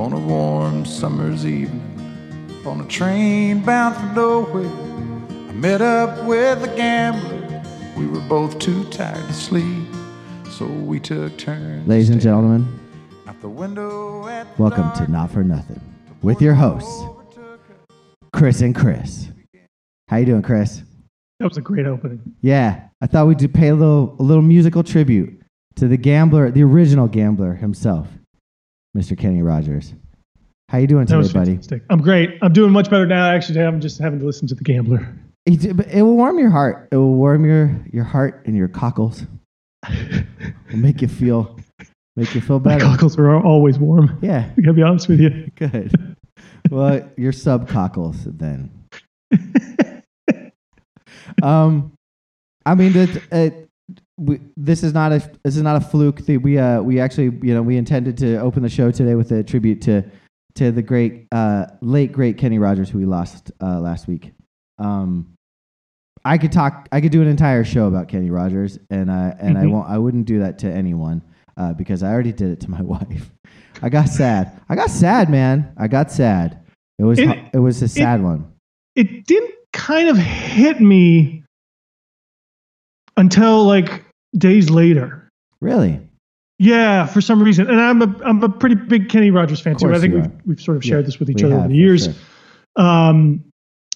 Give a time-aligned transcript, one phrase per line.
[0.00, 1.86] on a warm summer's evening.
[2.64, 7.62] On a train bound for nowhere, I met up with a gambler.
[7.98, 9.86] We were both too tired to sleep,
[10.50, 11.86] so we took turns.
[11.86, 12.66] Ladies and gentlemen,
[13.26, 15.82] out the window at the welcome to Not for Nothing
[16.22, 17.04] with your hosts.
[18.32, 19.28] Chris and Chris.
[20.08, 20.82] How you doing, Chris?
[21.40, 22.22] That was a great opening.
[22.40, 25.42] Yeah, I thought we'd do pay a little a little musical tribute
[25.74, 28.08] to the gambler, the original gambler himself,
[28.96, 29.16] Mr.
[29.16, 29.94] Kenny Rogers.
[30.68, 31.50] How you doing today, buddy?
[31.52, 31.82] fantastic.
[31.90, 32.38] I'm great.
[32.42, 33.30] I'm doing much better now.
[33.30, 35.16] Actually, I'm just having to listen to The Gambler.
[35.46, 36.88] It, will warm your heart.
[36.92, 39.26] It will warm your your heart and your cockles.
[39.88, 41.58] It'll make you feel
[42.14, 42.84] make you feel My better.
[42.84, 44.18] cockles are always warm.
[44.22, 45.50] Yeah, I gotta be honest with you.
[45.56, 46.16] good.
[46.70, 48.70] well, your sub cockles then.
[51.42, 51.92] um,
[52.66, 53.69] I mean, that it,
[54.20, 56.24] we, this is not a this is not a fluke.
[56.26, 59.32] That we uh we actually you know we intended to open the show today with
[59.32, 60.04] a tribute to
[60.56, 64.32] to the great uh late great Kenny Rogers who we lost uh last week.
[64.78, 65.32] Um,
[66.24, 66.86] I could talk.
[66.92, 69.70] I could do an entire show about Kenny Rogers, and I and I Mhm.
[69.72, 69.88] won't.
[69.88, 71.22] I wouldn't do that to anyone
[71.56, 73.30] uh, because I already did it to my wife.
[73.82, 74.60] I got sad.
[74.68, 75.72] I got sad, man.
[75.78, 76.58] I got sad.
[76.98, 78.52] It was It- it was a sad one.
[78.96, 81.44] It didn't kind of hit me
[83.16, 84.04] until like
[84.36, 85.28] days later.
[85.60, 86.00] Really?
[86.58, 87.68] Yeah, for some reason.
[87.68, 89.92] And I'm a I'm a pretty big Kenny Rogers fan too.
[89.94, 90.32] I think we've, are.
[90.46, 92.04] we've sort of Yeah, shared this with each other have, over the years.
[92.04, 92.14] sure.
[92.76, 93.44] um,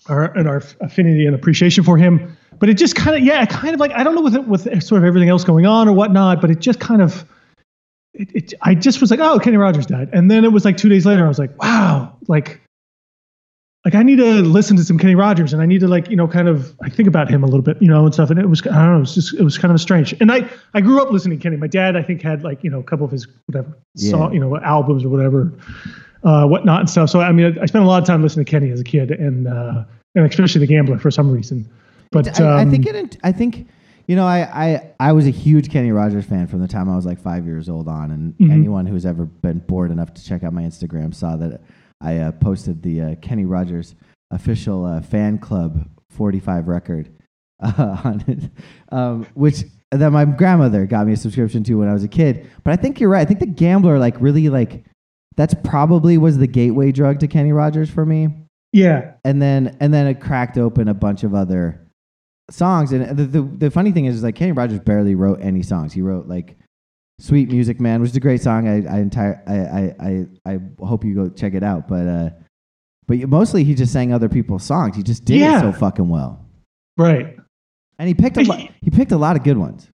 [0.07, 2.37] our, and our affinity and appreciation for him.
[2.59, 4.63] But it just kind of, yeah, kind of like I don't know with it, with
[4.83, 7.25] sort of everything else going on or whatnot, but it just kind of,
[8.15, 10.77] it, it, I just was like, oh, Kenny Rogers died, and then it was like
[10.77, 12.61] two days later, I was like, wow, like,
[13.85, 16.17] like I need to listen to some Kenny Rogers, and I need to like, you
[16.17, 18.39] know, kind of, I think about him a little bit, you know, and stuff, and
[18.41, 20.49] it was, I don't know, it was just, it was kind of strange, and I,
[20.73, 21.57] I grew up listening to Kenny.
[21.57, 24.11] My dad, I think, had like, you know, a couple of his whatever Yeah.
[24.13, 25.53] song, you know, albums or whatever
[26.25, 27.11] uh, whatnot and stuff.
[27.11, 28.85] So I mean, I, I spent a lot of time listening to Kenny as a
[28.85, 29.85] kid, and uh,
[30.15, 31.69] and especially the Gambler for some reason.
[32.11, 33.19] But I, I um, think it.
[33.23, 33.67] I think
[34.07, 34.25] you know.
[34.27, 37.21] I, I I was a huge Kenny Rogers fan from the time I was like
[37.21, 38.51] five years old on, and Mhm.
[38.51, 41.61] anyone who's ever been bored enough to check out my Instagram saw that
[42.05, 43.95] I uh, posted the uh, Kenny Rogers
[44.31, 47.13] official uh, fan club 45 record
[47.63, 48.51] uh, on it,
[48.93, 52.51] um, which that my grandmother got me a subscription to when I was a kid.
[52.65, 53.23] But I think you're right.
[53.23, 54.85] I think the Gambler like really like
[55.37, 58.45] that's probably was the gateway drug to Kenny Rogers for me
[58.75, 61.87] yeah, and then and then it cracked open a bunch of other
[62.51, 62.91] songs.
[62.91, 65.93] And the the, the funny thing is, like Kenny Rogers barely wrote any songs.
[65.93, 66.59] He wrote like
[67.19, 68.67] "Sweet Music Man," which is a great song.
[68.69, 71.89] I I entire I I I, I hope you go check it out.
[71.89, 72.31] But uh,
[73.07, 74.97] but mostly he just sang other people's songs.
[74.97, 75.59] He just did Yeah.
[75.59, 76.45] it so fucking well.
[76.97, 77.37] right.
[77.99, 78.59] And he picked a lot.
[78.83, 79.89] He picked a lot of good ones.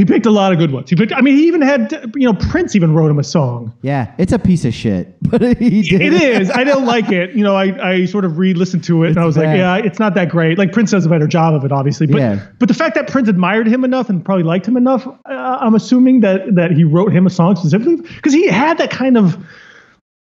[0.00, 0.88] He picked a lot of good ones.
[0.88, 1.12] He picked.
[1.12, 3.70] I mean, he even had you know Prince even wrote him a song.
[3.82, 6.00] Yeah, it's a piece of shit, but he did.
[6.00, 6.50] It is.
[6.50, 7.32] I don't like it.
[7.32, 9.46] You know, I, I sort of re-listened to it It's and I was bad.
[9.48, 10.56] like, yeah, it's not that great.
[10.56, 12.06] Like Prince does a better job of it, obviously.
[12.06, 12.46] But Yeah.
[12.58, 15.74] but the fact that Prince admired him enough and probably liked him enough, uh, I'm
[15.74, 19.36] assuming that that he wrote him a song specifically because he had that kind of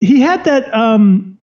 [0.00, 1.38] he had that um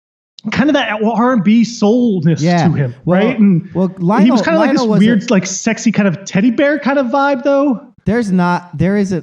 [0.52, 2.68] kind of that R&B soulness Yeah.
[2.68, 3.38] to him, Well- right?
[3.38, 3.88] And well,
[4.20, 6.78] he was kind of like this Lionel weird, a- like sexy kind of teddy bear
[6.78, 7.92] kind of vibe, though.
[8.06, 8.76] There's not.
[8.78, 9.22] There is a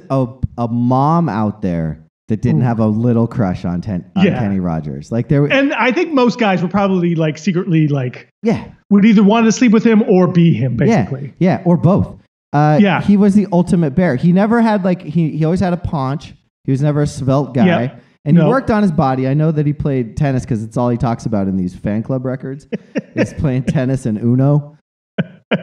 [0.56, 4.38] a, mom out there that didn't have a little crush on, ten, on Yeah.
[4.38, 5.10] Kenny Rogers.
[5.10, 5.44] Like there.
[5.46, 8.72] And I think most guys were probably like secretly like yeah.
[8.90, 11.34] would either want to sleep with him or be him, basically.
[11.38, 12.18] Yeah, yeah, or both.
[12.52, 13.02] Uh, Yeah.
[13.02, 14.16] he was the ultimate bear.
[14.16, 16.34] He never had like he he always had a paunch.
[16.64, 17.98] He was never a svelte guy, Yeah.
[18.24, 19.28] and he worked on his body.
[19.28, 22.02] I know that he played tennis because it's all he talks about in these fan
[22.02, 22.66] club records.
[23.14, 24.76] is playing tennis and Uno.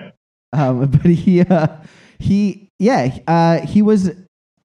[0.53, 1.67] Um, but he uh,
[2.19, 4.09] he yeah uh, he was.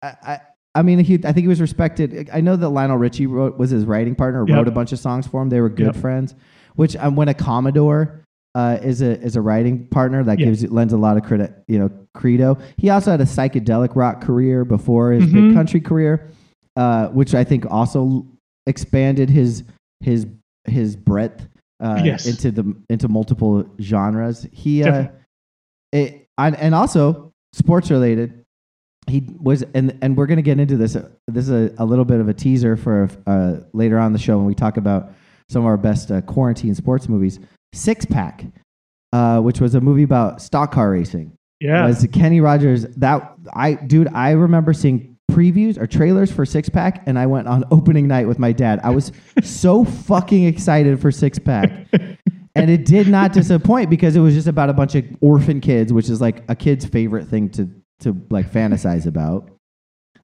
[0.03, 0.41] I, I,
[0.75, 2.29] I mean, he, I think he was respected.
[2.33, 4.57] I know that Lionel Richie wrote, was his writing partner, Yep.
[4.57, 5.49] wrote a bunch of songs for him.
[5.49, 5.97] They were good Yep.
[5.97, 6.35] friends.
[6.75, 8.21] Which um, when a Commodore
[8.55, 10.47] uh, is a is a writing partner that Yeah.
[10.47, 12.59] gives lends a lot of credit, you know, credo.
[12.77, 15.33] He also had a psychedelic rock career before his Mhm.
[15.33, 16.29] big country career,
[16.77, 18.27] uh, which I think also
[18.67, 19.63] expanded his
[20.01, 20.27] his
[20.67, 21.49] his breadth
[21.81, 22.27] uh, Yes.
[22.27, 24.47] into the into multiple genres.
[24.53, 25.09] He uh,
[25.93, 28.45] it, and also sports related.
[29.09, 30.97] He was, and and we're gonna get into this.
[31.29, 34.37] This is a, a little bit of a teaser for uh, later on the show
[34.37, 35.13] when we talk about
[35.49, 37.39] some of our best uh, quarantine sports movies.
[37.73, 38.45] Six Pack,
[39.13, 41.33] uh, which was a movie about stock car racing.
[41.61, 41.87] Yeah.
[41.87, 44.09] Was Kenny Rogers that I dude?
[44.13, 48.27] I remember seeing previews or trailers for Six Pack, and I went on opening night
[48.27, 48.81] with my dad.
[48.83, 49.13] I was
[49.43, 51.71] so fucking excited for Six Pack.
[52.57, 55.93] and it did not disappoint because it was just about a bunch of orphan kids,
[55.93, 57.71] which is like a kid's favorite thing to
[58.01, 59.51] to like fantasize about.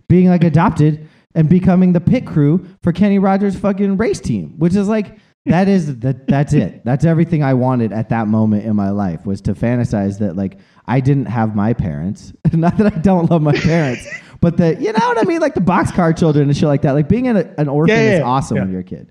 [0.08, 4.74] Being like adopted and becoming the pit crew for Kenny Rogers' fucking race team, which
[4.76, 6.84] is like that is that that's it.
[6.84, 10.58] That's everything I wanted at that moment in my life was to fantasize that like
[10.86, 12.32] I didn't have my parents.
[12.52, 14.06] Not that I don't love my parents,
[14.40, 16.92] but that you know what I mean, like the boxcar children and shit like that.
[16.92, 18.62] Like being an, an orphan Yeah, yeah, is awesome Yeah.
[18.64, 19.10] when you're a kid.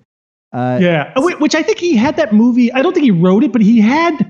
[0.54, 2.72] Uh, Yeah, Uh, which I think he had that movie.
[2.72, 4.28] I don't think he wrote it, but he had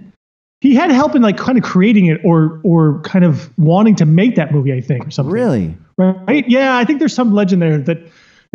[0.59, 4.05] he had help in like kind of creating it or or kind of wanting to
[4.05, 4.73] make that movie.
[4.73, 5.33] I think or something.
[5.33, 5.77] Really?
[5.97, 6.47] Right?
[6.47, 7.97] Yeah, I think there's some legend there that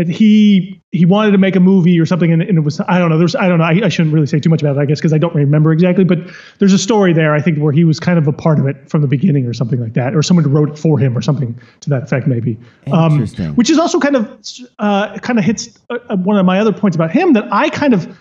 [0.05, 3.09] he he wanted to make a movie or something, and, and it was I don't
[3.09, 3.17] know.
[3.17, 3.65] There's I don't know.
[3.65, 5.73] I, I shouldn't really say too much about it, I guess, because I don't remember
[5.73, 6.05] exactly.
[6.05, 6.19] But
[6.59, 8.91] there's a story there, I think, where he was kind of a part of it
[8.91, 11.59] from the beginning or something like that, or someone wrote it for him or something
[11.81, 12.59] to that effect, maybe.
[12.93, 13.55] Um, Interesting.
[13.55, 14.41] which is also kind of
[14.79, 17.71] uh, kind of hits uh, uh, one of my other points about him that I
[17.71, 18.19] kind of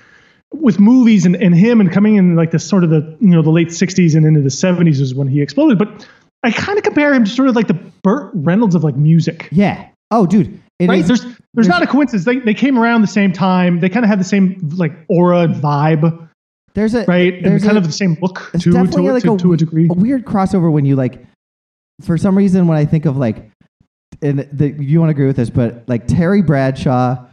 [0.53, 3.41] with movies and, and him and coming in like the sort of the you know
[3.41, 6.07] the late 60s and into the 70s is when he exploded but
[6.43, 9.49] i kind of compare him to sort of like the burt reynolds of like music
[9.51, 9.89] Yeah.
[10.11, 10.61] Oh, dude.
[10.79, 13.79] It right is- there's there's not a coincidence they, they came around the same time
[13.79, 16.27] they kind of had the same like aura and vibe
[16.73, 19.23] there's a right and There's kind a, of the same look to, definitely to, like
[19.23, 21.25] to, a, to a degree a weird crossover when you like
[22.03, 23.49] for some reason when I think of like
[24.21, 27.25] and the, you won't agree with this, but like Terry Bradshaw,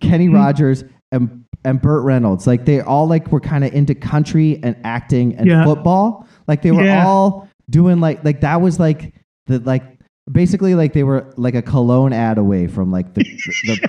[0.00, 0.34] Kenny Mhm.
[0.34, 4.76] Rogers, and and Burt Reynolds, like they all like were kind of into country and
[4.84, 5.64] acting and Yeah.
[5.64, 6.26] football.
[6.46, 7.06] Like they were Yeah.
[7.06, 9.14] all doing like like that was like
[9.46, 9.97] the like
[10.30, 13.88] basically like they were like a cologne ad away from like the the,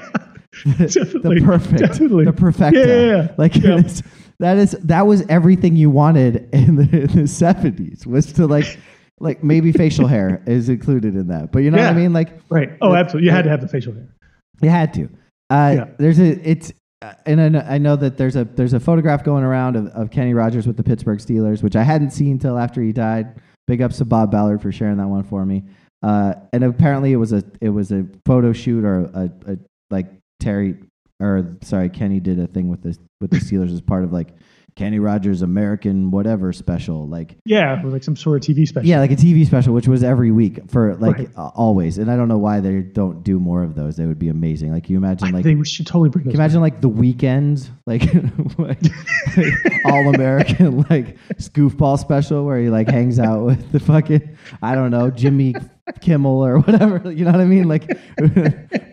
[0.65, 2.25] the, the perfect definitely.
[2.25, 2.79] the perfecta.
[2.79, 3.35] Yeah, yeah, yeah.
[3.37, 3.53] Like
[4.39, 8.79] that is that was everything you wanted in the, in the 70s was to like
[9.19, 11.51] like maybe facial hair is included in that.
[11.51, 12.13] But you know what I mean?
[12.13, 14.07] Like right oh absolutely you had to have the facial hair
[14.61, 15.09] you had to.
[15.49, 15.85] Uh, Yeah.
[15.97, 16.71] There's a it's
[17.01, 19.87] uh, and I know, I know that there's a there's a photograph going around of,
[19.87, 23.41] of Kenny Rogers with the Pittsburgh Steelers, which I hadn't seen until after he died.
[23.67, 25.63] Big ups to Bob Ballard for sharing that one for me.
[26.01, 29.57] Uh, and apparently it was a it was a photo shoot or a, a
[29.89, 30.07] like
[30.39, 30.77] Terry
[31.19, 34.29] or sorry Kenny did a thing with the with the Steelers as part of like
[34.79, 39.11] Kenny Rogers American whatever special like yeah like some sort of tv special yeah, like
[39.11, 41.29] a TV special, which was every week for like Right.
[41.35, 41.97] uh, always.
[41.97, 43.97] And I don't know why they don't do more of those.
[43.97, 44.71] They would be amazing.
[44.71, 48.03] Like, you imagine like they should totally bring can you imagine like the Weeknd, like,
[48.57, 48.81] like
[49.85, 51.17] all American like
[51.51, 55.55] goofball special where he like hangs out with the fucking I don't know Jimmy
[55.99, 57.11] Kimmel or whatever.
[57.11, 57.67] You know what I mean?
[57.67, 57.85] Like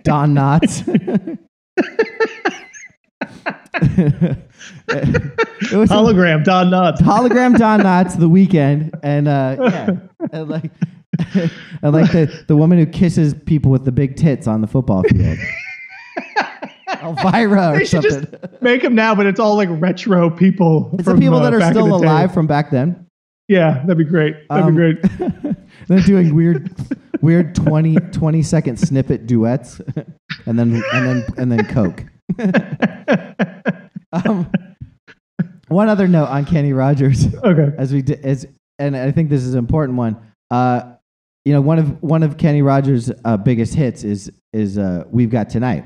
[0.02, 0.82] Don Knotts.
[3.82, 9.90] It was hologram don knotts hologram Don Knotts the Weeknd, and uh, yeah,
[10.32, 10.70] and like,
[11.82, 15.02] and like the the woman who kisses people with the big tits on the football
[15.02, 15.38] field,
[17.02, 18.10] Elvira or something.
[18.10, 20.90] just make them now, but it's all like retro people.
[20.94, 22.06] it's the people uh, that are still the day.
[22.06, 23.06] alive from back then.
[23.48, 24.34] Yeah, that'd be great.
[24.48, 25.56] That'd Um, be great.
[25.88, 26.68] They're doing weird,
[27.20, 29.80] weird 20, 20 second snippet duets,
[30.46, 32.04] and then and then and then coke.
[34.12, 34.50] um,
[35.68, 37.26] one other note on Kenny Rogers.
[37.34, 37.74] Okay.
[37.78, 38.46] as we did as
[38.78, 40.16] and I think this is an important one.
[40.50, 40.92] Uh,
[41.44, 45.30] you know, one of one of Kenny Rogers' uh, biggest hits is is uh, "We've
[45.30, 45.84] Got Tonight,"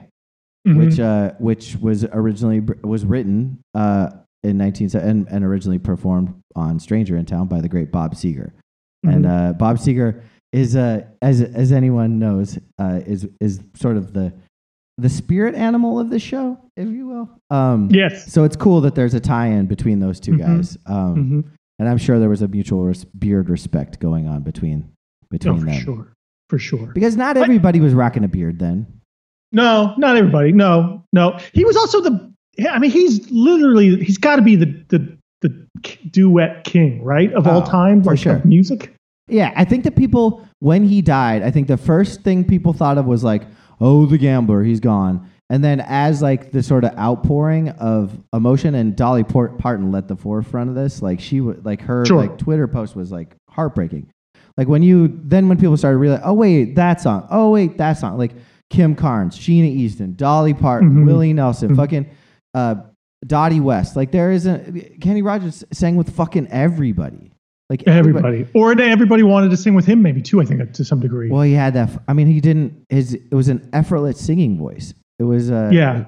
[0.66, 0.76] Mhm.
[0.78, 4.10] which uh, which was originally was written uh,
[4.42, 8.52] in nineteen and, and originally performed on "Stranger in Town" by the great Bob Seger.
[9.04, 9.50] And Mhm.
[9.50, 10.20] uh, Bob Seger
[10.52, 14.32] is uh, as as anyone knows uh, is is sort of the
[15.00, 17.28] the spirit animal of the show, if you will.
[17.50, 18.30] Um, yes.
[18.32, 20.38] So it's cool that there's a tie-in between those 2 Mhm.
[20.38, 20.78] guys.
[20.86, 21.44] Um, Mhm.
[21.78, 24.84] and I'm sure there was a mutual res- beard respect going on between
[25.30, 25.74] between for them.
[25.74, 26.12] sure.
[26.48, 26.90] For sure.
[26.94, 28.86] Because not But- everybody was rocking a beard then.
[29.52, 30.52] No, not everybody.
[30.52, 31.36] No, no.
[31.52, 32.30] He was also the.
[32.70, 34.02] I mean, he's literally.
[34.02, 35.66] He's got to be the the the
[36.10, 37.32] duet king, right?
[37.32, 38.36] Of all Oh, time, for like sure.
[38.36, 38.94] of music.
[39.28, 42.98] Yeah, I think that people when he died, I think the first thing people thought
[42.98, 43.42] of was like,
[43.80, 48.74] "Oh, the gambler, he's gone." And then as like the sort of outpouring of emotion,
[48.76, 51.02] and Dolly Port- Parton led the forefront of this.
[51.02, 52.18] Like she would, like her Sure.
[52.18, 54.06] like Twitter post was like heartbreaking.
[54.56, 57.94] Like when you then when people started realizing, oh wait, that song, oh wait, that
[57.94, 58.32] song, like
[58.68, 61.06] Kim Carnes, Sheena Easton, Dolly Parton, Mhm.
[61.06, 61.76] Willie Nelson, Mhm.
[61.76, 62.06] fucking
[62.54, 62.74] uh,
[63.26, 63.96] Dottie West.
[63.96, 67.32] Like there isn't Kenny Rogers sang with fucking everybody.
[67.70, 70.40] Like Everybody, or everybody wanted to sing with him, maybe too.
[70.40, 71.30] I think to some degree.
[71.30, 72.02] Well, he had that.
[72.08, 72.84] I mean, he didn't.
[72.88, 74.92] His it was an effortless singing voice.
[75.20, 75.52] It was.
[75.52, 76.06] Uh, Yeah.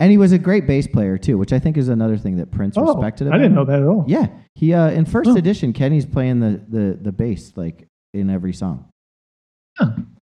[0.00, 2.50] and he was a great bass player too, which I think is another thing that
[2.50, 3.28] Prince oh, respected.
[3.28, 4.06] I didn't know that at all.
[4.08, 5.36] Yeah, he uh, in first Oh.
[5.36, 8.88] edition, Kenny's playing the the the bass like in every song.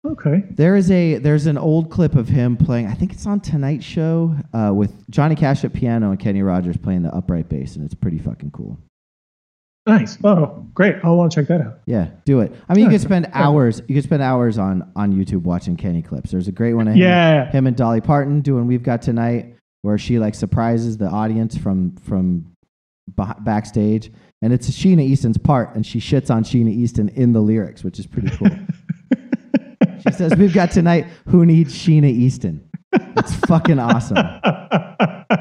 [0.04, 0.44] Okay.
[0.50, 2.88] There is a there's an old clip of him playing.
[2.88, 6.76] I think it's on Tonight Show uh, with Johnny Cash at piano and Kenny Rogers
[6.78, 8.80] playing the upright bass, and it's pretty fucking cool.
[9.88, 10.18] Nice.
[10.24, 10.98] Oh, great.
[11.04, 11.80] I want to check that out.
[11.88, 12.54] Yeah, do it.
[12.70, 13.82] I mean, you Yeah, could spend hours.
[13.88, 16.30] You could spend hours on on YouTube watching Kenny clips.
[16.32, 17.50] There's a great one of him, Yeah.
[17.52, 21.96] him and Dolly Parton doing "We've Got Tonight," where she like surprises the audience from
[21.96, 22.46] from
[23.18, 24.12] beh- backstage,
[24.44, 27.98] and it's Sheena Easton's part, and she shits on Sheena Easton in the lyrics, which
[27.98, 28.50] is pretty cool.
[30.06, 31.08] she says, "We've got tonight.
[31.30, 32.62] Who needs Sheena Easton?"
[32.94, 34.18] It's fucking awesome.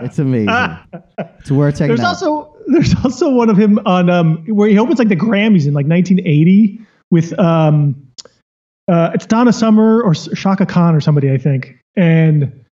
[0.02, 0.48] It's amazing.
[1.40, 2.22] It's worth checking There's out.
[2.22, 5.74] also there's also one of him on um where he opens like the Grammys in
[5.74, 7.94] like 1980 with um
[8.88, 11.78] uh it's Donna Summer or Chaka Khan or somebody I think.
[11.96, 12.64] And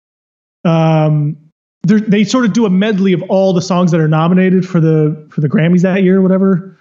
[0.65, 1.37] um
[1.85, 5.27] they sort of do a medley of all the songs that are nominated for the
[5.31, 6.77] for the Grammys that year or whatever.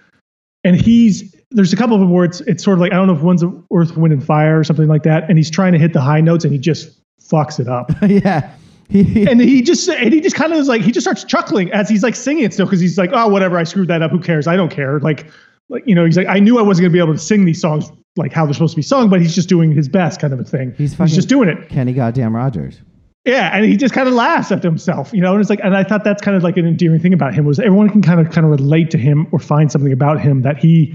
[0.64, 3.06] And he's there's a couple of them where it's it's sort of like I don't
[3.06, 5.78] know if one's Earth Wind and Fire or something like that and he's trying to
[5.78, 7.90] hit the high notes and he just fucks it up.
[8.08, 8.50] Yeah.
[8.88, 11.72] He, and he just and he just kind of is like he just starts chuckling
[11.72, 14.10] as he's like singing it still because he's like oh whatever I screwed that up
[14.10, 14.46] who cares?
[14.46, 15.00] I don't care.
[15.00, 15.26] Like
[15.68, 17.60] like you know he's like I knew I wasn't gonna be able to sing these
[17.60, 20.32] songs like how they're supposed to be sung but he's just doing his best kind
[20.32, 20.72] of a thing.
[20.78, 21.68] He's fucking- just doing it.
[21.68, 22.80] Kenny Goddamn Rogers.
[23.24, 25.76] yeah and he just kind of laughs at himself you know and it's like and
[25.76, 28.20] I thought that's kind of like an endearing thing about him was everyone can kind
[28.20, 30.94] of kind of relate to him or find something about him that he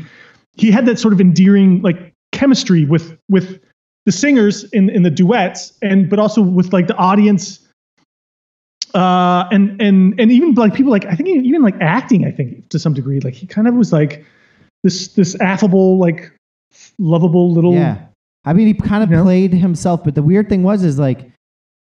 [0.55, 3.60] he had that sort of endearing like chemistry with with
[4.05, 7.60] the singers in in the duets and but also with like the audience
[8.93, 12.67] uh and and and even like people like i think even like acting i think
[12.69, 14.25] to some degree like he kind of was like
[14.83, 16.31] this this affable like
[17.00, 18.07] lovable little Yeah.
[18.43, 19.24] I mean, he kind of You know?
[19.24, 21.31] played himself, but the weird thing was, is like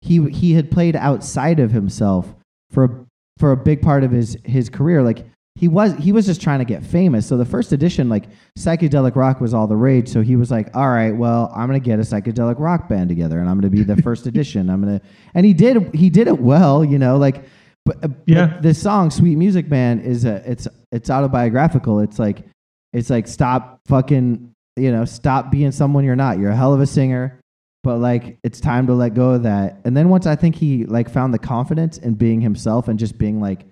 [0.01, 2.35] he he had played outside of himself
[2.69, 3.05] for a,
[3.39, 5.01] for a big part of his his career.
[5.01, 5.25] Like
[5.61, 7.27] he was he was just trying to get famous.
[7.27, 8.25] So the first edition, like
[8.57, 10.09] psychedelic rock, was all the rage.
[10.09, 13.37] So he was like, all right, well, I'm gonna get a psychedelic rock band together,
[13.39, 14.71] and I'm gonna be the first edition.
[14.71, 15.01] I'm gonna,
[15.35, 17.45] and he did he did it well, you know, like.
[17.85, 18.57] But, uh, but Yeah.
[18.59, 21.99] this song, "Sweet Music Man," is a it's it's autobiographical.
[21.99, 22.43] It's like
[22.91, 26.39] it's like stop fucking you know stop being someone you're not.
[26.39, 27.39] You're a hell of a singer,
[27.83, 29.79] but like it's time to let go of that.
[29.85, 33.19] And then once I think he like found the confidence in being himself and just
[33.19, 33.65] being like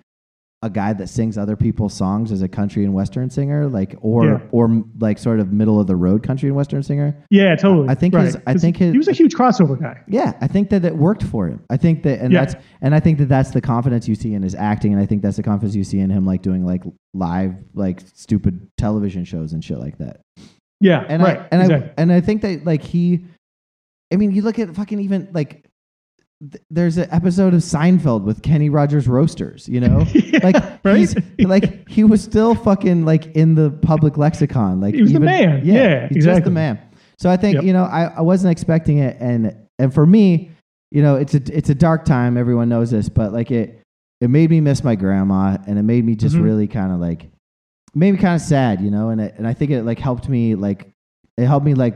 [0.62, 4.24] a guy that sings other people's songs as a country and western singer, like or
[4.26, 4.40] Yeah.
[4.52, 7.16] or like sort of middle of the road country and western singer.
[7.30, 8.26] yeah totally I think right.
[8.26, 10.94] his- I think his- he was a huge crossover guy Yeah, I think that it
[10.96, 11.62] worked for him.
[11.70, 12.44] I think that, and Yeah.
[12.44, 15.06] that's, and I think that that's the confidence you see in his acting, and I
[15.06, 16.82] think that's the confidence you see in him like doing like
[17.14, 20.20] live, like stupid television shows and shit like that.
[20.82, 21.88] yeah And right I, and exactly.
[21.88, 23.24] I, and I think that like he,
[24.12, 25.64] I mean, you look at fucking even like,
[26.40, 30.96] th- there's an episode of Seinfeld with Kenny Rogers roasters, you know, Yeah, like right?
[30.96, 35.20] he's like he was still fucking like in the public lexicon, like He was the
[35.20, 35.62] man.
[35.64, 36.78] Yeah, he's just the man.
[37.18, 37.64] So I think Yep.
[37.64, 40.50] you know I, I wasn't expecting it, and and for me,
[40.90, 42.36] you know, it's a it's a dark time.
[42.36, 43.80] Everyone knows this, but like it
[44.20, 46.42] it made me miss my grandma, and it made me just Mhm.
[46.44, 47.30] really kind of like
[47.94, 50.28] made me kind of sad, you know, and it, and I think it like helped
[50.28, 50.88] me like
[51.36, 51.94] it helped me like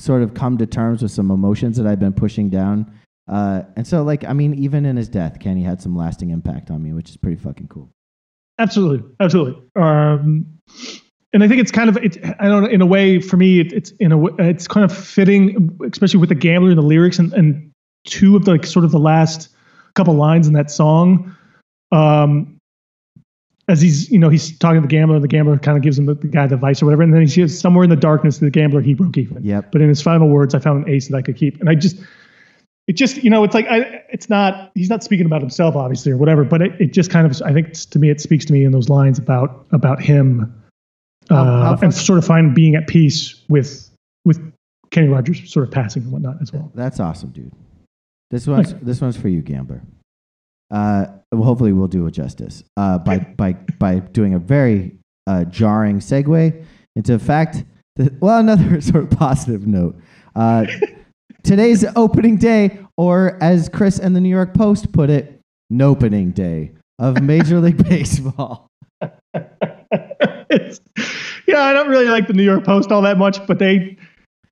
[0.00, 2.90] sort of come to terms with some emotions that I've been pushing down.
[3.32, 6.70] Uh, and so like I mean, even in his death, Kenny had some lasting impact
[6.70, 7.90] on me, which is pretty fucking cool.
[8.58, 9.62] Absolutely, absolutely.
[9.74, 10.46] Um,
[11.32, 13.60] and I think it's kind of it's I don't know in a way for me
[13.60, 17.18] it, it's in a it's kind of fitting, especially with the gambler and the lyrics
[17.18, 17.72] and, and
[18.04, 19.48] two of the like sort of the last
[19.94, 21.34] couple lines in that song.
[21.90, 22.58] Um,
[23.66, 25.98] as he's you know he's talking to the gambler, and the gambler kind of gives
[25.98, 27.96] him the, the guy the vice or whatever, and then he says somewhere in the
[27.96, 29.42] darkness the gambler he broke even.
[29.42, 29.72] Yep.
[29.72, 31.74] But in his final words, I found an ace that I could keep, and I
[31.74, 31.96] just
[32.92, 36.12] it just you know it's like I it's not he's not speaking about himself obviously
[36.12, 38.52] or whatever but it, it just kind of I think to me it speaks to
[38.52, 40.62] me in those lines about about him
[41.30, 43.88] uh, and sort of find being at peace with
[44.26, 44.52] with
[44.90, 46.70] Kenny Rogers sort of passing and whatnot as well.
[46.74, 47.50] That's awesome, dude.
[48.30, 49.82] This one's this one's for you, gambler.
[50.70, 54.92] Uh, well, hopefully, we'll do it justice uh, by by by doing a very
[55.26, 56.62] uh, jarring segue
[56.94, 57.64] into a fact.
[57.96, 59.96] That, well, another sort of positive note.
[61.44, 66.30] Uh, today's opening day, or as Chris and the New York Post put it, "nopening
[66.30, 68.68] day" of Major League Baseball.
[69.02, 69.08] yeah,
[71.60, 73.96] I don't really like the New York Post all that much, but they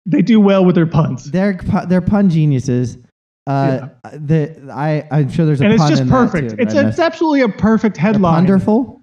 [0.07, 1.31] they do well with their puns.
[1.31, 2.99] They're they're pun geniuses.
[3.47, 6.51] Uh, the, I I'm sure there's a And it's pun just perfect.
[6.51, 8.35] too, It's it's absolutely a perfect headline.
[8.35, 9.01] Wonderful.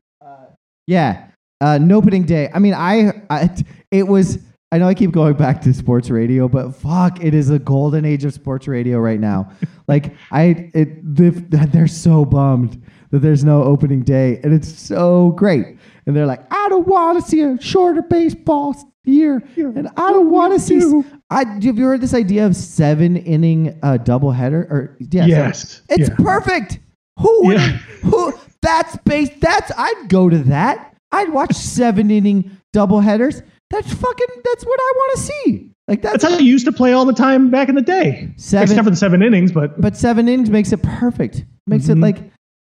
[0.88, 1.24] yeah.
[1.60, 2.52] Uh, no opening day.
[2.54, 3.50] I mean, I, I,
[3.90, 4.38] it was.
[4.72, 8.04] I know I keep going back to sports radio, but fuck, it is a golden
[8.04, 9.50] age of sports radio right now.
[9.88, 11.30] like I, it, the,
[11.72, 12.82] they're so bummed
[13.12, 15.78] that there's no opening day, and it's so great.
[16.06, 20.30] And they're like, I don't want to see a shorter baseball year, and I don't
[20.30, 21.02] want to see.
[21.30, 24.70] I have you heard this idea of seven inning uh, doubleheader?
[24.70, 25.82] Or yeah, seven- Yes.
[25.90, 26.16] it's Yeah.
[26.18, 26.80] perfect.
[27.20, 27.68] Who would Yeah.
[28.04, 30.96] who that's base that's I'd go to that.
[31.14, 33.42] I'd watch seven inning double headers.
[33.70, 34.28] That's fucking.
[34.44, 35.72] That's what I want to see.
[35.88, 38.34] Like that's, That's how you used to play all the time back in the day.
[38.38, 41.46] Seven- Except for the seven innings, but but seven innings makes it perfect.
[41.68, 42.02] Makes it Mhm.
[42.02, 42.18] like.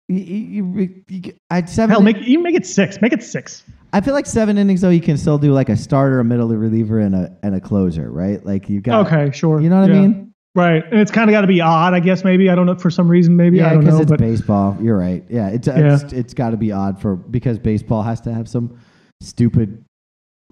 [0.09, 1.91] You, you, you, I'd seven.
[1.91, 3.01] hell, make even make it six.
[3.01, 3.63] Make it six.
[3.93, 4.89] I feel like seven innings though.
[4.89, 8.11] You can still do like a starter, a middle reliever, and a and a closer,
[8.11, 8.45] right?
[8.45, 9.07] Like you got.
[9.07, 9.61] Okay, sure.
[9.61, 10.33] You know what I mean?
[10.53, 12.25] Right, and it's kind of got to be odd, I guess.
[12.25, 13.37] Maybe I don't know for some reason.
[13.37, 14.01] Maybe I Yeah, don't because know.
[14.01, 14.77] it's But baseball.
[14.81, 15.23] You're right.
[15.29, 18.77] Yeah, it's it's, it's got to be odd for because baseball has to have some
[19.21, 19.81] stupid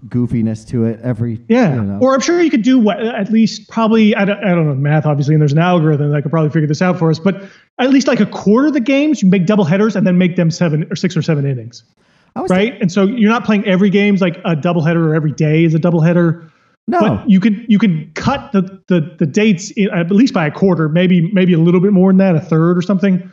[0.08, 1.40] goofiness to it every.
[1.48, 1.98] yeah, you know.
[2.00, 4.74] or I'm sure you could do what at least probably I don't, I don't know
[4.74, 7.18] math obviously, and there's an algorithm that could probably figure this out for us.
[7.18, 7.42] But
[7.78, 10.36] at least like a quarter of the games, you make double headers and then make
[10.36, 11.84] them seven or six or seven innings,
[12.48, 12.80] right?
[12.80, 15.74] And so you're not playing every game's like a double header or every day is
[15.74, 16.50] a double header.
[16.86, 20.46] no, But you could you could cut the the, the dates in, at least by
[20.46, 23.30] a quarter, maybe maybe a little bit more than that, a third or something,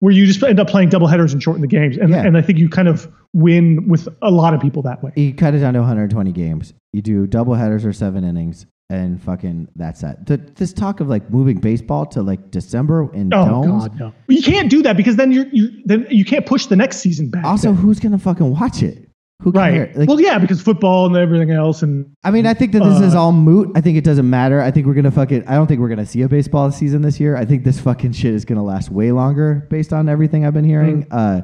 [0.00, 1.96] where you just end up playing double headers and shorten the games.
[1.96, 2.24] And Yeah.
[2.24, 5.12] and I think you kind of win with a lot of people that way.
[5.16, 6.72] you cut it down to 120 games.
[6.92, 10.26] You do double headers or seven innings, and fucking that's that.
[10.26, 13.88] The, this talk of like moving baseball to like December in Oh domes.
[13.88, 14.12] God, no!
[14.28, 17.28] You can't do that because then you're you then you can't push the next season
[17.28, 17.44] back.
[17.44, 17.76] Also, then.
[17.82, 19.07] who's gonna fucking watch it?
[19.42, 19.96] Who right?
[19.96, 23.00] Like, well, yeah, because football and everything else, and I mean, I think that this
[23.00, 23.70] is Uh, all moot.
[23.76, 24.60] I think it doesn't matter.
[24.60, 25.46] I think we're gonna fucking.
[25.46, 27.36] I don't think we're gonna see a baseball season this year.
[27.36, 30.64] I think this fucking shit is gonna last way longer based on everything I've been
[30.64, 31.04] hearing.
[31.04, 31.08] Mm.
[31.12, 31.42] Uh,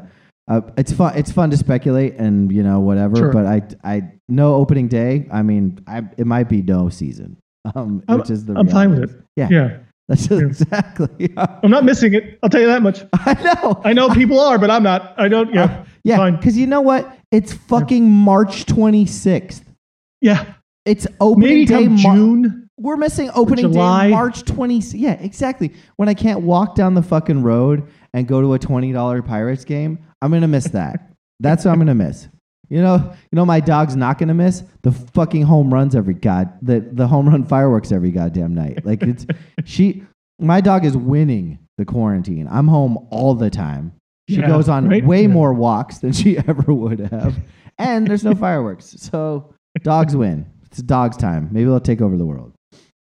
[0.49, 1.17] uh, it's fun.
[1.17, 3.17] It's fun to speculate and you know whatever.
[3.17, 3.33] Sure.
[3.33, 5.29] But I, I no opening day.
[5.31, 7.37] I mean, I, it might be no season.
[7.75, 8.55] Um, I'm, which is the.
[8.55, 9.11] I'm fine with it.
[9.37, 9.49] Yeah.
[9.51, 9.77] yeah.
[10.09, 10.39] That's Yeah.
[10.41, 11.33] exactly.
[11.37, 12.39] I'm not missing it.
[12.43, 13.03] I'll tell you that much.
[13.15, 13.81] I know.
[13.85, 15.15] I know people are, but I'm not.
[15.19, 15.53] I don't.
[15.55, 17.17] Yeah, uh, yeah, because you know what?
[17.31, 19.65] It's fucking March 26th.
[20.21, 20.55] yeah.
[20.85, 21.89] It's opening Maybe day.
[21.89, 22.69] Mar- June.
[22.77, 24.79] We're missing opening day March 20.
[24.99, 25.73] Yeah, exactly.
[25.97, 29.99] When I can't walk down the fucking road and go to a $20 Pirates game,
[30.21, 31.11] I'm going to miss that.
[31.41, 32.29] That's what I'm going to miss.
[32.69, 32.97] You know,
[33.31, 36.81] you know my dog's not going to miss the fucking home runs every god the
[36.81, 38.85] the home run fireworks every goddamn night.
[38.85, 39.27] Like it's
[39.65, 40.03] she
[40.41, 42.49] my dog is winning the quarantine.
[42.51, 43.93] I'm home all the time.
[44.29, 45.05] She Yeah, goes on right?
[45.05, 45.29] way Yeah.
[45.29, 47.37] more walks than she ever would have.
[47.79, 48.95] And there's no fireworks.
[48.99, 50.47] So dogs win.
[50.67, 51.49] It's dog's time.
[51.53, 52.53] Maybe they'll take over the world.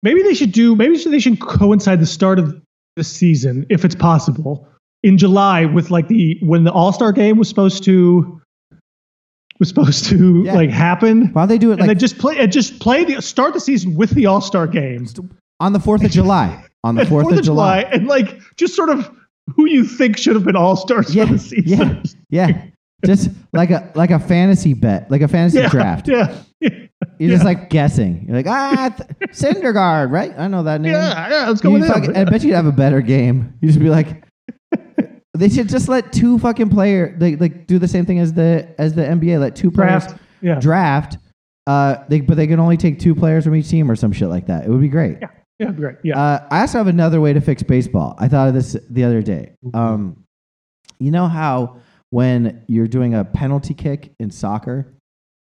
[0.02, 0.76] Maybe they should do.
[0.76, 2.62] Maybe they should coincide the start of
[2.98, 4.68] the season, if it's possible,
[5.02, 8.42] in July with like the when the All Star game was supposed to
[9.64, 10.54] was supposed to Yeah.
[10.54, 11.28] like happen.
[11.34, 13.60] Why don't they do it and they just play and just play the start the
[13.60, 15.08] season with the All Star game.
[15.60, 16.64] on the 4th of July?
[16.86, 17.80] On the 4th, of, July.
[17.94, 19.10] and like just sort of
[19.56, 22.04] who you think should have been All Stars Yeah, for the season.
[22.30, 22.48] yeah.
[22.48, 22.66] Yeah.
[23.06, 26.08] Just like a like a fantasy bet, like a fantasy yeah, draft.
[26.08, 26.70] yeah, yeah,
[27.20, 28.24] You're just like guessing.
[28.28, 30.34] You're like, ah, th- Syndergaard, right?
[30.38, 30.94] I know that name.
[30.94, 31.48] yeah, yeah.
[31.50, 32.16] Let's go with him.
[32.16, 33.54] I bet you'd have a better game.
[33.62, 34.24] You just be like,
[35.34, 38.74] they should just let two fucking player like like do the same thing as the
[38.78, 39.40] as the NBA.
[39.40, 40.22] Let two players Draft.
[40.42, 41.18] Yeah, draft.
[41.66, 44.28] Uh, they but they can only take two players from each team or some shit
[44.28, 44.66] like that.
[44.66, 45.18] It would be great.
[45.22, 45.28] yeah,
[45.60, 45.96] yeah, great.
[46.04, 48.16] Yeah, Uh, I also have another way to fix baseball.
[48.20, 49.54] I thought of this the other day.
[49.74, 50.24] Um,
[51.00, 51.78] you know how
[52.10, 54.94] when you're doing a penalty kick in soccer,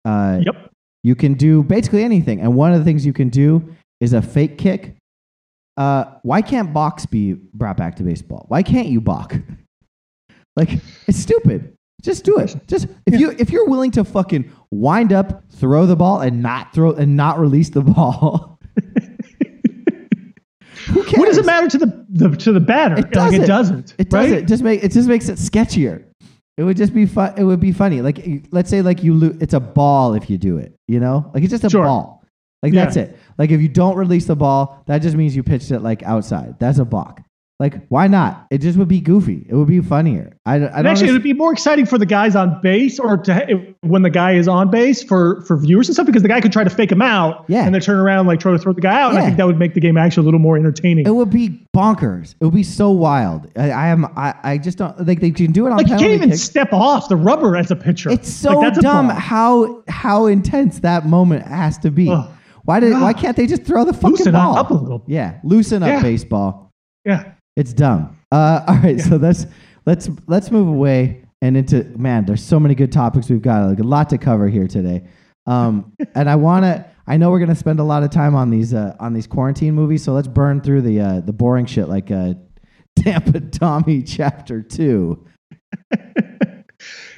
[0.05, 0.71] uh, yep.
[1.03, 2.41] you can do basically anything.
[2.41, 4.95] And one of the things you can do is a fake kick.
[5.75, 8.45] Uh, why can't balks be brought back to baseball?
[8.47, 9.35] Why can't you balk?
[10.57, 10.69] like
[11.07, 11.73] it's stupid.
[12.01, 12.55] Just do it.
[12.67, 16.73] Just if you if you're willing to fucking wind up, throw the ball, and not
[16.73, 18.59] throw and not release the ball.
[20.87, 21.17] Who cares?
[21.19, 22.97] What does it matter to the, the to the batter?
[22.99, 23.41] It doesn't.
[23.43, 23.95] it doesn't.
[23.97, 24.47] It doesn't.
[24.47, 26.05] Just make it just makes it sketchier.
[26.57, 27.33] It would just be fun.
[27.37, 28.01] It would be funny.
[28.01, 30.75] Like let's say like you lo- it's a ball if you do it.
[30.87, 31.83] You know, like it's just a Sure.
[31.83, 32.23] ball.
[32.63, 32.85] Like Yeah.
[32.85, 33.17] that's it.
[33.37, 36.55] Like if you don't release the ball, that just means you pitched it like outside.
[36.59, 37.21] That's a balk.
[37.59, 38.45] Like why not?
[38.51, 39.43] It just would be goofy.
[39.49, 40.37] It would be funnier.
[40.45, 40.85] I, I don't.
[40.85, 44.11] actually, it would be more exciting for the guys on base, or to when the
[44.11, 46.69] guy is on base for for viewers and stuff, because the guy could try to
[46.69, 47.65] fake him out, Yeah.
[47.65, 49.09] and then turn around like try to throw the guy out.
[49.09, 51.07] And I think that would make the game actually a little more entertaining.
[51.07, 52.35] it would be bonkers.
[52.39, 53.51] It would be so wild.
[53.57, 54.05] I, I am.
[54.15, 56.43] I, I just don't like they can do it on like you can't even kicks.
[56.43, 58.11] step off the rubber as a pitcher.
[58.11, 62.11] It's so Like, that's dumb how how intense that moment has to be.
[62.11, 62.29] Ugh.
[62.65, 64.59] Why did why can't they just throw the fucking Loosen ball?
[64.59, 65.03] up a little.
[65.07, 66.01] Yeah, loosen up Yeah.
[66.03, 66.71] baseball.
[67.05, 68.15] Yeah, It's dumb.
[68.31, 69.47] Uh, all right, so let's
[69.85, 72.25] let's let's move away and into man.
[72.25, 73.67] There's so many good topics we've got.
[73.67, 75.03] Like a lot to cover here today.
[75.47, 76.85] Um, and I want to.
[77.07, 79.73] I know we're gonna spend a lot of time on these uh, on these quarantine
[79.73, 80.03] movies.
[80.03, 82.35] So let's burn through the uh, the boring shit like uh,
[82.95, 85.25] Tampa Tommy Chapter Two.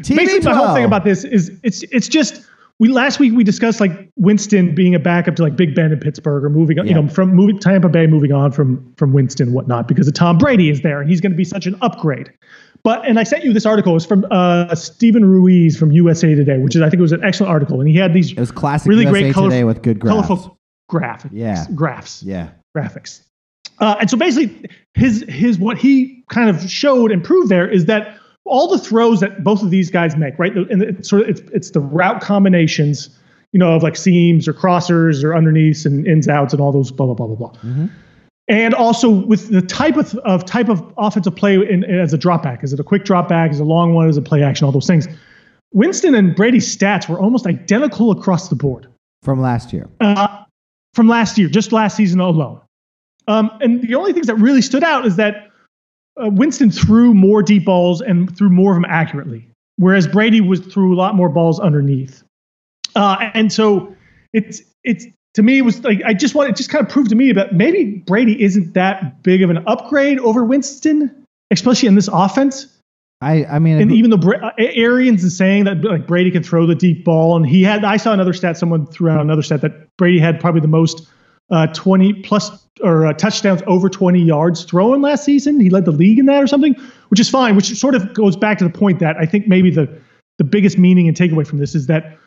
[0.02, 2.48] TV basically my whole thing about this is it's it's just
[2.80, 6.00] we last week we discussed like Winston being a backup to like Big Ben in
[6.00, 9.48] Pittsburgh or moving on, you know, from moving Tampa Bay moving on from from Winston
[9.50, 11.76] and whatnot because of Tom Brady is there and he's going to be such an
[11.82, 12.32] upgrade.
[12.84, 13.96] But and I sent you this article.
[13.98, 17.24] It's from uh, Steven Ruiz from USA Today, which is I think it was an
[17.24, 19.82] excellent article, and he had these It was classic really USA great colorful, Today with
[19.82, 20.28] good graphs.
[20.28, 20.58] colorful
[20.90, 21.30] graphics.
[21.34, 21.66] Yeah.
[21.76, 22.50] graphs, Yeah.
[22.76, 23.22] graphics.
[23.80, 27.86] Uh, and so basically, his his what he kind of showed and proved there is
[27.86, 28.18] that
[28.50, 30.56] all the throws that both of these guys make, right?
[30.56, 33.10] And it's sort of it's, it's the route combinations,
[33.54, 36.92] you know, of like seams or crossers or underneath and ins outs and all those
[36.92, 37.88] blah blah blah blah blah.
[38.50, 42.42] And also with the type of, of type of offensive play in, as a drop
[42.42, 44.42] back, is it a quick drop back, is it a long one, is it play
[44.42, 45.08] action, all those things.
[45.72, 48.88] Winston and Brady's stats were almost identical across the board
[49.22, 49.88] From last year.
[50.02, 50.44] uh,
[50.96, 52.60] from last year, just last season alone.
[53.28, 55.49] Um, and the only things that really stood out is that
[56.22, 60.60] uh, Winston threw more deep balls and threw more of them accurately, whereas Brady was
[60.60, 62.24] threw a lot more balls underneath.
[62.96, 63.96] Uh, and so
[64.34, 65.06] it's it's
[65.36, 67.32] to me it was like I just want it just kind of proved to me
[67.34, 72.76] that maybe Brady isn't that big of an upgrade over Winston, especially in this offense.
[73.22, 76.42] I, I mean, And even though Bra- uh, Arians is saying that like Brady can
[76.42, 78.58] throw the deep ball, and he had, I saw another stat.
[78.58, 81.06] Someone threw out another stat that Brady had probably the most
[81.52, 85.60] uh, 20 plus or uh, touchdowns over 20 yards throwing last season.
[85.60, 86.76] He led the league in that or something,
[87.10, 87.56] which is fine.
[87.56, 89.90] Which sort of goes back to the point that I think maybe the
[90.38, 92.18] the biggest meaning and takeaway from this is that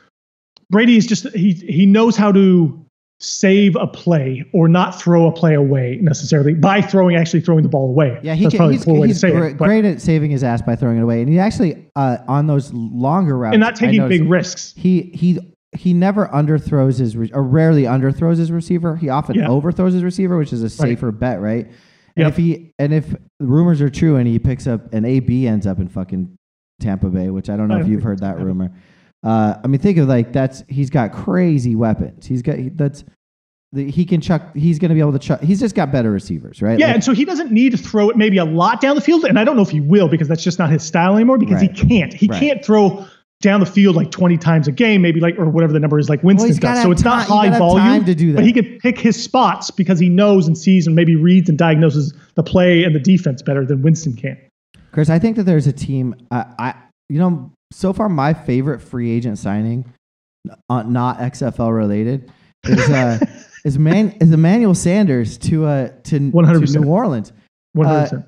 [0.71, 2.79] Brady is just he he knows how to
[3.23, 7.69] save a play or not throw a play away necessarily by throwing actually throwing the
[7.69, 8.19] ball away.
[8.23, 10.01] Yeah, he That's can, probably he's, a poor way to he's great, it, great at
[10.03, 13.55] saving his ass by throwing it away, and he actually uh, on those longer routes
[13.55, 14.75] and not taking big risks.
[14.77, 15.39] He he
[15.75, 18.97] he never underthrows his re- or rarely underthrows his receiver.
[18.97, 19.49] He often Yeah.
[19.49, 21.67] overthrows his receiver, which is a safer bet, right?
[22.17, 22.29] And Yep.
[22.29, 25.79] if he and if rumors are true, and he picks up an AB ends up
[25.81, 26.29] in fucking
[26.81, 28.71] Tampa Bay, which I don't know I if you've heard that rumor.
[29.25, 32.27] Uh, I mean, think of like that's he's got crazy weapons.
[32.27, 33.05] He's got he- that's
[33.75, 34.55] he can chuck.
[34.55, 35.41] He's going to be able to chuck.
[35.41, 36.79] He's just got better receivers, right?
[36.79, 39.01] Yeah, Like, and so he doesn't need to throw it maybe a lot down the
[39.01, 41.39] field, and I don't know if he will because that's just not his style anymore.
[41.39, 41.75] Because Right.
[41.75, 42.13] he can't.
[42.13, 42.39] He Right.
[42.39, 43.07] can't throw
[43.43, 46.09] down the field like 20 times a game, maybe like or whatever the number is,
[46.09, 46.83] like Winston gotta does.
[46.85, 49.71] So it's not time- high volume time to do But he can pick his spots
[49.71, 53.43] because he knows and sees and maybe reads and diagnoses the play and the defense
[53.43, 54.39] better than Winston can.
[54.93, 56.15] Chris, I think that there's a team.
[56.31, 56.75] Uh, I
[57.09, 59.85] you know so far my favorite free agent signing,
[60.71, 62.31] uh, not XFL related,
[62.65, 63.19] is uh,
[63.65, 66.81] is man is Emmanuel Sanders to uh to, to 100%.
[66.81, 67.33] New Orleans.
[67.77, 68.11] 100%.
[68.11, 68.23] Th-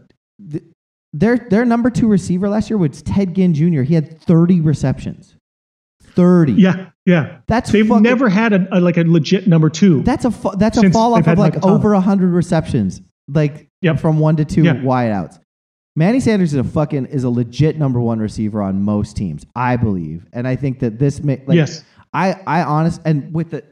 [1.17, 3.83] Their their number two receiver last year was Ted Ginn Jr.
[3.83, 5.37] He had 30 receptions.
[6.03, 6.53] 30.
[6.55, 7.39] yeah, yeah.
[7.47, 10.03] That's They've fucking, never had a, a like a legit number two.
[10.03, 14.01] That's a that's a fall off of like Michael over 100 receptions, like Yep.
[14.01, 14.75] from one to two Yeah.
[14.77, 15.39] wideouts.
[15.97, 19.77] Manny Sanders is a fucking is a legit number one receiver on most teams, I
[19.77, 21.85] believe, and I think that this ma- like, yes.
[22.13, 23.63] I I honest and with the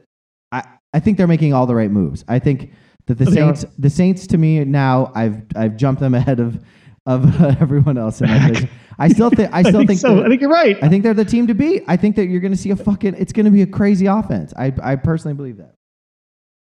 [0.51, 2.23] I I think they're making all the right moves.
[2.27, 2.71] I think
[3.07, 3.55] that the They are.
[3.55, 6.63] Saints the Saints to me now I've I've jumped them ahead of
[7.05, 8.69] of everyone else in my business.
[8.99, 10.23] I still think I still think, so.
[10.23, 10.77] I think you're right.
[10.83, 11.83] I think they're the team to beat.
[11.87, 14.05] I think that you're going to see a fucking it's going to be a crazy
[14.05, 14.53] offense.
[14.57, 15.73] I I personally believe that.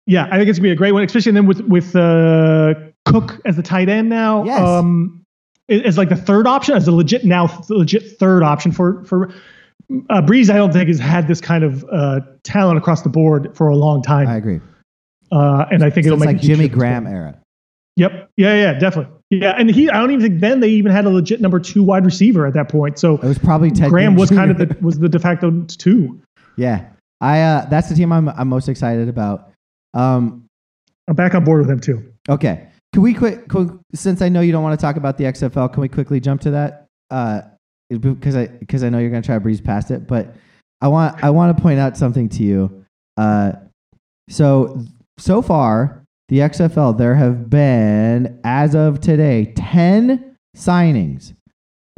[0.08, 2.74] Yeah, I think it's gonna be a great one, especially then with with uh,
[3.06, 4.44] Cook as the tight end now.
[4.46, 4.60] Yes.
[4.62, 5.24] Um,
[5.70, 9.30] i- as like the third option, as a legit now legit third option for for
[10.10, 10.50] uh, Brees.
[10.50, 13.76] I don't think has had this kind of uh, talent across the board for a
[13.76, 14.60] long time, I agree.
[15.32, 17.38] uh, and I think it'll It's make like Jimmy Graham era.
[17.98, 18.32] Yep.
[18.38, 18.56] Yeah.
[18.56, 18.80] Yeah.
[18.80, 19.14] Definitely.
[19.32, 19.56] Yeah.
[19.58, 22.06] And he, I don't even think then they even had a legit number two wide
[22.06, 23.00] receiver at that point.
[23.00, 26.22] So It was probably Ted Graham was kind of the was the de facto two.
[26.58, 26.86] yeah.
[27.22, 29.52] I uh, that's the team I'm I'm most excited about.
[29.94, 30.46] Um,
[31.08, 32.14] I'm back on board with him too.
[32.30, 35.26] okay, can we quick, quick since I know you don't want to talk about the
[35.26, 36.88] XFL, can we quickly jump to that?
[37.12, 37.42] Uh,
[37.90, 40.34] because I because I know you're gonna try to breeze past it, but
[40.82, 42.86] I want I want to point out something to you.
[43.18, 43.52] Uh,
[44.30, 44.84] so
[45.20, 46.01] so far
[46.32, 51.34] the XFL there have been as of today ten signings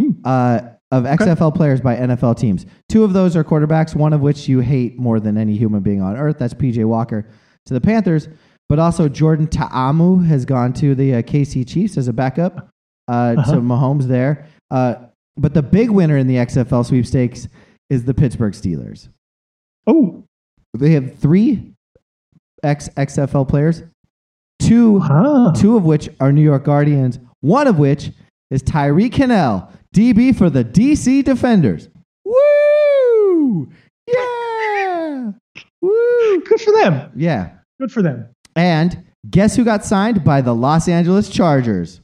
[0.01, 0.09] Hmm.
[0.25, 0.59] uh,
[0.91, 2.65] of XFL players by NFL teams.
[2.89, 6.01] Two of those are quarterbacks, one of which you hate more than any human being
[6.01, 6.37] on earth.
[6.39, 7.29] That's PJ Walker
[7.67, 8.27] to the Panthers.
[8.69, 12.69] But also Jordan Ta'amu has gone to the uh, KC Chiefs as a backup
[13.07, 13.53] uh, Uh-huh.
[13.55, 14.47] to Mahomes there.
[14.71, 14.95] Uh,
[15.37, 17.47] but the big winner in the XFL sweepstakes
[17.91, 19.09] is the Pittsburgh Steelers.
[19.85, 20.23] Oh,
[20.75, 21.73] They have three
[22.63, 23.83] ex XFL players,
[24.67, 25.51] two ah.
[25.51, 28.11] two of which are New York Guardians, one of which
[28.51, 31.89] is Tyree Kinnel, DB for the DC Defenders.
[32.25, 33.69] Woo!
[34.07, 35.31] Yeah!
[35.81, 36.41] Woo!
[36.41, 37.11] good for them.
[37.15, 37.51] Yeah.
[37.79, 38.27] Good for them.
[38.55, 42.01] And guess who got signed by the Los Angeles Chargers?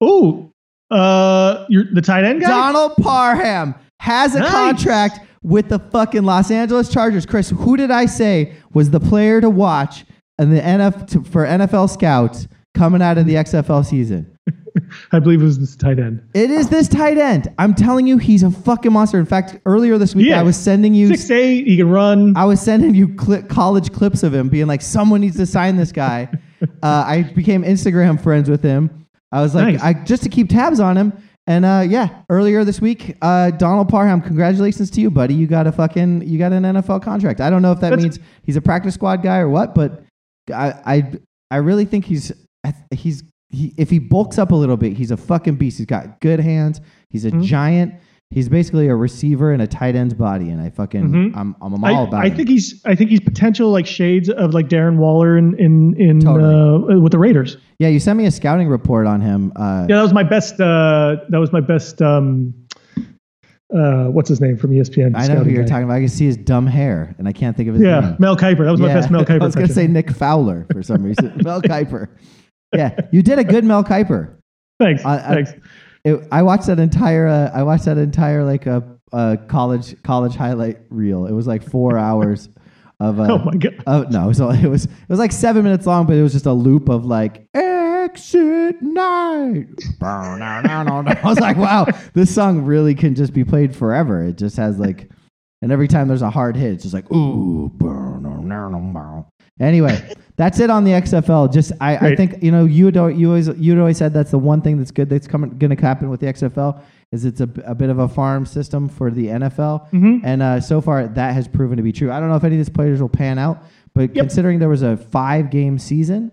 [0.00, 0.50] Oh,
[0.90, 2.48] uh, you're the tight end guy.
[2.48, 4.50] Donald Parham has a Nice.
[4.52, 7.24] contract with the fucking Los Angeles Chargers.
[7.24, 10.04] Chris, who did I say was the player to watch
[10.38, 14.32] in the NF for NFL scouts coming out of the XFL season?
[15.12, 16.22] I believe it was this tight end.
[16.34, 17.48] It is this tight end.
[17.58, 19.18] I'm telling you, he's a fucking monster.
[19.18, 20.38] In fact, earlier this week, Yeah.
[20.40, 22.36] I was sending you Six eight, he can run.
[22.36, 25.76] I was sending you cli college clips of him being like, someone needs to sign
[25.76, 26.28] this guy.
[26.82, 29.06] uh, I became Instagram friends with him.
[29.32, 29.82] I was like, Nice.
[29.82, 31.12] I just to keep tabs on him.
[31.48, 35.32] And uh, yeah, earlier this week, uh, Donald Parham, congratulations to you, buddy.
[35.32, 37.40] You got a fucking, you got an NFL contract.
[37.40, 40.02] I don't know if that That's- means he's a practice squad guy or what, but
[40.52, 41.12] I, I,
[41.50, 42.32] I really think he's,
[42.94, 45.78] he's, he, if he bulks up a little bit, he's a fucking beast.
[45.78, 46.80] He's got good hands.
[47.10, 47.42] He's a Mhm.
[47.44, 47.94] giant.
[48.30, 51.36] He's basically a receiver in a tight end's body, and I fucking, Mhm.
[51.36, 52.36] I'm, I'm all I, about I him.
[52.36, 56.18] think he's I think he's potential like shades of like Darren Waller in in, in
[56.20, 56.96] Totally.
[56.96, 57.56] uh, with the Raiders.
[57.78, 59.52] Yeah, you sent me a scouting report on him.
[59.54, 60.60] Uh, Yeah, that was my best.
[60.60, 62.02] Uh, that was my best.
[62.02, 62.52] Um,
[63.74, 65.12] uh, what's his name from ESPN?
[65.16, 65.68] I know who you're guy.
[65.68, 65.94] talking about.
[65.94, 67.90] I can see his dumb hair, and I can't think of his name.
[67.90, 68.16] Yeah, name.
[68.18, 68.64] Mel Kiper.
[68.64, 69.42] That was my Yeah, best Mel Kiper.
[69.42, 69.86] I was going to say.
[69.86, 71.32] Nick Fowler for some reason.
[71.44, 72.08] Mel Kiper.
[72.74, 74.36] Yeah, you did a good Mel Kiper.
[74.78, 75.04] Thanks.
[75.04, 75.52] I- I- thanks.
[76.04, 77.26] It, I watched that entire.
[77.26, 81.26] Uh, I watched that entire like a uh, uh, college college highlight reel.
[81.26, 82.48] It was like four hours
[83.00, 83.18] of.
[83.18, 83.82] Uh, oh my god.
[83.88, 84.24] Oh no!
[84.24, 86.52] It was, it was it was like seven minutes long, but it was just a
[86.52, 87.48] loop of like
[88.20, 89.66] exit night.
[90.02, 94.24] I was like, wow, this song really can just be played forever.
[94.24, 95.10] It just has like,
[95.62, 97.70] and every time there's a hard hit, it's just like ooh.
[99.58, 101.50] Anyway, that's it on the XFL.
[101.52, 104.38] Just I, I think you know you al- you always you always said that's the
[104.38, 107.46] one thing that's good that's coming going to happen with the XFL is it's a
[107.46, 109.90] bit of a farm system for the NFL.
[109.92, 110.20] Mhm.
[110.24, 112.10] And uh, so far, that has proven to be true.
[112.12, 113.62] I don't know if any of these players will pan out,
[113.94, 114.24] but Yep.
[114.24, 116.32] considering there was a five game season,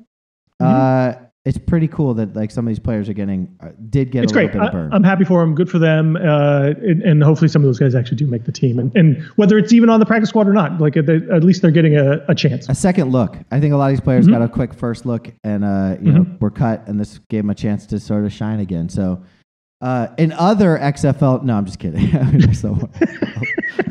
[0.62, 1.22] Mm-hmm.
[1.24, 4.24] uh, it's pretty cool that like some of these players are getting uh, did get
[4.24, 4.94] It's a little bit I, of burn.
[4.94, 5.54] I'm happy for them.
[5.56, 6.16] Good for them.
[6.16, 8.80] Uh, and, and hopefully some of those guys actually do make the team.
[8.80, 11.44] And, and whether it's even on the practice squad or not, like at, the, at
[11.44, 12.70] least they're getting a, a chance.
[12.70, 13.36] a second look.
[13.52, 14.36] I think a lot of these players Mm-hmm.
[14.36, 17.50] got a quick first look, and uh, you know were cut, and this gave them
[17.50, 18.88] a chance to sort of shine again.
[18.88, 19.22] So,
[19.82, 22.54] uh, in other XFL, no, I'm just kidding.
[22.54, 22.90] So-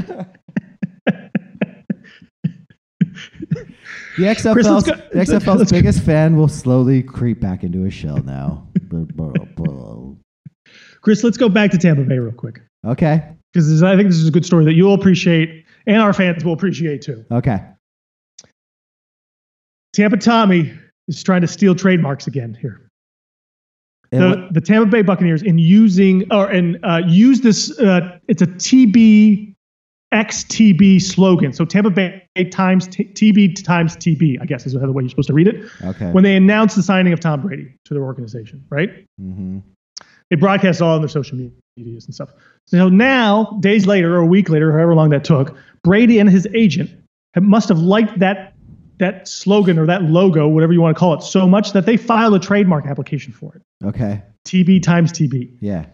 [4.19, 4.99] The XFL's, Chris,
[5.29, 5.77] the XFL's go.
[5.77, 8.69] biggest fan will slowly creep back into his shell now.
[11.01, 12.61] Chris, let's go back to Tampa Bay real quick.
[12.87, 13.29] okay.
[13.53, 16.53] Because I think this is a good story that you'll appreciate and our fans will
[16.53, 17.25] appreciate too.
[17.31, 17.61] Okay.
[19.93, 20.73] Tampa Tommy
[21.09, 22.89] is trying to steal trademarks again here.
[24.11, 27.79] The, the Tampa Bay Buccaneers in using or and uh, use this.
[27.79, 29.52] Uh, it's a TB
[30.13, 31.53] XTB slogan.
[31.53, 35.29] So Tampa Bay times t- TB times TB, I guess is the way you're supposed
[35.29, 35.65] to read it.
[35.83, 36.11] okay.
[36.13, 38.91] When they announced the signing of Tom Brady to their organization, right?
[39.19, 39.59] hmm
[40.31, 41.39] They broadcast all on their social
[41.77, 42.31] medias and stuff.
[42.67, 46.47] So now, days later or a week later, however long that took, Brady and his
[46.55, 46.91] agent
[47.35, 48.55] have, must have liked that
[48.99, 51.97] that slogan or that logo, whatever you want to call it, so much that they
[51.97, 53.63] filed a trademark application for it.
[53.85, 54.23] Okay.
[54.47, 55.57] TB times TB.
[55.61, 55.87] Yeah.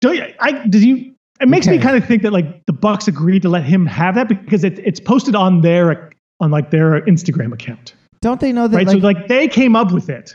[0.00, 1.14] Do you, I did you?
[1.40, 4.14] It makes me kind of think that like the Bucs agreed to let him have
[4.16, 8.66] that because it, it's posted on their on like their Instagram account, Don't they know
[8.68, 8.86] that right?
[8.86, 10.34] like, so like they came up with it.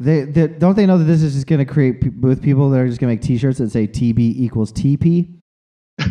[0.00, 2.70] they, they don't they know that this is just going to create pe- with people
[2.70, 5.34] that are just going to make T-shirts that say TB equals TP?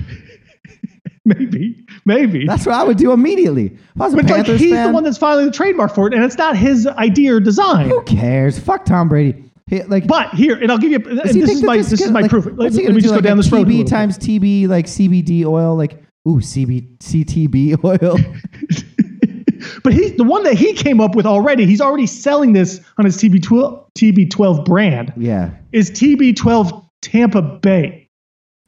[1.24, 2.48] Maybe, maybe.
[2.48, 3.66] That's what I would do immediately.
[3.68, 6.08] If I was a but like he's fan, the one that's filing the trademark for
[6.08, 7.90] it, and it's not his idea or design.
[7.90, 8.58] who cares?
[8.58, 9.51] Fuck Tom Brady.
[9.72, 10.98] He, like, But here, and I'll give you.
[10.98, 12.44] And does this he is my this, is my like, proof.
[12.44, 13.68] He let me do, just go like down this road.
[13.68, 15.94] a TB times TB like CBD oil, like
[16.28, 18.18] ooh CB CTB oil.
[19.84, 21.66] but he's the one that he came up with already.
[21.66, 25.14] He's already selling this on his TB12 TB12 brand.
[25.16, 25.52] yeah.
[25.72, 28.10] Is TB12 Tampa Bay?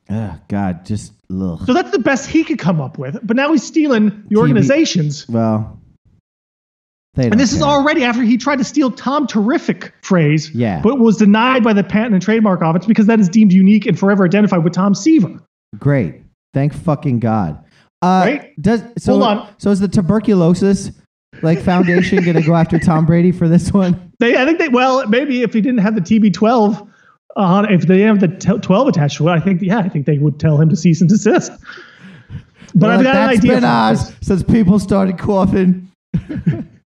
[0.10, 1.60] Oh God, just ugh.
[1.66, 3.20] So that's the best he could come up with.
[3.28, 5.28] But now he's stealing the TB organizations.
[5.28, 5.82] Well,
[7.16, 10.82] And this is already after he tried to steal Tom Terrific phrase, Yeah.
[10.82, 13.98] but was denied by the Patent and Trademark Office because that is deemed unique and
[14.00, 15.40] forever identified with Tom Seaver.
[15.78, 16.22] great.
[16.54, 17.58] Thank fucking God.
[18.02, 18.62] Uh, Right?
[18.62, 19.14] Does so?
[19.14, 19.48] Hold on.
[19.58, 20.92] So is the tuberculosis
[21.42, 24.12] like foundation going to go after Tom Brady for this one?
[24.20, 26.88] They, I think they, well, maybe if he didn't have the TB12
[27.36, 29.90] on, if they didn't have the t- 12 attached to it, I think, yeah, I
[29.90, 31.52] think they would tell him to cease and desist.
[32.76, 33.52] But I've Look, got an idea.
[33.56, 35.92] been ours since people started coughing.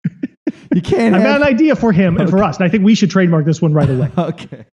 [0.76, 2.94] you can't I've got an idea for him and for us, and I think we
[2.94, 4.10] should trademark this one right away.
[4.18, 4.64] Okay.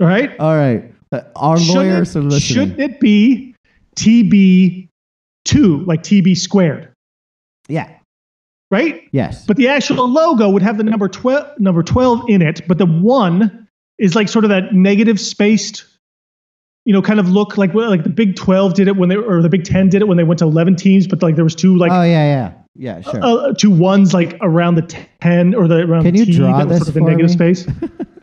[0.00, 0.36] All right?
[0.40, 0.92] All right.
[1.12, 2.40] Uh, our Shouldn't lawyers it- are listening.
[2.40, 3.54] Shouldn't it be
[3.96, 6.92] TB2, like TB squared,
[7.68, 7.88] Yeah.
[8.70, 9.02] right?
[9.12, 9.46] Yes.
[9.46, 12.86] But the actual logo would have the number 12, number 12 in it, but the
[12.86, 15.84] one is like sort of that negative spaced,
[16.84, 19.40] you know, kind of look like like the Big 12 did it when they or
[19.42, 21.54] the Big 10 did it when they went to 11 teams, but like there was
[21.54, 23.00] two like oh yeah, yeah, yeah.
[23.00, 23.20] Sure.
[23.22, 26.64] uh, two ones like around the 10 or the around Can the you T draw
[26.64, 27.54] this sort of a for negative me?
[27.54, 27.66] space.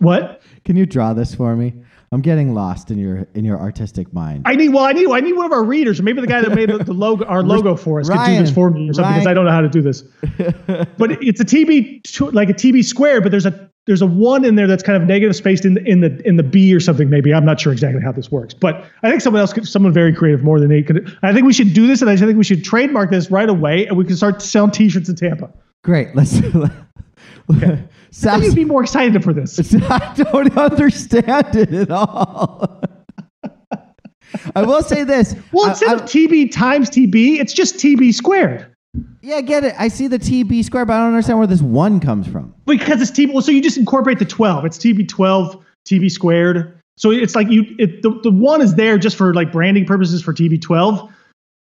[0.00, 0.42] What?
[0.64, 1.74] Can you draw this for me?
[2.10, 4.44] I'm getting lost in your in your artistic mind.
[4.46, 6.40] I need well, I need I need one of our readers, or maybe the guy
[6.40, 8.94] that made the, the logo, our logo for us, could do this for me or
[8.94, 10.02] something because I don't know how to do this.
[10.96, 14.54] but it's a TB like a TB square, but there's a there's a one in
[14.54, 17.08] there that's kind of negative spaced in the, in the in the B or something.
[17.08, 19.92] Maybe I'm not sure exactly how this works, but I think someone else, could, someone
[19.94, 21.16] very creative more than me could.
[21.22, 23.86] I think we should do this, and I think we should trademark this right away,
[23.86, 25.50] and we can start selling T-shirts in Tampa.
[25.82, 26.14] Great.
[26.14, 26.36] Let's.
[27.50, 29.58] I think Sounds, you'd be more excited for this.
[29.74, 32.82] I don't understand it at all.
[34.54, 35.34] I will say this.
[35.52, 38.74] Well, I- instead I- of TB times TB, it's just TB squared.
[39.22, 39.74] Yeah, I get it.
[39.78, 42.54] I see the TB square, but I don't understand where this one comes from.
[42.66, 43.32] because it's TB.
[43.32, 44.64] Well, so you just incorporate the 12.
[44.64, 46.74] It's TB 12, TB squared.
[46.96, 50.22] So it's like you, it, the, the one is there just for like branding purposes
[50.22, 51.08] for TB 12,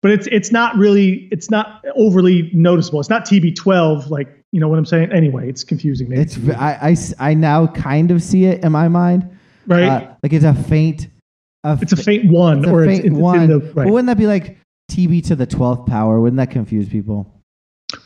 [0.01, 2.99] but it's it's not really, it's not overly noticeable.
[2.99, 5.11] It's not TB 12, like you know what I'm saying.
[5.11, 6.07] Anyway, it's confusing.
[6.09, 6.21] Maybe.
[6.21, 9.29] It's I, I I now kind of see it in my mind.
[9.67, 9.83] right.
[9.83, 11.07] Uh, like it's a faint.
[11.65, 13.47] A it's a fa- faint one, it's a or faint it's, it's one.
[13.47, 14.57] the But wouldn't that be like
[14.91, 16.19] TB to the twelfth power?
[16.19, 17.31] Wouldn't that confuse people?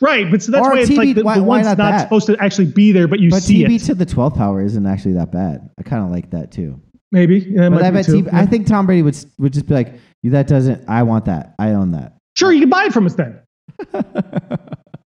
[0.02, 2.02] right, but so that's or why it's TB like the, why- the one's not not,
[2.02, 3.86] supposed to actually be there, but you But see TB it.
[3.86, 5.70] to the twelfth power isn't actually that bad.
[5.80, 6.80] I kind of like that too.
[7.12, 7.39] Maybe.
[7.39, 8.06] Yeah, But I bet.
[8.06, 10.88] TB, I think Tom Brady would would just be like, "That doesn't.
[10.88, 11.56] I want that.
[11.58, 13.39] I own that." sure, you can buy it from us then,
[13.94, 14.06] and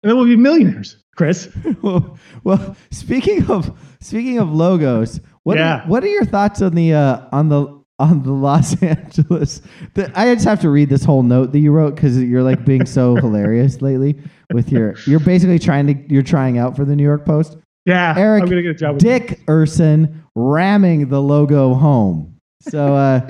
[0.02, 1.48] then we'll be millionaires, Chris.
[1.82, 5.82] well, well, speaking of speaking of logos, what Yeah.
[5.82, 9.62] are, what are your thoughts on the uh, on the on the Los Angeles?
[9.94, 12.64] The, I just have to read this whole note that you wrote because you're like
[12.64, 14.18] being so hilarious lately
[14.52, 14.96] with your.
[15.06, 17.56] You're basically trying to you're trying out for the New York Post.
[17.84, 18.94] Yeah, Eric I'm gonna get a job.
[18.94, 22.36] With Dickerson ramming the logo home.
[22.60, 23.28] So uh,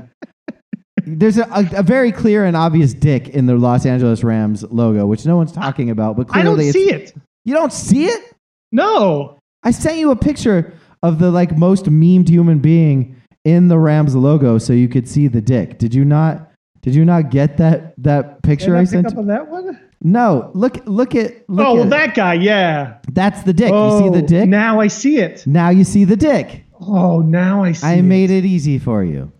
[1.04, 5.06] there's a, a, a very clear and obvious dick in the Los Angeles Rams logo,
[5.06, 6.16] which no one's talking about.
[6.16, 7.14] But I clearly, don't see it.
[7.44, 8.34] You don't see it.
[8.72, 9.38] No.
[9.62, 14.14] I sent you a picture of the like most memed human being in the Rams
[14.14, 15.78] logo, so you could see the dick.
[15.78, 16.50] Did you not?
[16.82, 19.06] Did you not get that that picture I I pick sent?
[19.06, 19.78] up on that one?
[20.00, 22.98] No, look look at look oh, at well, that guy, yeah.
[23.12, 23.72] That's the dick.
[23.72, 24.48] oh, you see the oh, dick?
[24.48, 25.46] Now I see it.
[25.46, 26.64] now you see the dick.
[26.80, 28.02] Oh, now I see I it.
[28.02, 29.32] made it easy for you.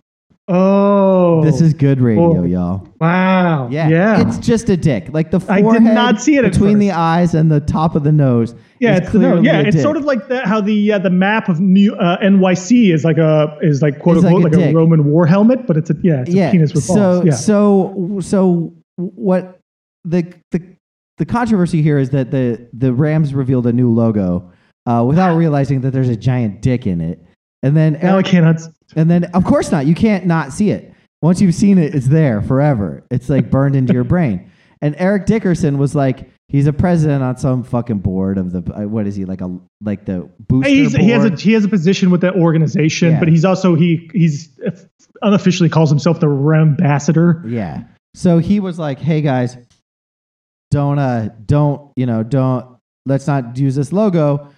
[0.49, 1.43] Oh.
[1.45, 2.45] This is good radio, Oh.
[2.45, 2.89] y'all.
[3.01, 3.69] Wow.
[3.71, 4.27] Yeah, Yeah.
[4.27, 6.91] It's just a dick, like the I did forehead not see it at between the
[6.93, 8.55] eyes and the top of the nose.
[8.81, 9.83] yeah, is it's the, clearly yeah, a it's dick.
[9.83, 13.19] sort of like that, how the uh, the map of New uh, NYC is like
[13.19, 14.77] a is like quote It's like unquote a like a, dick.
[14.77, 17.25] Roman war helmet, but it's a yeah, it's a penis with so balls.
[17.27, 17.33] Yeah.
[17.33, 19.61] so so what
[20.05, 20.63] the the
[21.19, 24.51] the controversy here is that the the Rams revealed a new logo
[24.87, 27.23] uh, without realizing that there's a giant dick in it,
[27.63, 28.61] and then now I cannot.
[28.97, 29.87] And then of course not.
[29.87, 30.93] You can't not see it.
[31.23, 33.03] Once you've seen it, it's there forever.
[33.11, 34.51] It's like burned into your brain.
[34.81, 38.83] And Eric Dickerson was like, he's a president on some fucking board of the uh,
[38.87, 41.03] what is he like a like the booster He's, board?
[41.03, 43.19] he has a he has a position with that organization, Yeah.
[43.19, 44.49] but he's also he he's
[45.23, 47.43] unofficially calls himself the ambassador.
[47.47, 47.83] Yeah.
[48.15, 49.57] So he was like, "Hey guys,
[50.71, 54.49] don't uh don't, you know, don't let's not use this logo."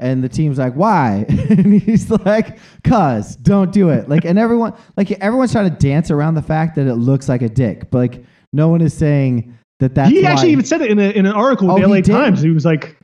[0.00, 4.72] And the team's like, "Why?" and he's like, "Cuz, don't do it." Like and everyone
[4.96, 7.98] like everyone's trying to dance around the fact that it looks like a dick, but
[7.98, 10.30] like no one is saying that that's he why.
[10.30, 12.06] actually even said it in, a, in an article Oh, with the LA did?
[12.06, 12.40] Times.
[12.40, 12.96] He was like,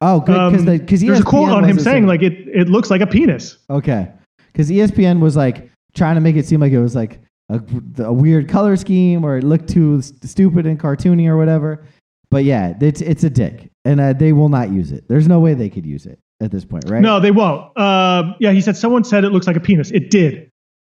[0.00, 2.90] Oh, good cuz um, the there's a quote on him saying like it it looks
[2.90, 3.58] like a penis.
[3.68, 4.08] Okay.
[4.50, 7.60] Because ESPN was like trying to make it seem like it was like a,
[7.98, 11.84] a weird color scheme or it looked too st- stupid and cartoony or whatever.
[12.30, 15.08] But yeah, it's it's a dick, and uh, they will not use it.
[15.08, 17.00] There's no way they could use it at this point, right?
[17.00, 17.76] No, they won't.
[17.78, 19.90] Um, yeah, he said someone said it looks like a penis.
[19.90, 20.50] It did.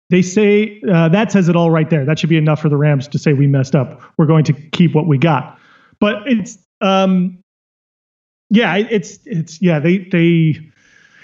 [0.09, 2.05] They say uh, that says it all right there.
[2.05, 4.01] That should be enough for the Rams to say we messed up.
[4.17, 5.57] We're going to keep what we got.
[5.99, 7.41] But it's um,
[8.49, 9.79] yeah, it's it's yeah.
[9.79, 10.59] They they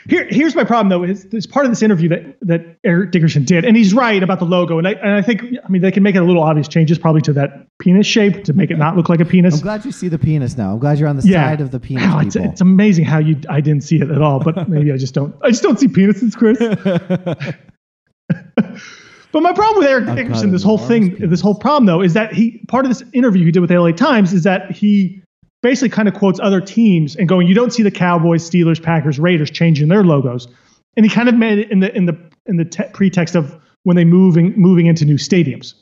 [0.10, 1.04] here here's my problem though.
[1.04, 4.40] Is it's part of this interview that that Eric Dickerson did, and he's right about
[4.40, 4.78] the logo.
[4.78, 6.98] And I and I think I mean they can make it a little obvious changes
[6.98, 9.56] probably to that penis shape to make it not look like a penis.
[9.56, 10.74] I'm glad you see the penis now.
[10.74, 11.48] I'm glad you're on the Yeah.
[11.50, 14.22] side of the penis Wow, it's, it's amazing how you I didn't see it at
[14.22, 16.58] all, but maybe I just don't I just don't see penises, Chris.
[19.32, 21.30] but my problem with Eric Dickerson, this whole thing, penis.
[21.30, 23.80] this whole problem though, is that he part of this interview he did with the
[23.80, 25.22] LA Times is that he
[25.62, 29.20] basically kind of quotes other teams and going, you don't see the Cowboys, Steelers, Packers,
[29.20, 30.48] Raiders changing their logos,
[30.96, 33.56] and he kind of made it in the in the in the te- pretext of
[33.84, 35.74] when they moving moving into new stadiums.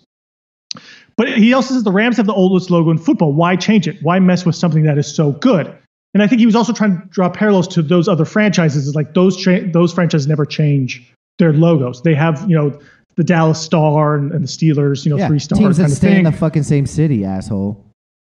[1.18, 3.32] But he also says the Rams have the oldest logo in football.
[3.32, 3.98] Why change it?
[4.02, 5.74] Why mess with something that is so good?
[6.14, 8.88] And I think he was also trying to draw parallels to those other franchises.
[8.88, 12.02] It's like those cha- those franchises never change their logos.
[12.02, 12.80] They have you know
[13.16, 15.92] the Dallas Star and, and the Steelers, you know, yeah, three star teams that kind
[15.92, 16.18] of stay thing.
[16.20, 17.84] in the fucking same city, asshole.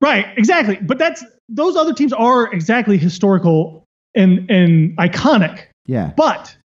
[0.04, 0.78] Right, exactly.
[0.82, 5.62] But that's those other teams are exactly historical and and iconic.
[5.86, 6.56] Yeah, But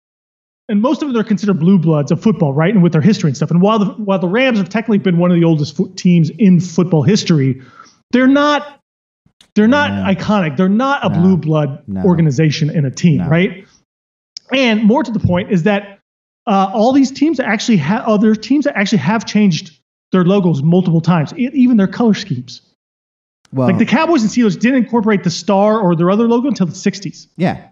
[0.68, 2.74] and most of them are considered blue bloods of football, right?
[2.74, 3.51] And with their history and stuff.
[3.53, 6.30] And while the while the Rams have technically been one of the oldest fo- teams
[6.30, 7.62] in football history,
[8.11, 8.80] they're not
[9.55, 10.03] they're not No.
[10.14, 10.57] iconic.
[10.57, 11.20] They're not a No.
[11.20, 12.03] blue blood No.
[12.03, 13.64] organization in a team, right?
[14.53, 15.99] And more to the point is that
[16.47, 19.78] uh, all these teams actually have other teams that actually have changed
[20.12, 22.62] their logos multiple times, even their color schemes.
[23.53, 26.66] Well, Like the Cowboys and Steelers didn't incorporate the star or their other logo until
[26.66, 27.28] the 60s.
[27.36, 27.68] yeah.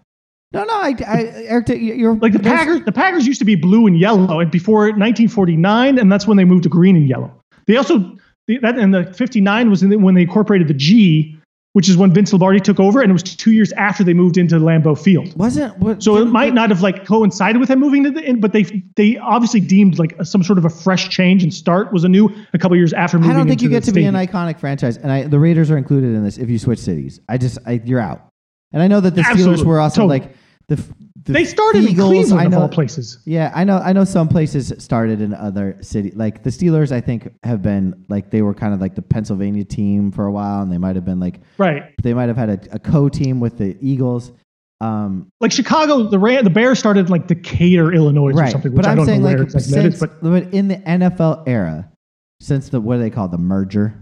[0.53, 3.85] No, no, I, I Eric, you're Like the Packers, the Packers used to be blue
[3.85, 7.29] and yellow, and before 1949, and that's when they moved to green and yellow.
[7.65, 8.15] They also
[8.61, 11.36] that and the 59 was when they incorporated the G,
[11.77, 14.35] which is when Vince Lombardi took over, and it was two years after they moved
[14.35, 15.37] into Lambeau Field.
[15.37, 18.39] wasn't what, So it might not have like coincided with him moving to the in,
[18.39, 18.63] but they
[18.95, 22.33] they obviously deemed like some sort of a fresh change and start was a new
[22.55, 23.35] a couple years after moving.
[23.35, 25.77] I don't think you get to be an iconic franchise, and I, the Raiders are
[25.77, 26.39] included in this.
[26.39, 28.27] If you switch cities, I just I, you're out.
[28.73, 29.65] And I know that the Steelers Absolutely.
[29.65, 30.19] were also Totally.
[30.21, 30.35] like
[30.69, 30.83] the,
[31.27, 33.19] the They started Eagles, in Cleveland I of all places.
[33.25, 33.77] Yeah, I know.
[33.77, 36.11] I know some places started in other city.
[36.15, 39.63] Like the Steelers, I think have been like they were kind of like the Pennsylvania
[39.63, 41.83] team for a while, and they might have been like Right.
[42.01, 44.31] they might have had a, a co-team with the Eagles.
[44.81, 48.71] Um, Like Chicago, the Ram, the Bears started like Decatur, Illinois, or right, something.
[48.71, 51.43] but Which I I'm don't saying know like exactly since is, but in the NFL
[51.47, 51.89] era,
[52.41, 53.93] since the what do they call the merger?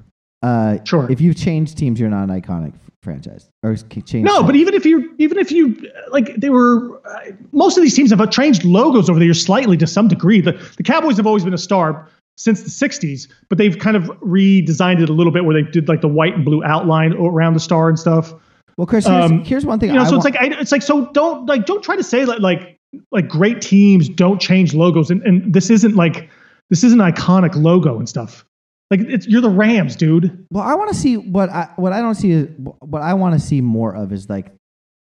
[0.43, 1.09] Uh, Sure.
[1.09, 2.73] If you've changed teams, you're not an iconic
[3.05, 4.25] franchise or c- changed.
[4.25, 5.77] No, but even if you, even if you,
[6.11, 9.77] like, they were, uh, most of these teams have changed logos over the years slightly
[9.77, 10.41] to some degree.
[10.41, 14.03] The, the Cowboys have always been a star since the 60s, but they've kind of
[14.19, 17.53] redesigned it a little bit where they did like the white and blue outline around
[17.53, 18.33] the star and stuff.
[18.75, 19.89] well, Chris, here's, um, here's one thing.
[19.91, 22.03] You know, I so it's like, I, it's like, so don't, like, don't try to
[22.03, 22.77] say that, like,
[23.11, 25.09] like great teams don't change logos.
[25.09, 26.29] And, and this isn't like,
[26.69, 28.45] this isn't an iconic logo and stuff.
[28.91, 30.45] Like, it's, you're the Rams, dude.
[30.51, 33.33] Well, I want to see what I what I don't see is what I want
[33.33, 34.53] to see more of is like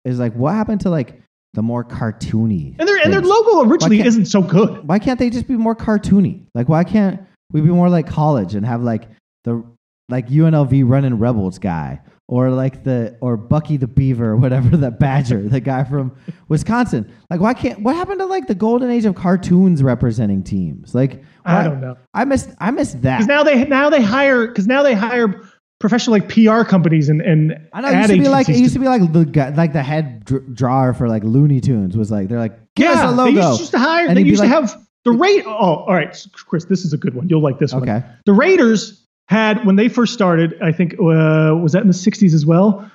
[0.04, 1.20] is like what happened to like
[1.54, 4.86] the more cartoony And their, and their logo originally isn't so good.
[4.86, 6.46] Why can't they just be more cartoony?
[6.54, 9.08] Like why can't we be more like college and have like
[9.44, 9.64] the
[10.08, 14.90] like UNLV running Rebels guy or like the or Bucky the Beaver or whatever the
[14.90, 16.16] Badger the guy from
[16.48, 17.12] Wisconsin?
[17.30, 20.94] Like why can't what happened to like the golden age of cartoons representing teams?
[20.94, 21.96] Like I don't know.
[22.14, 23.18] I missed I missed that.
[23.18, 25.48] because now they now they hire because now they hire
[25.78, 28.74] professional like PR companies and and I know it used to be like it used
[28.74, 32.28] to be like the guy, like the head drawer for like Looney Tunes was like
[32.28, 33.32] they're like give us yeah, a logo.
[33.40, 34.06] They used, used to hire.
[34.08, 35.44] And they used to like- have the rate.
[35.46, 37.28] Oh, all right, Chris, this is a good one.
[37.28, 37.88] You'll like this one.
[37.88, 40.54] okay, The Raiders had when they first started.
[40.62, 42.90] I think uh, was that in the '60s as well.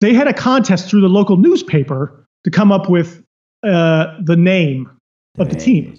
[0.00, 3.22] They had a contest through the local newspaper to come up with
[3.62, 4.90] uh, the name
[5.38, 5.98] of the team.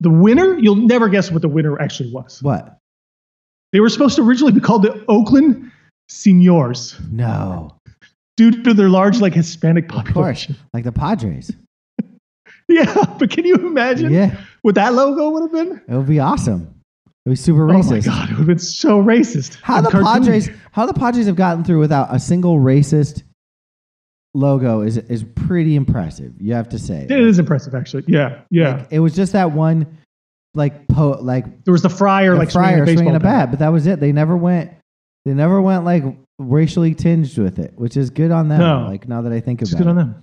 [0.00, 2.42] The winner, you'll never guess what the winner actually was.
[2.42, 2.78] What?
[3.72, 5.70] They were supposed to originally be called the Oakland
[6.10, 7.76] Señores No,
[8.36, 10.56] due to their large like Hispanic of course, population.
[10.72, 11.50] like the Padres.
[12.68, 15.80] Yeah, but can you imagine Yeah, what that logo would have been?
[15.88, 16.74] it would be awesome.
[17.26, 18.06] It was super racist.
[18.06, 19.58] Oh my god, it would have been so racist.
[19.60, 20.20] How the cartoony.
[20.20, 20.50] Padres?
[20.70, 23.24] How the Padres have gotten through without a single racist
[24.32, 26.34] logo is is pretty impressive.
[26.38, 27.02] You have to say.
[27.02, 28.04] It is impressive, actually.
[28.06, 28.76] Yeah, yeah.
[28.76, 29.98] Like, it was just that one,
[30.54, 33.50] like po like there was the Friar the like Friar swinging a, swinging a bat,
[33.50, 33.98] but that was it.
[33.98, 34.70] They never went.
[35.24, 36.04] They never went like
[36.38, 38.60] racially tinged with it, which is good on them.
[38.60, 38.86] No.
[38.88, 39.84] Like now that I think about It's good it.
[39.84, 40.22] Good on them.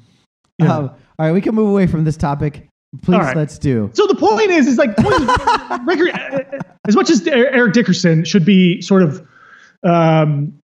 [0.58, 0.78] Yeah.
[0.78, 0.90] Um,
[1.20, 2.70] all right, we can move away from this topic.
[3.02, 3.36] Please, right.
[3.36, 3.90] let's do.
[3.94, 5.28] So the point is, is like, point is,
[5.86, 9.28] Ricker, uh, as much as Eric Dickerson should be sort of,
[9.84, 10.60] um,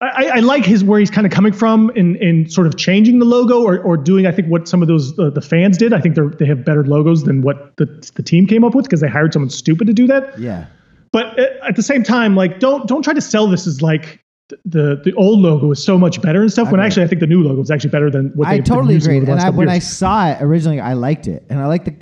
[0.00, 3.18] I, I like his where he's kind of coming from in in sort of changing
[3.18, 5.92] the logo or, or doing I think what some of those uh, the fans did.
[5.92, 8.84] I think they they have better logos than what the the team came up with
[8.84, 10.38] because they hired someone stupid to do that.
[10.38, 10.66] Yeah,
[11.10, 14.24] But uh, at the same time, like don't don't try to sell this as like
[14.64, 16.66] the the old logo was so much better and stuff.
[16.70, 16.86] When Agree.
[16.86, 19.28] actually I think the new logo is actually better than what I totally using agreed.
[19.30, 21.84] over the And I, when I saw it originally, I liked it, and I like
[21.84, 21.94] the,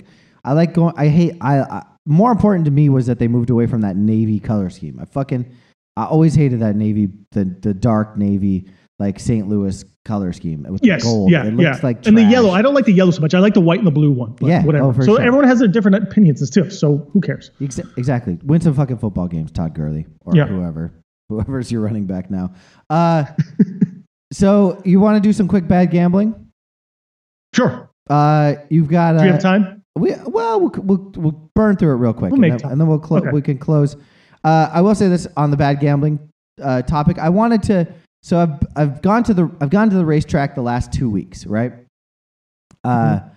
[0.45, 0.93] I like going.
[0.97, 1.35] I hate.
[1.41, 4.69] I, I more important to me was that they moved away from that navy color
[4.69, 4.97] scheme.
[5.01, 5.45] I fucking,
[5.97, 8.69] I always hated that navy, the the dark navy
[8.99, 9.47] like St.
[9.47, 11.29] Louis color scheme with Yes, the gold.
[11.31, 11.79] yeah, it looks yeah.
[11.83, 12.49] like and the yellow.
[12.49, 13.33] I don't like the yellow so much.
[13.35, 14.31] I like the white and the blue one.
[14.39, 14.85] But Yeah, oh, whatever.
[14.85, 15.21] oh, so sure.
[15.21, 16.69] everyone has their different opinions as too.
[16.71, 17.51] So who cares?
[17.61, 18.39] Ex- exactly.
[18.43, 20.47] Win some fucking football games, Todd Gurley or Yeah.
[20.47, 20.93] whoever,
[21.29, 22.53] whoever's your running back now.
[22.89, 23.25] Uh,
[24.31, 26.49] so you want to do some quick bad gambling?
[27.53, 27.89] Sure.
[28.09, 29.15] Uh, you've got.
[29.15, 29.83] Uh, Do we have time?
[29.97, 32.71] We well, we'll, we'll, we'll burn through it real quick, We'll and, make then, time.
[32.73, 33.31] and then we'll clo- Okay.
[33.31, 33.95] we can close.
[34.43, 36.19] Uh, I will say this on the bad gambling
[36.61, 37.17] uh, topic.
[37.17, 37.87] I wanted to.
[38.23, 41.45] So I've I've gone to the I've gone to the racetrack the last two weeks,
[41.45, 41.73] right?
[42.83, 43.27] Uh, Mm-hmm.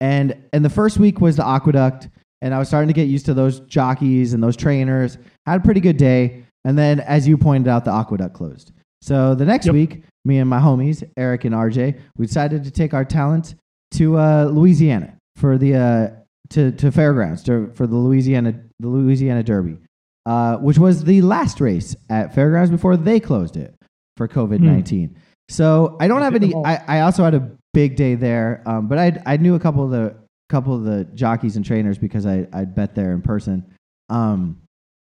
[0.00, 2.08] and and the first week was the aqueduct,
[2.42, 5.18] and I was starting to get used to those jockeys and those trainers.
[5.46, 8.72] Had a pretty good day, and then as you pointed out, the aqueduct closed.
[9.02, 9.74] So the next Yep.
[9.74, 13.54] week, me and my homies Eric and RJ, we decided to take our talent
[13.92, 16.10] to uh, Louisiana for the uh,
[16.50, 19.78] to to fairgrounds to, for the Louisiana the Louisiana Derby,
[20.26, 23.74] uh, which was the last race at fairgrounds before they closed it
[24.16, 25.16] for COVID nineteen.
[25.50, 26.54] So I don't have any.
[26.54, 29.84] I, I also had a big day there, um, but I I knew a couple
[29.84, 30.16] of the
[30.48, 33.66] couple of the jockeys and trainers because I I'd bet there in person.
[34.08, 34.62] Um,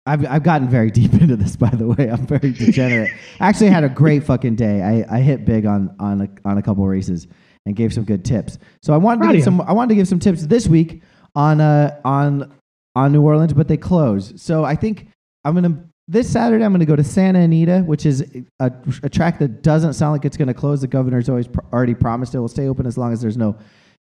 [0.10, 2.10] I've I've gotten very deep into this, by the way.
[2.10, 3.12] I'm very degenerate.
[3.39, 4.82] I actually had a great fucking day.
[4.82, 7.28] I, I hit big on on a, on a couple races
[7.66, 8.57] and gave some good tips.
[8.82, 11.01] So I wanted to give some I wanted to give some tips this week
[11.36, 12.51] on uh on
[12.95, 14.39] on New Orleans, but they closed.
[14.39, 15.07] So I think
[15.45, 18.22] I'm gonna this Saturday I'm gonna go to Santa Anita, which is
[18.60, 18.72] a,
[19.03, 20.82] a track that doesn't sound like it's gonna close.
[20.82, 23.55] The governor's always pr- already promised it will stay open as long as there's no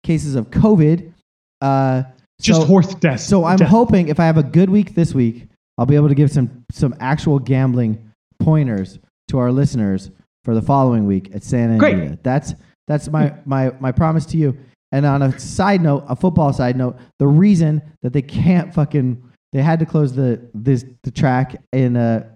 [0.04, 1.12] cases of COVID.
[1.60, 2.04] Uh,
[2.40, 3.20] Just so- horse death.
[3.20, 3.68] so I'm death.
[3.68, 6.66] hoping if I have a good week this week, I'll be able to give some
[6.72, 9.00] some actual gambling pointers
[9.30, 10.12] to our listeners
[10.44, 11.96] for the following week at Santa Great.
[11.96, 12.20] Anita.
[12.24, 12.54] That's
[12.88, 14.58] that's my my my promise to you.
[14.92, 19.22] And on a side note, a football side note, the reason that they can't fucking
[19.54, 22.30] they had to close the this the track in uh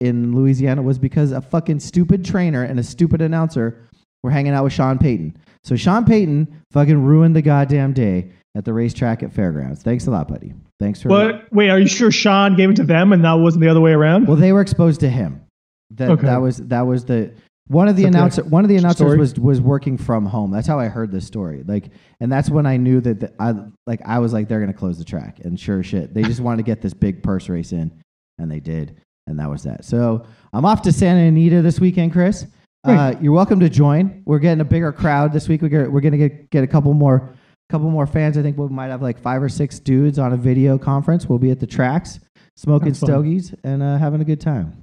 [0.00, 3.88] in Louisiana was because a fucking stupid trainer and a stupid announcer
[4.22, 5.36] were hanging out with Sean Payton.
[5.64, 9.82] So Sean Payton fucking ruined the goddamn day at the racetrack at Fairgrounds.
[9.82, 10.54] Thanks a lot, buddy.
[10.80, 13.62] Thanks for But wait, are you sure Sean gave it to them and that wasn't
[13.62, 14.26] the other way around?
[14.26, 15.42] Well, they were exposed to him.
[15.90, 16.26] That Okay.
[16.26, 17.32] that was that was the
[17.68, 19.18] one of the Is that the announcer one of the announcers story?
[19.18, 20.50] was was working from home.
[20.50, 21.64] That's how I heard this story.
[21.66, 21.90] Like,
[22.20, 23.54] and that's when I knew that the, I
[23.86, 25.40] like I was like they're gonna close the track.
[25.44, 27.92] And sure shit, they just wanted to get this big purse race in,
[28.38, 28.96] and they did,
[29.26, 29.84] and that was that.
[29.84, 32.46] So I'm off to Santa Anita this weekend, Chris.
[32.84, 34.22] Uh, you're welcome to join.
[34.26, 35.60] We're getting a bigger crowd this week.
[35.60, 37.34] We're gonna, we're gonna get get a couple more
[37.68, 38.38] couple more fans.
[38.38, 41.26] I think we might have like five or six dudes on a video conference.
[41.26, 42.20] We'll be at the tracks,
[42.56, 43.08] smoking That's fun.
[43.10, 44.82] stogies and uh, having a good time.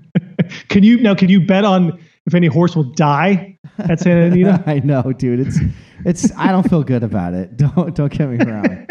[0.68, 1.14] can you now?
[1.14, 4.62] Can you bet on if any horse will die at Santa Anita?
[4.66, 5.40] I know, dude.
[5.46, 5.58] It's
[6.04, 6.36] it's.
[6.36, 7.56] I don't feel good about it.
[7.56, 8.86] Don't don't get me wrong.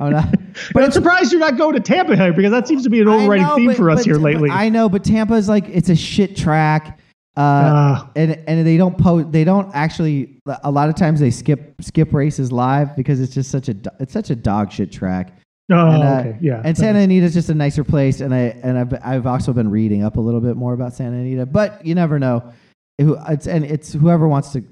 [0.00, 0.34] I'm not.
[0.72, 3.08] But I'm surprised you're not going to Tampa here because that seems to be an
[3.08, 4.50] overriding know, theme but- for us but- here lately.
[4.50, 6.98] I know, but Tampa is like it's a shit track.
[7.36, 9.30] Uh, and and they don't post.
[9.32, 10.38] They don't actually.
[10.64, 14.12] A lot of times they skip skip races live because it's just such a it's
[14.12, 15.36] such a dog shit track.
[15.70, 16.62] oh, and, uh, okay, yeah.
[16.64, 20.02] And Santa Anita's just a nicer place, and I and I've I've also been reading
[20.02, 22.52] up a little bit more about Santa Anita, but you never know.
[22.98, 24.64] Who it's and it's whoever wants to.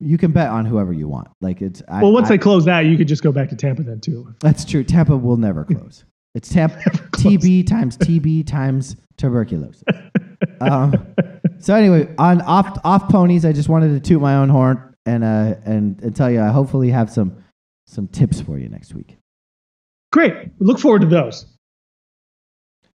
[0.00, 1.28] You can bet on whoever you want.
[1.40, 1.80] Like it's.
[1.88, 4.00] I- well, once I- they close that, you could just go back to Tampa then
[4.00, 4.34] too.
[4.40, 4.82] That's true.
[4.82, 6.02] Tampa will never close.
[6.34, 6.76] It's Tampa.
[7.18, 9.84] TB times TB times tuberculosis.
[10.60, 10.94] um,
[11.64, 15.24] so anyway, on off off ponies, I just wanted to toot my own horn and
[15.24, 17.42] uh and, and tell you I hopefully have some
[17.86, 19.16] some tips for you next week.
[20.12, 20.34] Great.
[20.58, 21.46] Look forward to those.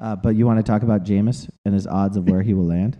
[0.00, 2.66] Uh, but you want to talk about Jameis and his odds of where he will
[2.66, 2.98] land?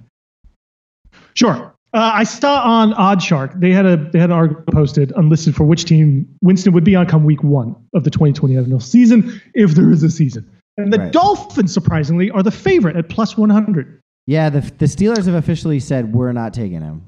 [1.35, 1.75] Sure.
[1.95, 5.65] Uh, I saw on OddsShark they had a they had an article posted unlisted for
[5.65, 9.73] which team Winston would be on come week one of the 2020 NFL season if
[9.73, 10.51] there is a season.
[10.79, 11.13] And the Right.
[11.13, 14.01] Dolphins, surprisingly, are the favorite at plus 100.
[14.29, 17.03] Yeah, the the Steelers have officially said we're not taking him.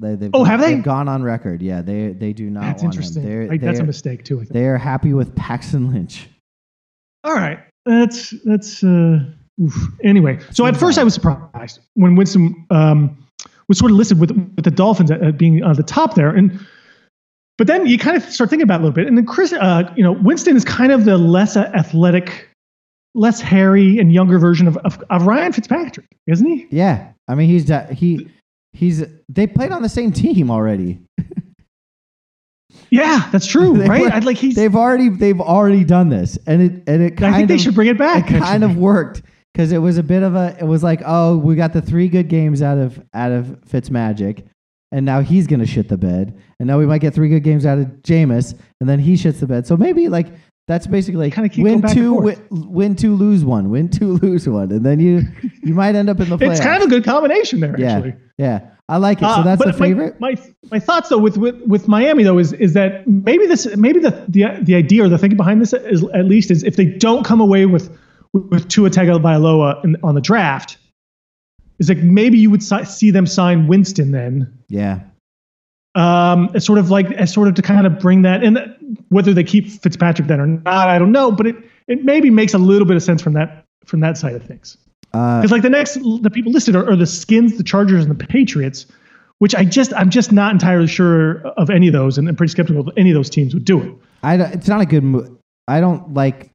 [0.00, 0.74] They, they've Oh, have they?
[0.74, 1.62] They've gone on record.
[1.62, 3.22] Yeah, they they do not That's want interesting.
[3.22, 3.28] him.
[3.30, 4.44] They're, Like, that's a mistake too.
[4.50, 6.28] They are happy with Paxton Lynch.
[7.24, 7.58] All right.
[7.86, 9.20] That's that's uh
[9.62, 9.74] oof.
[10.04, 10.40] anyway.
[10.50, 13.16] So at first I was surprised when Winston um
[13.66, 16.28] was sort of listed with with the Dolphins at, at being on the top there
[16.28, 16.60] and
[17.56, 19.54] but then you kind of start thinking about it a little bit and then Chris
[19.54, 22.47] uh you know Winston is kind of the less athletic
[23.18, 26.66] less hairy and younger version of, of, of Ryan Fitzpatrick, isn't he?
[26.70, 28.28] Yeah, I mean he's da- he
[28.72, 31.00] he's they played on the same team already.
[32.90, 34.02] Yeah, that's true, right?
[34.02, 37.34] were- I'd like he's They've already they've already done this, and it and it kind
[37.34, 38.30] I think of they should bring it back.
[38.30, 41.36] it kind of worked because it was a bit of a it was like oh
[41.38, 44.44] we got the three good games out of out of Fitzmagic,
[44.92, 47.66] and now he's gonna shit the bed, and now we might get three good games
[47.66, 49.66] out of Jameis, and then he shits the bed.
[49.66, 50.28] So maybe like
[50.68, 54.86] that's basically like win two, win, win two, lose one, win two, lose one, and
[54.86, 55.22] then you
[55.64, 56.50] you might end up in the playoffs.
[56.52, 58.14] It's kind of a good combination there, yeah, actually.
[58.36, 58.60] yeah.
[58.90, 59.24] I like it.
[59.24, 60.18] So Uh, that's the favorite.
[60.18, 63.66] My, my my thoughts though with, with with Miami though is is that maybe this
[63.76, 66.76] maybe the the the idea or the thinking behind this is at least is if
[66.76, 67.90] they don't come away with
[68.32, 70.78] with Tua Tagovailoa in, on the draft,
[71.78, 74.52] is like maybe you would si- see them sign Winston then.
[74.68, 75.00] yeah,
[75.94, 78.58] Um, as sort of like as sort of to kind of bring that and
[79.08, 81.56] whether they keep Fitzpatrick then or not, I don't know, but it
[81.88, 84.76] it maybe makes a little bit of sense from that from that side of things.
[85.14, 88.18] uh, Because like the next the people listed are, are the Skins, the Chargers, and
[88.18, 88.86] the Patriots,
[89.38, 92.50] which I just I'm just not entirely sure of any of those, and I'm pretty
[92.50, 93.94] skeptical that any of those teams would do it.
[94.22, 95.30] I it's not a good move.
[95.66, 96.50] I don't like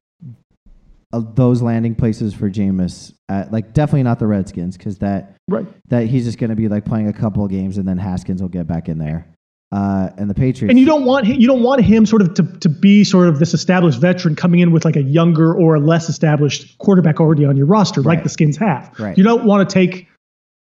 [1.12, 3.12] uh, those landing places for Jameis.
[3.28, 5.66] Uh, like definitely not the Redskins because that Right.
[5.88, 8.42] that he's just going to be like playing a couple of games and then Haskins
[8.42, 9.33] will get back in there.
[9.74, 10.70] Uh, and the Patriots.
[10.70, 13.28] And you don't want him, you don't want him sort of to, to be sort
[13.28, 17.20] of this established veteran coming in with like a younger or a less established quarterback
[17.20, 18.14] already on your roster, Right.
[18.16, 18.94] like the Skins have.
[18.98, 19.18] Right.
[19.18, 20.06] You don't want to take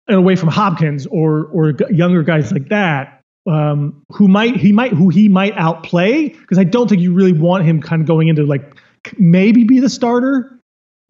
[0.08, 3.20] it away from Hopkins or or younger guys like that.
[3.46, 7.32] Um, who might he might who he might outplay because I don't think you really
[7.32, 8.76] want him kind of going into like
[9.18, 10.58] maybe be the starter.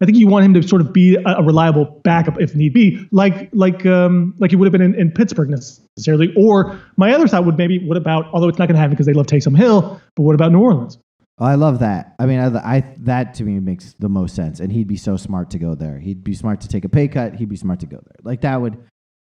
[0.01, 3.07] I think you want him to sort of be a, reliable backup if need be,
[3.11, 6.33] like like um, like he would have been in, in Pittsburgh necessarily.
[6.35, 9.05] Or my other thought would maybe what about although it's not going to happen because
[9.05, 10.97] they love Taysom Hill, but what about New Orleans?
[11.37, 12.15] I love that.
[12.17, 15.17] I mean, I, I that to me makes the most sense, and he'd be so
[15.17, 15.97] smart to go there.
[15.97, 17.35] He'd be smart to take a pay cut.
[17.35, 18.17] He'd be smart to go there.
[18.23, 18.77] Like that would,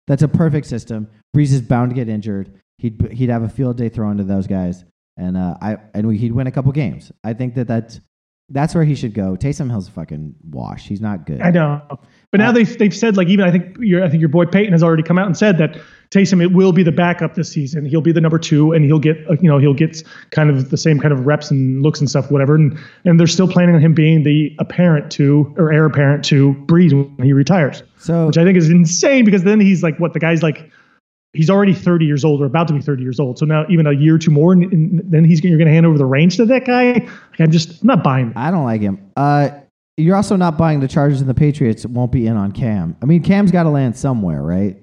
[0.08, 1.08] that's a perfect system.
[1.36, 2.52] Brees is bound to get injured.
[2.80, 4.86] He'd he'd have a field day throwing to those guys,
[5.18, 7.12] and uh, I and we, he'd win a couple games.
[7.24, 8.00] I think that that's
[8.52, 9.36] that's where he should go.
[9.36, 10.88] Taysom Hill's a fucking wash.
[10.88, 11.42] He's not good.
[11.42, 11.82] I know,
[12.32, 14.46] but now Uh, they've they've said like even I think your I think your boy
[14.46, 15.78] Payton has already come out and said that
[16.12, 17.86] Taysom it will be the backup this season.
[17.86, 20.72] He'll be the number two, and he'll get uh, you know he'll get kind of
[20.72, 22.56] the same kind of reps and looks and stuff, whatever.
[22.56, 26.56] And and they're still planning on him being the apparent to or heir apparent to
[26.66, 30.14] Brees when he retires, So which I think is insane because then he's like what
[30.14, 30.72] the guy's like.
[31.34, 33.38] He's already 30 years old or about to be 30 years old.
[33.38, 35.74] So now even a year or two more, and, and then he's you're going to
[35.74, 36.94] hand over the reins to that guy.
[36.94, 38.32] Like I'm just I'm not buying.
[38.32, 38.38] it.
[38.38, 39.12] I don't like him.
[39.16, 39.50] Uh,
[39.98, 42.96] you're also not buying the Chargers and the Patriots won't be in on Cam.
[43.02, 44.78] I mean, Cam's got to land somewhere, right?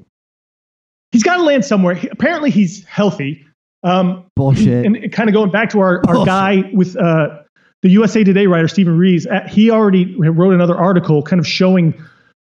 [1.13, 1.95] He's got to land somewhere.
[1.95, 3.45] He- apparently, he's healthy.
[3.83, 4.85] Um, Bullshit.
[4.85, 7.39] and kind of going back to our, our guy with uh,
[7.83, 11.95] the USA Today writer Steven Ruiz, uh, he already wrote another article kind of showing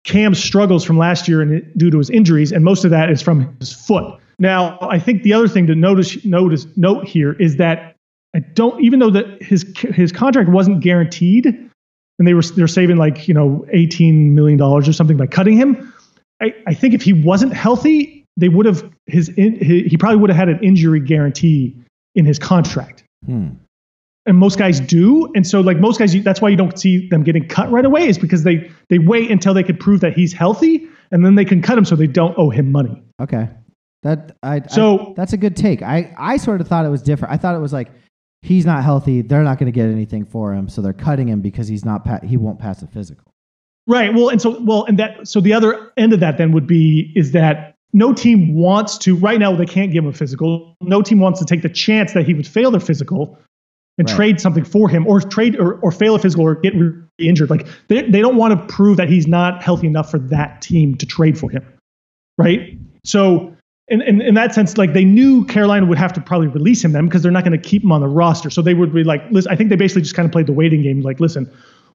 [0.05, 3.21] Cam's struggles from last year and due to his injuries, and most of that is
[3.21, 4.19] from his foot.
[4.39, 7.95] Now, I think the other thing to notice notice note here is that
[8.35, 12.97] I don't even though that his his contract wasn't guaranteed, and they were they're saving
[12.97, 15.93] like you know eighteen million dollars or something by cutting him.
[16.41, 20.17] I, I think if he wasn't healthy, they would have his, in, he he probably
[20.17, 21.75] would have had an injury guarantee
[22.15, 23.03] in his contract.
[23.25, 23.49] Hmm.
[24.29, 27.23] And most guys do, and so like most guys, that's why you don't see them
[27.23, 30.31] getting cut right away, is because they they wait until they can prove that he's
[30.31, 33.01] healthy, and then they can cut him so they don't owe him money.
[33.21, 33.49] Okay.
[34.03, 35.81] That I So- I- that's a good take.
[35.81, 37.33] I I sort of thought it was different.
[37.33, 37.89] I thought it was like
[38.43, 39.21] he's not healthy.
[39.21, 42.05] They're not going to get anything for him, so they're cutting him because he's not
[42.05, 43.25] pa- he won't pass a physical.
[43.87, 44.13] Right.
[44.13, 47.11] Well, and so well, and that so the other end of that then would be
[47.15, 50.75] is that no team wants to right now they can't give him a physical.
[50.81, 53.39] No team wants to take the chance that he would fail their physical
[53.99, 54.15] and Right.
[54.15, 57.49] trade something for him or trade or, or fail a physical or get re- injured.
[57.49, 60.95] Like they, they don't want to prove that he's not healthy enough for that team
[60.97, 61.63] to trade for him.
[62.37, 62.77] Right.
[63.03, 63.53] So
[63.89, 66.93] in, in, in that sense, like they knew Carolina would have to probably release him
[66.93, 68.49] then because they're not going to keep him on the roster.
[68.49, 70.53] So they would be like, listen, I think they basically just kind of played the
[70.53, 71.01] waiting game.
[71.01, 71.51] Like, listen,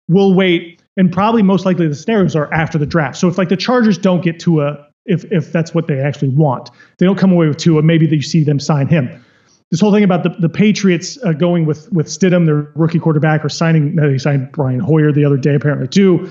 [0.08, 0.82] we'll wait.
[0.96, 3.16] And probably most likely the scenarios are after the draft.
[3.16, 6.70] So if like the Chargers don't get Tua, if if that's what they actually want,
[6.98, 7.82] they don't come away with Tua.
[7.82, 9.24] Maybe you see them sign him.
[9.70, 13.44] This whole thing about the, the Patriots uh, going with with Stidham, their rookie quarterback,
[13.44, 16.30] or signing they signed Brian Hoyer the other day apparently too,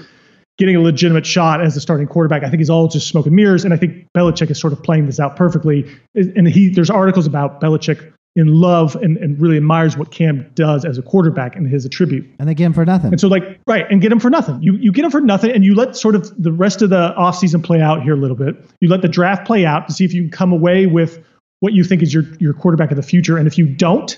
[0.57, 2.43] getting a legitimate shot as the starting quarterback.
[2.43, 4.81] I think is all just smoke and mirrors, and I think Belichick is sort of
[4.81, 5.89] playing this out perfectly.
[6.15, 10.86] And he there's articles about Belichick in love and, and really admires what Cam does
[10.86, 12.27] as a quarterback and his attribute.
[12.39, 13.11] And they get him for nothing.
[13.11, 14.61] And so like right, and get him for nothing.
[14.61, 17.13] You you get him for nothing and you let sort of the rest of the
[17.17, 18.55] offseason play out here a little bit.
[18.79, 21.23] You let the draft play out to see if you can come away with
[21.64, 23.38] what you think is your your quarterback of the future.
[23.38, 24.18] And if you don't,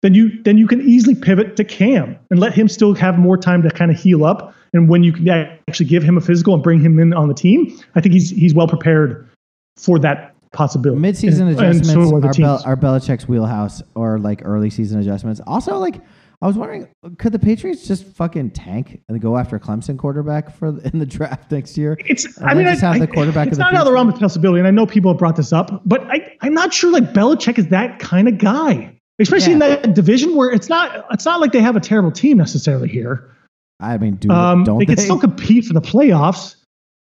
[0.00, 3.36] then you then you can easily pivot to Cam and let him still have more
[3.36, 4.54] time to kind of heal up.
[4.72, 5.28] And when you can
[5.68, 8.30] actually give him a physical and bring him in on the team, I think he's
[8.30, 9.28] he's well prepared
[9.76, 11.02] for that possibility.
[11.02, 12.32] Mid-season And- and adjustments so are the are.
[12.32, 15.42] Bel- are Belichick's wheelhouse, or like early season adjustments.
[15.46, 16.00] Also, like
[16.42, 16.88] I was wondering,
[17.18, 21.04] could the Patriots just fucking tank and go after a Clemson quarterback for in the
[21.06, 21.98] draft next year?
[22.06, 22.26] It's.
[22.42, 24.18] I mean, I, have the quarterback It's of the not out of the realm of
[24.18, 26.90] possibility, and I know people have brought this up, but I, I'm not sure.
[26.90, 31.04] Like Belichick is that kind of guy, especially in that division where it's not.
[31.10, 33.36] It's not like they have a terrible team necessarily here.
[33.78, 34.94] I mean, do Um, don't they they?
[34.94, 36.56] can still compete for the playoffs.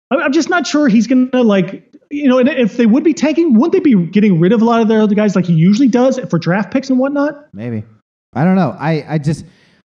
[0.10, 1.86] I'm I'm just not sure he's gonna like.
[2.10, 4.66] You know, and if they would be tanking, wouldn't they be getting rid of a
[4.66, 7.36] lot of their other guys like he usually does for draft picks and whatnot?
[7.54, 7.84] Maybe.
[8.34, 8.76] I don't know.
[8.80, 9.46] I, I just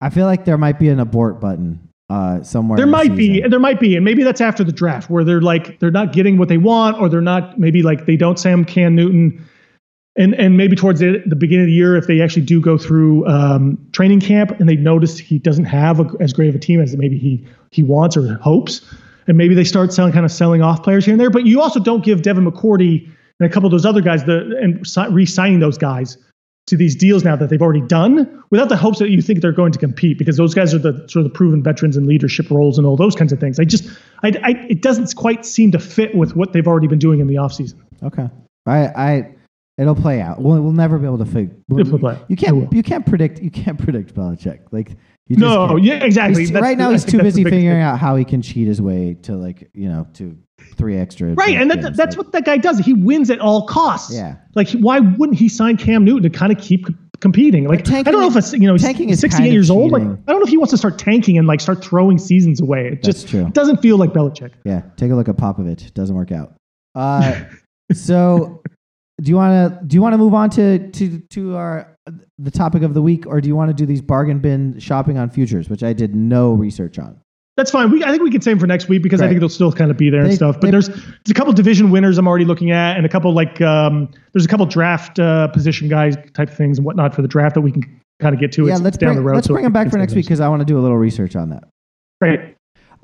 [0.01, 2.76] I feel like there might be an abort button uh, somewhere.
[2.76, 5.09] There in the might be, and there might be, and maybe that's after the draft
[5.09, 8.16] where they're like they're not getting what they want, or they're not maybe like they
[8.16, 9.43] don't Sam Can Newton,
[10.16, 12.76] and and maybe towards the, the beginning of the year if they actually do go
[12.76, 16.59] through um, training camp and they notice he doesn't have a, as great of a
[16.59, 18.82] team as maybe he he wants or hopes,
[19.26, 21.30] and maybe they start selling kind of selling off players here and there.
[21.30, 23.09] But you also don't give Devin McCourty
[23.41, 26.18] and a couple of those other guys the and re-signing those guys
[26.67, 29.53] to these deals now that they've already done without the hopes that you think they're
[29.53, 32.51] going to compete because those guys are the sort of the proven veterans in leadership
[32.51, 33.61] roles and all those kinds of things.
[33.61, 33.87] I just,
[34.23, 37.27] I, I it doesn't quite seem to fit with what they've already been doing in
[37.27, 37.81] the offseason.
[38.03, 38.29] Okay.
[38.67, 39.35] I I
[39.77, 40.41] It'll play out.
[40.41, 41.55] We'll, we'll never be able to figure.
[41.77, 42.25] It'll play out.
[42.31, 42.73] You can't.
[42.73, 43.41] You can't predict.
[43.41, 44.61] You can't predict Belichick.
[44.71, 44.93] Like
[45.29, 46.47] you No, yeah, exactly.
[46.53, 49.70] Right now, he's too busy figuring out how he can cheat his way to like
[49.72, 50.37] you know to
[50.77, 51.35] three extra.
[51.35, 51.97] Right, and that, games.
[51.97, 52.79] that's Like, what that guy does.
[52.79, 54.14] He wins at all costs.
[54.14, 54.37] Yeah.
[54.55, 56.87] Like, why wouldn't he sign Cam Newton to kind of keep
[57.20, 57.66] competing?
[57.66, 59.70] Like, tanking I don't know if it's you know tanking he's 68 kind of years
[59.70, 59.93] old.
[59.93, 60.03] Like.
[60.03, 62.89] I don't know if he wants to start tanking and like start throwing seasons away.
[62.89, 63.47] It That's just true.
[63.47, 64.53] it doesn't feel like Belichick.
[64.64, 65.93] Yeah, take a look at Popovich.
[65.95, 66.55] Doesn't work out.
[66.95, 67.45] Uh,
[67.93, 68.62] so,
[69.21, 71.97] do you want to do you want to move on to to to our
[72.39, 75.19] the topic of the week, or do you want to do these bargain bin shopping
[75.19, 77.19] on futures, which I did no research on?
[77.57, 77.93] That's fine.
[77.93, 79.93] We, I think we can save for next week because I think they'll still kind
[79.93, 80.57] of be there and stuff.
[80.57, 83.33] But they- there's there's a couple division winners I'm already looking at, and a couple
[83.33, 87.29] like um, there's a couple draft uh, position guys type things and whatnot for the
[87.29, 88.67] draft that we can kind of get to.
[88.67, 89.35] yeah, It's let's down bring, the road.
[89.37, 90.97] let's so bring them back for next week because I want to do a little
[90.99, 91.62] research on that.
[92.21, 92.54] Great.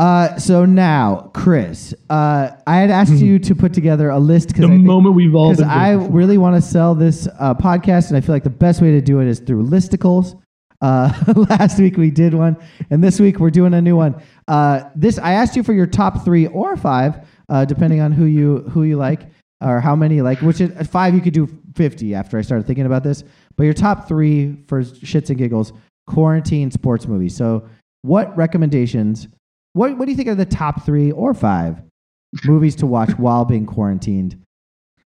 [0.01, 4.65] Uh, so now, Chris, uh, I had asked you to put together a list because
[4.65, 4.79] Hmm.
[4.79, 8.17] The moment we've all because been I really want to sell this uh, podcast, and
[8.17, 10.41] I feel like the best way to do it is through listicles.
[10.81, 11.13] Uh,
[11.51, 12.57] last week we did one,
[12.89, 14.23] and this week we're doing a new one.
[14.49, 18.25] Uh, this I asked you for your top three or five, uh, depending on who
[18.25, 19.27] you who you like
[19.61, 20.41] or how many you like.
[20.41, 22.15] Which is, at five you could do fifty.
[22.15, 23.23] After I started thinking about this,
[23.59, 25.75] but your top three for shits and giggles
[26.07, 27.37] quarantine sports movies.
[27.37, 27.69] So,
[28.01, 29.29] what recommendations?
[29.73, 31.81] What what do you think are the top three or five
[32.45, 34.41] movies to watch while being quarantined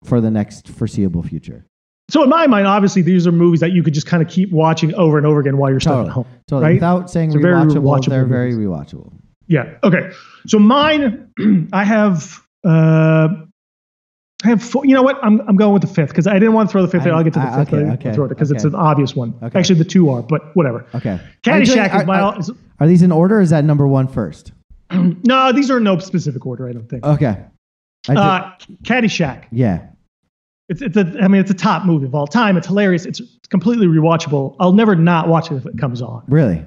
[0.03, 1.65] for the next foreseeable future?
[2.09, 4.51] So in my mind, obviously these are movies that you could just kind of keep
[4.51, 6.25] watching over and over again while you're stuck at home.
[6.47, 6.63] Totally.
[6.63, 6.73] Right?
[6.75, 8.67] Without saying So very rewatchable, rewatchable they're very movies.
[8.93, 9.13] rewatchable.
[9.47, 9.77] Yeah.
[9.83, 10.11] Okay.
[10.47, 11.29] So mine,
[11.73, 12.41] I have.
[12.65, 13.27] Uh,
[14.45, 14.85] I have four.
[14.85, 15.17] You know what?
[15.23, 17.05] I'm, I'm going with the fifth because I didn't want to throw the fifth.
[17.07, 17.11] in.
[17.11, 17.73] I'll get to the I- fifth.
[17.73, 19.33] okay, I okay, throw it because it's an obvious one.
[19.41, 19.57] Okay.
[19.57, 20.85] Actually, the two are, but whatever.
[20.93, 21.09] Okay.
[21.11, 21.21] Are you
[21.65, 22.19] Caddyshack doing- is my.
[22.21, 22.37] Are,
[22.79, 24.51] are, these in order or is that number one first?
[24.91, 26.67] no, these are in no specific order.
[26.69, 27.03] I don't think.
[27.05, 27.43] Okay.
[28.09, 28.51] Uh,
[28.83, 29.45] Caddyshack.
[29.51, 29.87] yeah.
[30.69, 31.15] It's it's a.
[31.21, 32.57] I mean, it's a top movie of all time.
[32.57, 33.05] It's hilarious.
[33.05, 34.55] It's completely rewatchable.
[34.59, 36.23] I'll never not watch it if it comes on.
[36.27, 36.63] Really?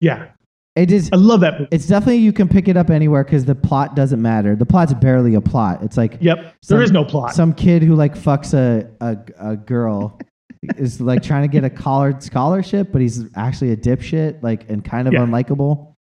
[0.00, 0.26] Yeah,
[0.74, 1.08] It is.
[1.12, 1.68] I love that movie.
[1.70, 4.56] It's definitely you can pick it up anywhere because the plot doesn't matter.
[4.56, 5.82] The plot's barely a plot.
[5.82, 6.38] It's like Yep.
[6.62, 7.32] Some- there is no plot.
[7.32, 9.16] some kid who like fucks a a,
[9.52, 10.18] a girl
[10.76, 14.84] is like trying to get a collared scholarship, but he's actually a dipshit, like and
[14.84, 15.20] kind of Yeah.
[15.26, 15.94] unlikable.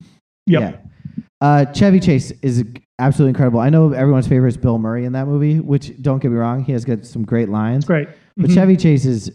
[0.47, 0.61] Yep.
[0.61, 1.23] Yeah.
[1.41, 2.63] Uh, Chevy Chase is
[2.99, 3.59] absolutely incredible.
[3.59, 6.63] I know everyone's favorite is Bill Murray in that movie, which don't get me wrong,
[6.63, 7.85] he has got some great lines.
[7.85, 8.07] Great.
[8.37, 8.53] But Mhm.
[8.53, 9.31] Chevy Chase is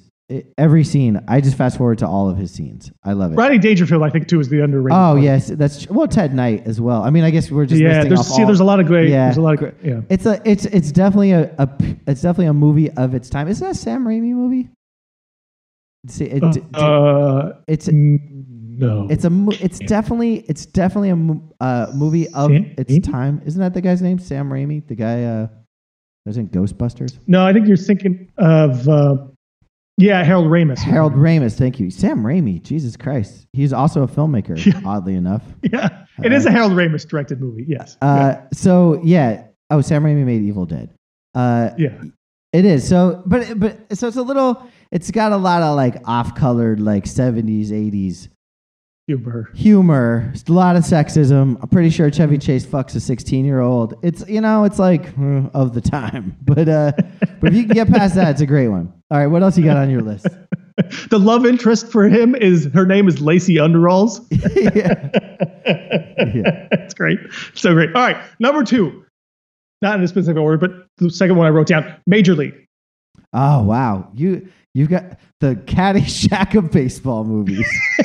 [0.59, 1.19] every scene.
[1.27, 2.93] I just fast forward to all of his scenes.
[3.03, 3.37] I love it.
[3.37, 4.97] Rodney Dangerfield, I think, too, is the underrated.
[4.99, 5.23] Oh one.
[5.23, 7.03] yes, that's well Ted Knight as well.
[7.03, 8.05] I mean, I guess we're just yeah.
[8.05, 9.09] There's see, all- there's a lot of great.
[9.09, 9.25] Yeah.
[9.27, 9.75] There's a lot of great.
[9.83, 10.01] Yeah.
[10.11, 11.69] It's a it's it's definitely a, a
[12.07, 13.49] it's definitely a movie of its time.
[13.49, 14.69] Is that a Sam Raimi movie?
[16.09, 19.07] See, it, d- d- Uh, it's no.
[19.11, 19.31] it's a
[19.65, 23.11] it's definitely it's definitely a uh, movie of Sam its Raimi?
[23.11, 23.43] time.
[23.45, 24.19] Isn't that the guy's name?
[24.19, 25.49] Sam Raimi, the guy uh,
[26.27, 27.19] was in Ghostbusters.
[27.27, 28.89] no, I think you're thinking of.
[28.89, 29.17] Uh,
[30.01, 30.79] yeah, Harold Ramis.
[30.79, 31.91] Harold Ramis, thank you.
[31.91, 34.57] Sam Raimi, Jesus Christ, he's also a filmmaker.
[34.65, 34.81] Yeah.
[34.89, 35.43] Oddly enough.
[35.63, 37.65] Yeah, it is a Harold Ramis directed movie.
[37.67, 37.97] Yes.
[38.01, 39.45] Uh, so yeah.
[39.71, 40.95] Oh, Sam Raimi made Evil Dead.
[41.35, 41.89] Uh, yeah.
[42.03, 42.11] yeah.
[42.53, 44.67] It is so, but but so it's a little.
[44.91, 48.29] It's got a lot of like off-colored like '70s, '80s
[49.07, 49.51] Humor.
[49.55, 50.31] humor.
[50.35, 51.57] It's a lot of sexism.
[51.63, 53.95] I'm pretty sure Chevy Chase fucks a 16-year-old.
[54.03, 55.07] It's you know, it's like
[55.55, 56.37] of the time.
[56.45, 56.93] But uh,
[57.41, 58.93] but if you can get past that, it's a great one.
[59.11, 60.27] All right, what else you got on your list?
[61.11, 64.25] The love interest for him is her name is Lacey Underalls.
[64.65, 65.11] yeah.
[66.33, 66.69] Yeah.
[66.71, 67.19] That's great.
[67.55, 67.89] So great.
[67.97, 69.05] All right, number two.
[69.83, 71.97] Not in a specific order, but the second one I wrote down.
[72.07, 72.55] Major League.
[73.33, 75.05] Oh wow, you you've got
[75.41, 77.67] the Caddyshack of baseball movies.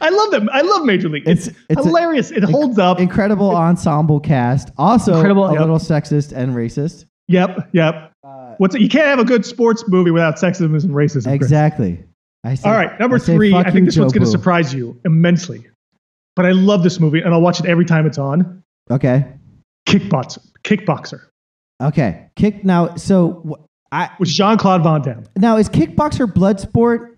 [0.00, 0.48] I love them.
[0.52, 1.26] I love Major League.
[1.26, 2.30] It's, It's it's a hilarious.
[2.30, 3.00] it holds up.
[3.00, 4.70] incredible ensemble cast.
[4.76, 5.60] Also Incredible, a yep.
[5.60, 7.06] little sexist and racist.
[7.28, 7.70] Yep.
[7.72, 8.12] Yep.
[8.22, 8.80] Uh, What's it?
[8.82, 11.24] You can't have a good sports movie without sexism and racism.
[11.24, 11.34] Chris.
[11.34, 12.04] exactly.
[12.44, 13.54] I say, All right, number I say, three.
[13.54, 15.66] I think you, this one's going to surprise you immensely.
[16.36, 18.62] But I love this movie, and I'll watch it every time it's on.
[18.90, 19.24] Okay.
[19.88, 20.44] Kickboxer.
[20.64, 21.20] Kickboxer.
[21.82, 22.26] Okay.
[22.36, 22.96] Kick now.
[22.96, 25.24] So I With Jean Claude Van Damme.
[25.36, 27.14] now is kickboxer Bloodsport?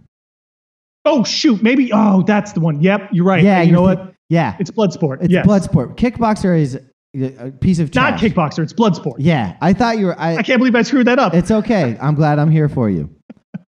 [1.04, 1.90] Oh shoot, maybe.
[1.92, 2.80] Oh, that's the one.
[2.82, 3.42] Yep, you're right.
[3.42, 3.62] Yeah.
[3.62, 4.14] you know you're what?
[4.28, 4.56] Yeah.
[4.58, 5.22] It's Bloodsport.
[5.22, 5.46] It's yes.
[5.46, 5.96] Bloodsport.
[5.96, 6.78] Kickboxer is
[7.14, 8.62] a piece of Not kickboxer.
[8.62, 9.14] It's Bloodsport.
[9.18, 9.56] Yeah.
[9.60, 10.20] I thought you were.
[10.20, 11.32] I, I can't believe I screwed that up.
[11.32, 11.96] it's okay.
[12.00, 13.08] I'm glad I'm here for you.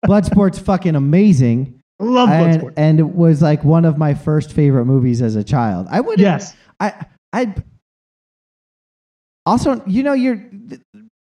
[0.06, 1.82] Bloodsport's fucking amazing.
[2.00, 2.74] I love blood and, sport.
[2.78, 5.88] and it was like one of my first favorite movies as a child.
[5.90, 6.56] I would Yes.
[6.80, 7.54] I I
[9.46, 10.44] also you know you're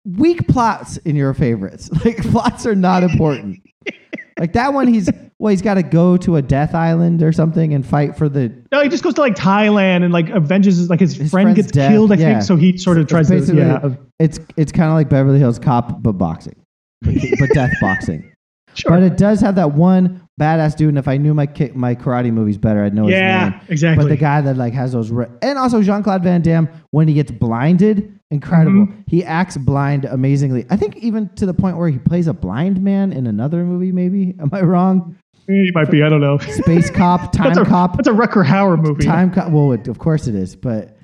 [0.06, 1.90] weak plots in your favorites.
[2.06, 3.60] Like plots are not important.
[4.40, 7.74] like that one he's well he's got to go to a death island or something
[7.74, 10.90] and fight for the No, he just goes to like Thailand and like avenges his
[10.90, 12.12] like his, His friend gets death, killed.
[12.12, 12.32] I yeah.
[12.34, 12.56] think so.
[12.56, 13.90] He sort of It's tries to yeah.
[14.20, 16.56] it's it's kind of like Beverly Hills Cop but boxing.
[17.02, 18.30] but death boxing.
[18.76, 18.90] Sure.
[18.90, 20.90] But it does have that one badass dude.
[20.90, 23.60] And if I knew my ki- my karate movies better, I'd know yeah, his name.
[23.68, 24.04] Yeah, exactly.
[24.06, 27.08] But the guy that like has those, re- and also Jean Claude Van Damme when
[27.08, 28.88] he gets blinded, incredible.
[28.88, 29.02] Mm-hmm.
[29.08, 30.66] He acts blind amazingly.
[30.70, 33.92] I think even to the point where he plays a blind man in another movie.
[33.92, 35.18] Maybe am I wrong?
[35.48, 36.04] he might be.
[36.04, 36.38] I don't know.
[36.38, 39.06] Space Cop, Time that's a, Cop, That's a Rutger Hauer movie.
[39.06, 39.52] Time Cop.
[39.52, 40.98] Well, it, of course it is, but.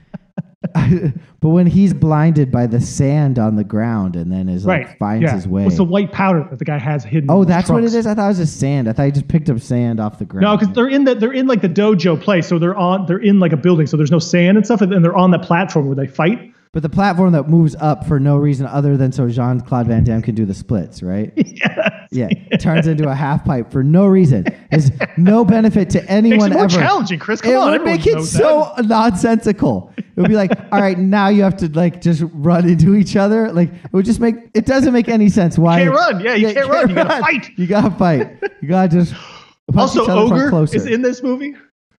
[0.73, 4.99] but when he's blinded by the sand on the ground and then is like right.
[4.99, 5.33] finds yeah.
[5.33, 5.65] his way.
[5.65, 7.31] It's the white powder that the guy has hidden?
[7.31, 8.05] oh, that's what it is.
[8.05, 8.89] I thought it was just sand.
[8.89, 10.43] I thought he just picked up sand off the ground.
[10.43, 13.19] No, because they're in the they're in like the dojo place, so they're on they're
[13.19, 15.87] in like a building, so there's no sand and stuff, and they're on the platform
[15.87, 16.53] where they fight.
[16.71, 20.03] But the platform that moves up for no reason other than so Jean Claude Van
[20.03, 21.33] Damme can do the splits, right?
[21.35, 22.07] yes.
[22.11, 24.45] Yeah, turns into a half pipe for no reason.
[24.69, 26.75] There's no benefit to Makes anyone it more ever.
[26.75, 27.41] challenging, Chris.
[27.41, 29.93] Come it on, would make it so nonsensical.
[29.97, 33.15] It would be like, all right, now you have to like just run into each
[33.15, 33.51] other.
[33.51, 35.57] Like it would just make it doesn't make any sense.
[35.57, 36.19] Why can't run.
[36.19, 36.89] Yeah, you can't run.
[36.89, 37.49] You gotta fight.
[37.57, 38.43] You gotta fight.
[38.61, 39.13] You gotta just
[39.67, 39.77] that.
[39.77, 41.55] Also, each other from Ogre is in this movie.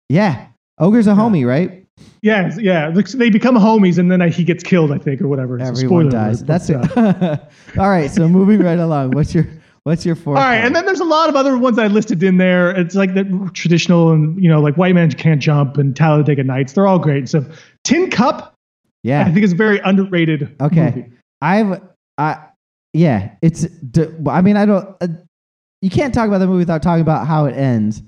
[0.09, 0.47] yeah,
[0.79, 1.80] ogre's a homie, right?
[2.23, 2.91] Yeah, yeah.
[2.91, 5.57] They become homies, and then he gets killed, I think, or whatever.
[5.59, 6.43] It's a Everyone spoiler dies.
[6.43, 7.23] alert, That's but, it.
[7.23, 7.37] uh,
[7.83, 8.11] all right.
[8.11, 9.13] So moving right along.
[9.13, 9.47] What's your
[9.85, 10.39] what's your fourth?
[10.39, 10.67] All right, one?
[10.67, 12.71] and then there's a lot of other ones I listed in there.
[12.71, 16.75] It's like the traditional, and you know, like White Man Can't Jump and Talladega Nights.
[16.75, 17.45] They're all great So.
[17.85, 18.55] Tin Cup,
[19.03, 19.23] yeah.
[19.23, 20.55] I think, it's very underrated.
[20.61, 20.85] Okay.
[20.95, 21.07] movie.
[21.41, 21.81] I've
[22.19, 22.45] I
[22.93, 23.67] yeah, it's
[24.29, 25.09] I mean I don't uh,
[25.81, 28.03] you can't talk about the movie without talking about how it ends.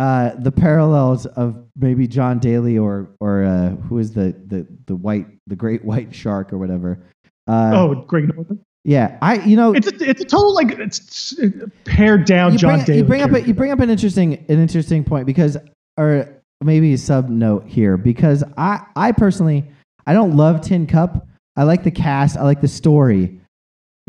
[0.00, 4.96] Uh, the parallels of maybe John Daly or or uh, who is the, the the
[4.96, 6.98] white the great white shark or whatever.
[7.46, 8.64] Uh, oh, Greg Norman.
[8.82, 12.76] yeah, I you know It's a, it's a total like it's uh, pared down John
[12.76, 12.98] bring, Daly.
[13.00, 15.58] you bring up a, you bring up an interesting an interesting point because
[15.98, 19.70] or maybe a sub note here because I I personally
[20.06, 21.28] I don't love Tin Cup.
[21.56, 22.38] I like the cast.
[22.38, 23.38] I like the story,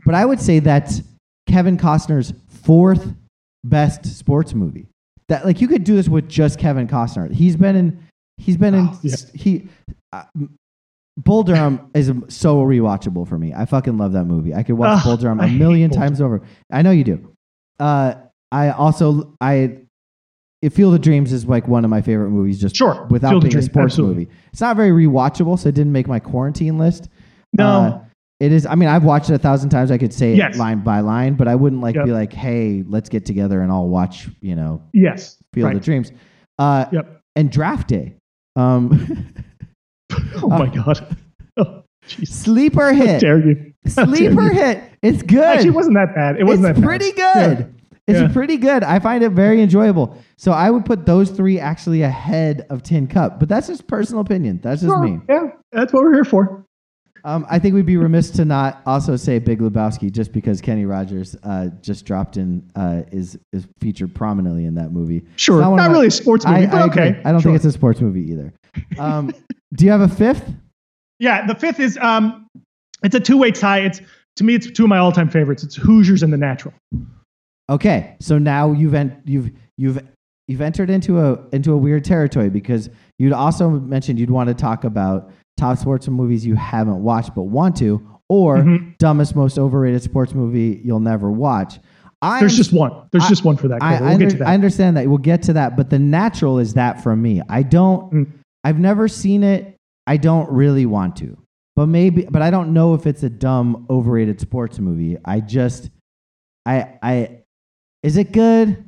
[0.05, 1.01] but I would say that's
[1.49, 3.13] Kevin Costner's fourth
[3.65, 4.87] best sports movie.
[5.31, 7.31] That like you could do this with just Kevin Costner.
[7.31, 8.03] He's been in
[8.37, 9.15] he's been in Oh, yeah.
[9.33, 9.69] he.
[10.11, 10.23] Uh,
[11.17, 13.53] Bull Durham is so rewatchable for me.
[13.53, 14.53] I fucking love that movie.
[14.53, 16.41] I could watch Ugh, Bull Durham a million times over.
[16.69, 17.31] I know you do.
[17.79, 18.15] Uh,
[18.51, 19.77] I also I
[20.61, 23.43] it Field of Dreams is like one of my favorite movies just Sure, without Field
[23.43, 24.25] being a sports absolutely.
[24.25, 24.31] movie.
[24.51, 27.07] It's not very rewatchable, so it didn't make my quarantine list.
[27.53, 27.65] No.
[27.67, 28.01] Uh,
[28.41, 29.91] it is I mean I've watched it a thousand times.
[29.91, 30.55] I could say Yes.
[30.55, 32.05] it line by line, but I wouldn't like Yep.
[32.05, 35.37] be like, hey, let's get together and all watch, you know, yes.
[35.53, 35.75] Field right.
[35.77, 36.11] of Dreams.
[36.59, 37.21] Uh, Yep.
[37.35, 38.15] and Draft Day.
[38.55, 39.33] Um,
[40.43, 41.15] Oh my god.
[41.57, 41.83] Oh,
[42.25, 43.21] sleeper How hit.
[43.21, 43.73] dare you?
[43.95, 44.49] How dare Sleeper you.
[44.53, 44.83] hit.
[45.03, 45.43] It's good.
[45.43, 46.37] Actually, it wasn't that bad.
[46.39, 46.77] It wasn't that bad.
[46.77, 47.57] it's that pretty bad.
[47.57, 47.75] good.
[48.07, 48.27] It's Yeah.
[48.33, 48.83] pretty good.
[48.83, 50.17] I find it very enjoyable.
[50.37, 54.21] So I would put those three actually ahead of Tin Cup, but that's just personal
[54.21, 54.59] opinion.
[54.63, 55.19] That's just me.
[55.29, 56.65] Yeah, that's what we're here for.
[57.23, 60.85] Um, I think we'd be remiss to not also say Big Lebowski just because Kenny
[60.85, 65.23] Rogers uh, just dropped in uh, is is featured prominently in that movie.
[65.35, 65.61] Sure.
[65.61, 67.07] Not Not, one of my- really a sports movie, I, but I okay.
[67.09, 67.21] agree.
[67.25, 67.51] I don't Sure.
[67.51, 68.53] think it's a sports movie either.
[68.97, 69.33] Um,
[69.75, 70.49] do you have a fifth?
[71.19, 72.47] Yeah, the fifth is um,
[73.03, 73.79] it's a two-way tie.
[73.81, 74.01] It's
[74.37, 75.61] to me, it's two of my all-time favorites.
[75.63, 76.73] It's Hoosiers and The Natural.
[77.69, 79.99] Okay, so now you've en- you've you've
[80.47, 84.53] you've entered into a into a weird territory because you'd also mentioned you'd want to
[84.53, 88.97] talk about top sports movies you haven't watched but want to, or Mhm.
[88.97, 91.79] dumbest most overrated sports movie you'll never watch.
[92.23, 92.91] I There's just one.
[93.11, 93.81] There's I- just one for that.
[93.81, 94.47] I, We'll get under- to that.
[94.47, 95.07] I understand that.
[95.07, 97.41] We'll get to that, but the natural is that from me.
[97.49, 98.13] I don't.
[98.13, 98.27] Mm.
[98.63, 99.75] I've never seen it.
[100.05, 101.35] I don't really want to,
[101.75, 102.27] but maybe.
[102.29, 105.17] But I don't know if it's a dumb, overrated sports movie.
[105.25, 105.89] I just,
[106.65, 107.39] I, I,
[108.03, 108.83] is it good?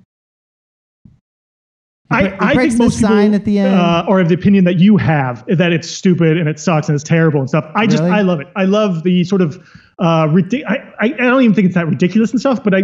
[2.14, 3.76] I, I think the most sign people at the end.
[3.76, 6.96] uh, are of the opinion that you have that it's stupid and it sucks and
[6.96, 7.70] it's terrible and stuff.
[7.76, 8.16] I just Really?
[8.16, 8.48] I love it.
[8.56, 9.58] I love the sort of
[10.00, 12.84] uh, ridic- I I don't even think it's that ridiculous and stuff, but I.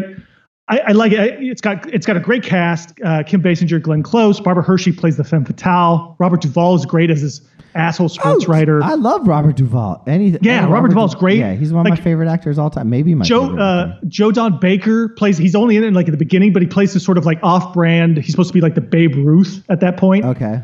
[0.69, 1.41] I, I like it.
[1.41, 2.93] It's got it's got a great cast.
[3.03, 6.15] Uh, Kim Basinger, Glenn Close, Barbara Hershey plays the femme fatale.
[6.19, 7.41] Robert Duvall is great as this
[7.75, 8.83] asshole sports Oh, writer.
[8.83, 10.03] I love Robert Duvall.
[10.07, 11.39] Any, Yeah, Robert, Robert Duvall's great.
[11.39, 12.89] Yeah, he's one of Like, my favorite actors all time.
[12.89, 13.93] Maybe my Joe favorite uh.
[14.07, 15.37] Joe Don Baker plays.
[15.37, 17.39] He's only in it like at the beginning, but he plays this sort of like
[17.43, 18.17] off-brand.
[18.17, 20.61] He's supposed to be like the Babe Ruth at that point, Okay.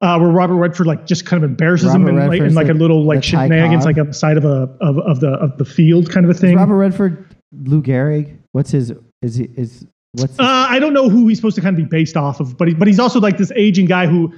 [0.00, 2.54] uh, where Robert Redford like just kind of embarrasses him Robert in like, in Redford's
[2.56, 5.56] like a little like shenanigans, like on the side of a of, of the of
[5.58, 6.56] the field kind of a Is thing.
[6.56, 7.26] Robert Redford
[7.64, 8.38] Lou Gehrig?
[8.52, 8.92] What's his?
[9.22, 10.38] Is he is what's?
[10.38, 12.68] Uh, I don't know who he's supposed to kind of be based off of, but
[12.68, 14.32] he, but he's also like this aging guy who,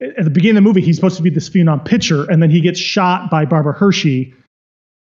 [0.00, 2.50] at the beginning of the movie, he's supposed to be this phenom pitcher, and then
[2.50, 4.34] he gets shot by Barbara Hershey,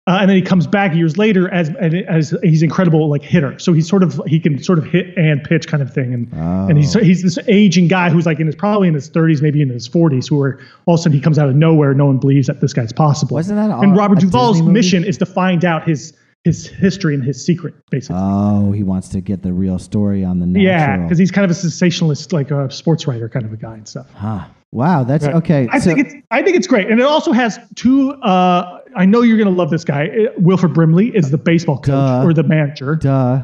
[0.06, 3.58] uh, and then he comes back years later as as he's incredible like hitter.
[3.60, 6.28] So he's sort of he can sort of hit and pitch kind of thing, and
[6.36, 6.68] Oh.
[6.68, 9.62] and he's he's this aging guy who's like in his probably in his 30s, maybe
[9.62, 11.94] in his 40s, who are all of a sudden he comes out of nowhere.
[11.94, 13.36] No one believes that this guy's possible.
[13.36, 16.12] Wasn't that and Robert Duvall's mission is to find out his
[16.44, 18.18] his history and his secret, basically.
[18.22, 20.66] Oh, he wants to get the real story on the natural.
[20.66, 23.76] yeah, because he's kind of a sensationalist, like a sports writer kind of a guy
[23.76, 24.12] and stuff.
[24.14, 24.46] Huh.
[24.74, 25.36] Wow, that's Right.
[25.36, 25.68] okay.
[25.72, 28.12] I so- think it's I think it's great, and it also has two.
[28.12, 30.08] Uh, I know you're going to love this guy.
[30.08, 32.24] Uh, Wilford Brimley is the baseball coach Duh.
[32.26, 33.44] or the manager, duh.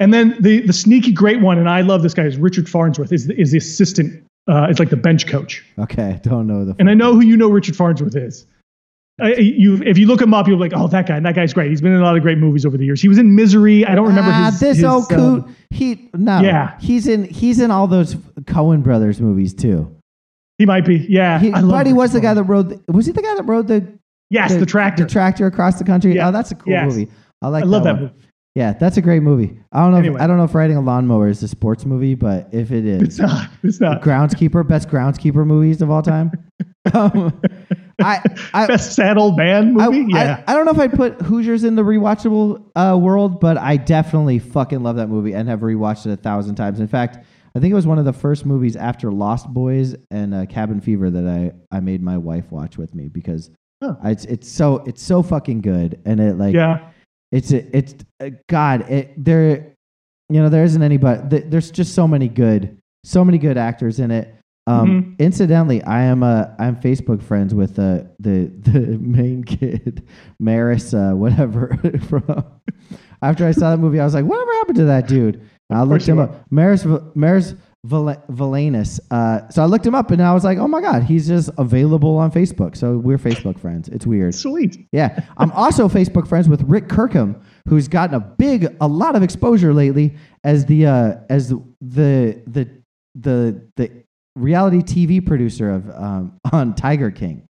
[0.00, 3.12] and then the the sneaky great one, and I love this guy is Richard Farnsworth
[3.12, 4.24] is the, is the assistant.
[4.48, 6.74] Uh, it's like the bench coach, Okay, I don't know the.
[6.78, 8.46] and I know who you know Richard Farnsworth is.
[9.20, 11.52] I, you if you look him up, you'll be like, oh, that guy, that guy's
[11.52, 11.70] great.
[11.70, 13.02] He's been in a lot of great movies over the years.
[13.02, 13.84] He was in Misery.
[13.84, 14.60] I don't remember ah, his.
[14.60, 15.44] this his, old coot.
[15.70, 16.40] He no.
[16.40, 16.78] Yeah.
[16.80, 17.24] He's in.
[17.24, 18.14] He's in all those
[18.44, 19.94] Coen brothers movies too.
[20.58, 20.98] he might be.
[21.08, 22.68] Yeah, He, but he was the guy that rode.
[22.68, 23.98] The, was he the guy that rode the
[24.30, 25.04] Yes, the, tractor.
[25.04, 26.14] The tractor across the country.
[26.14, 26.28] Yeah.
[26.28, 26.94] Oh, that's a cool Yes.
[26.94, 27.10] movie.
[27.42, 27.64] I like.
[27.64, 28.02] I love that one.
[28.02, 28.14] movie.
[28.54, 29.56] Yeah, that's a great movie.
[29.70, 29.98] I don't know.
[29.98, 30.16] Anyway.
[30.16, 32.84] If, I don't know if riding a lawnmower is a sports movie, but if it
[32.84, 33.48] It's not.
[33.62, 34.02] It's not.
[34.02, 36.32] groundskeeper, best groundskeeper movies of all time.
[36.94, 37.40] um,
[38.00, 38.22] I,
[38.54, 40.12] I, Best sad old man I, movie.
[40.12, 40.42] yeah.
[40.46, 43.76] I, I don't know if I'd put Hoosiers in the rewatchable uh, world, but I
[43.76, 46.78] definitely fucking love that movie and have rewatched it a thousand times.
[46.80, 47.18] In fact,
[47.56, 50.80] I think it was one of the first movies after Lost Boys and uh, Cabin
[50.80, 53.94] Fever that I, I made my wife watch with me because Huh.
[54.02, 56.90] I, it's it's so it's so fucking good and it like yeah.
[57.30, 59.72] it's it's uh, God it there
[60.28, 64.00] you know there isn't anybody th- there's just so many good so many good actors
[64.00, 64.34] in it.
[64.68, 70.06] Um, Incidentally, I am uh, I'm Facebook friends with uh, the the main kid,
[70.38, 71.76] Maris, uh, whatever.
[72.08, 72.44] from,
[73.22, 75.36] after I saw that movie, I was like, whatever happened to that dude?
[75.70, 76.44] And I looked him up.
[76.50, 77.54] Maris Maris
[77.84, 79.00] Val- Valainis.
[79.10, 81.50] Uh, so I looked him up, and I was like, oh my god, he's just
[81.56, 82.76] available on Facebook.
[82.76, 83.88] So we're Facebook friends.
[83.88, 84.34] It's weird.
[84.34, 84.86] Sweet.
[84.92, 89.22] Yeah, I'm also Facebook friends with Rick Kirkham, who's gotten a big, a lot of
[89.22, 92.82] exposure lately as the uh, as the the
[93.14, 94.04] the the
[94.38, 97.44] reality TV producer of um, on Tiger King.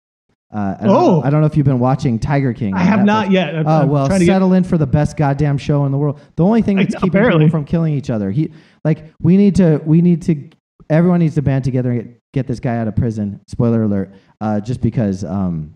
[0.53, 0.88] Uh, I Oh.
[0.88, 2.75] know, I don't know if you've been watching Tiger King.
[2.75, 3.05] I have Netflix.
[3.05, 3.55] not yet.
[3.55, 5.97] I'm- Oh I'm well, to get- settle in for the best goddamn show in the
[5.97, 6.19] world.
[6.36, 7.45] The only thing I- that's keeping apparently.
[7.45, 8.31] people from killing each other.
[8.31, 8.51] He
[8.83, 10.49] like we need to we need to
[10.89, 13.41] everyone needs to band together and get, get this guy out of prison.
[13.47, 14.13] Spoiler alert.
[14.39, 15.73] Uh, just because um,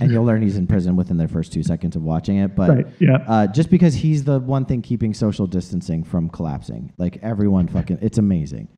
[0.00, 2.56] and you'll learn he's in prison within the first two seconds of watching it.
[2.56, 2.86] But Right.
[2.98, 3.24] Yeah.
[3.28, 7.98] uh, just because he's the one thing keeping social distancing from collapsing, like everyone fucking,
[8.02, 8.68] it's amazing.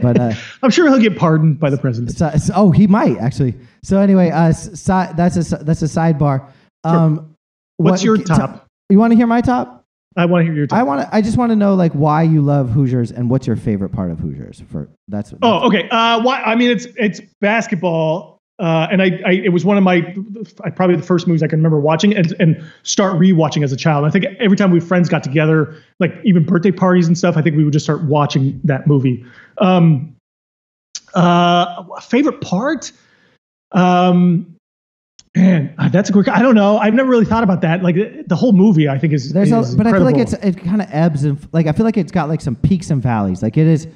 [0.00, 2.16] But uh, I'm sure he'll get pardoned by the president.
[2.16, 3.54] so, so- oh, he might actually.
[3.82, 6.48] So anyway, uh, si- that's a that's a sidebar.
[6.84, 7.34] Um,
[7.78, 8.66] What's what- your t- top?
[8.88, 9.84] you want to hear my top?
[10.18, 10.78] I want to hear your top.
[10.78, 11.14] I want to.
[11.14, 14.10] I just want to know like why you love Hoosiers and what's your favorite part
[14.10, 14.62] of Hoosiers.
[14.70, 15.88] For that's Oh, okay.
[15.90, 16.40] Uh, why?
[16.40, 20.00] I mean, it's it's basketball, uh, and I, I it was one of my
[20.74, 24.06] probably the first movies I can remember watching and and start rewatching as a child.
[24.06, 27.42] I think every time we friends got together, like even birthday parties and stuff, I
[27.42, 29.24] think we would just start watching that movie.
[29.58, 30.16] Um,
[31.12, 32.92] uh, favorite part?
[33.72, 34.56] Um,
[35.34, 36.28] man, uh, that's a quick.
[36.28, 36.78] I don't know.
[36.78, 37.82] I've never really thought about that.
[37.82, 37.96] Like
[38.26, 39.34] the whole movie, I think is.
[39.34, 41.72] There's is a, but I feel like it's it kind of ebbs and like I
[41.72, 43.42] feel like it's got like some peaks and valleys.
[43.42, 43.86] Like it is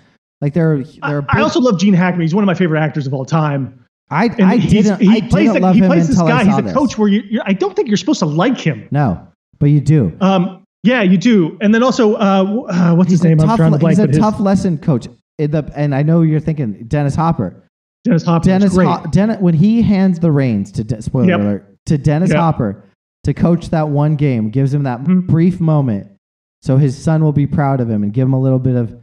[0.43, 1.25] like there are there are.
[1.31, 2.21] I big- also love Gene Hackman.
[2.21, 3.80] He's one of my favorite actors of all time.
[4.11, 6.29] I And I didn't he I plays didn't the, love he him plays this until
[6.29, 6.41] guy.
[6.41, 6.73] I saw He's a this.
[6.73, 8.89] coach where you, you're, I don't think you're supposed to like him.
[8.91, 9.27] No,
[9.59, 10.17] but you do.
[10.21, 11.57] Um, yeah, you do.
[11.61, 13.41] And then also, uh, uh, what's his He's a name?
[13.41, 13.93] I'm tough, drawing a le- blank.
[13.93, 15.07] he's a but his- tough lesson coach.
[15.39, 17.63] The, and I know you're thinking Dennis Hopper.
[18.05, 18.45] Dennis Hopper.
[18.47, 18.87] Dennis, great.
[18.89, 21.41] Ho- when he hands the reins to De- spoiler Yep.
[21.41, 22.39] alert to Dennis Yep.
[22.39, 22.85] Hopper
[23.25, 25.27] to coach that one game, gives him that Mhm.
[25.27, 26.09] brief moment,
[26.63, 28.97] so his son will be proud of him and give him a little bit of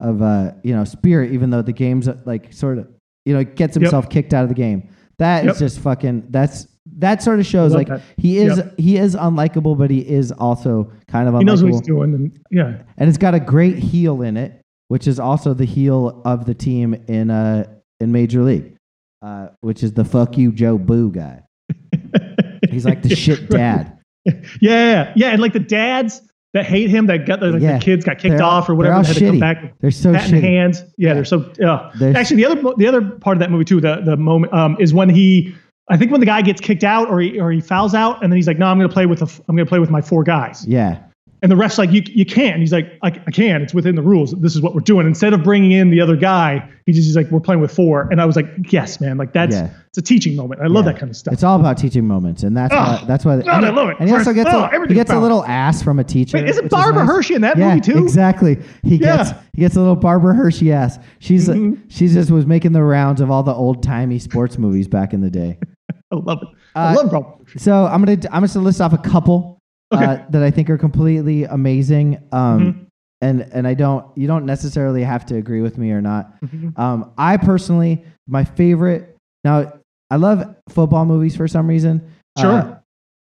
[0.00, 2.86] of uh, you know spirit, even though the game's uh, like sort of
[3.28, 3.82] you know gets Yep.
[3.82, 4.88] himself kicked out of the game.
[5.18, 5.56] That is Yep.
[5.58, 6.24] just fucking.
[6.30, 6.66] That's
[6.96, 8.00] that sort of shows like that.
[8.16, 8.74] he is Yep.
[8.78, 11.38] he is unlikable, but he is also kind of unlikable.
[11.40, 12.14] he knows what he's doing.
[12.14, 16.22] And yeah, and it's got a great heel in it, which is also the heel
[16.24, 17.64] of the team in uh
[18.00, 18.76] in Major League,
[19.22, 21.42] uh, which is the "fuck you, Jobu" guy.
[22.70, 23.98] He's like the shit dad.
[24.24, 25.28] yeah, yeah, yeah.
[25.30, 26.22] And like the dads
[26.54, 27.78] that hate him, that got like Yeah.
[27.78, 29.40] the kids got kicked They're off or whatever, all they had to come shitty.
[29.40, 29.74] back.
[29.80, 30.40] They're so hat shitty.
[30.40, 30.82] hands.
[30.96, 31.50] Yeah, they're so.
[31.62, 34.52] Uh, They're- actually, the other the other part of that movie too, the the moment
[34.54, 35.54] um, is when he,
[35.90, 38.32] I think when the guy gets kicked out or he or he fouls out, and
[38.32, 39.90] then he's like, "No, I'm going to play with the I'm going to play with
[39.90, 40.98] my four guys." Yeah,
[41.40, 43.62] And the ref's like, "You you can't." He's like, I, "I can.
[43.62, 44.32] It's within the rules.
[44.40, 47.14] This is what we're doing." Instead of bringing in the other guy, he just he's
[47.16, 48.08] like, "We're playing with four.
[48.10, 49.18] And I was like, "Yes, man.
[49.18, 49.70] Like that's Yeah.
[49.88, 50.60] it's a teaching moment.
[50.62, 50.92] I love Yeah.
[50.92, 53.36] that kind of stuff." it's all about teaching moments, and that's why that's why.
[53.42, 53.96] God, and, I love it.
[54.00, 56.04] And he also First- gets oh, a, he everything's gets a little ass from a
[56.04, 56.38] teacher.
[56.38, 57.04] Wait, isn't which Barbara.
[57.06, 57.98] Hershey in that yeah, movie too?
[58.02, 58.58] Exactly.
[58.82, 59.18] He Yeah.
[59.18, 60.98] gets he gets a little Barbara Hershey ass.
[61.20, 61.78] She's Mhm.
[61.88, 65.20] she just was making the rounds of all the old timey sports movies back in
[65.20, 65.56] the day.
[66.12, 66.48] I love it.
[66.74, 67.58] Uh, I love Barbara Hershey.
[67.60, 69.57] So I'm gonna I'm just gonna list off a couple
[69.92, 70.04] Okay.
[70.04, 72.18] uh, that I think are completely amazing.
[72.32, 72.86] Um, Mhm.
[73.22, 76.38] and and I don't you don't necessarily have to agree with me or not.
[76.42, 76.78] Mhm.
[76.78, 79.72] Um, I personally my favorite now
[80.10, 82.02] I love football movies for some reason.
[82.38, 82.50] Sure.
[82.52, 82.74] Uh,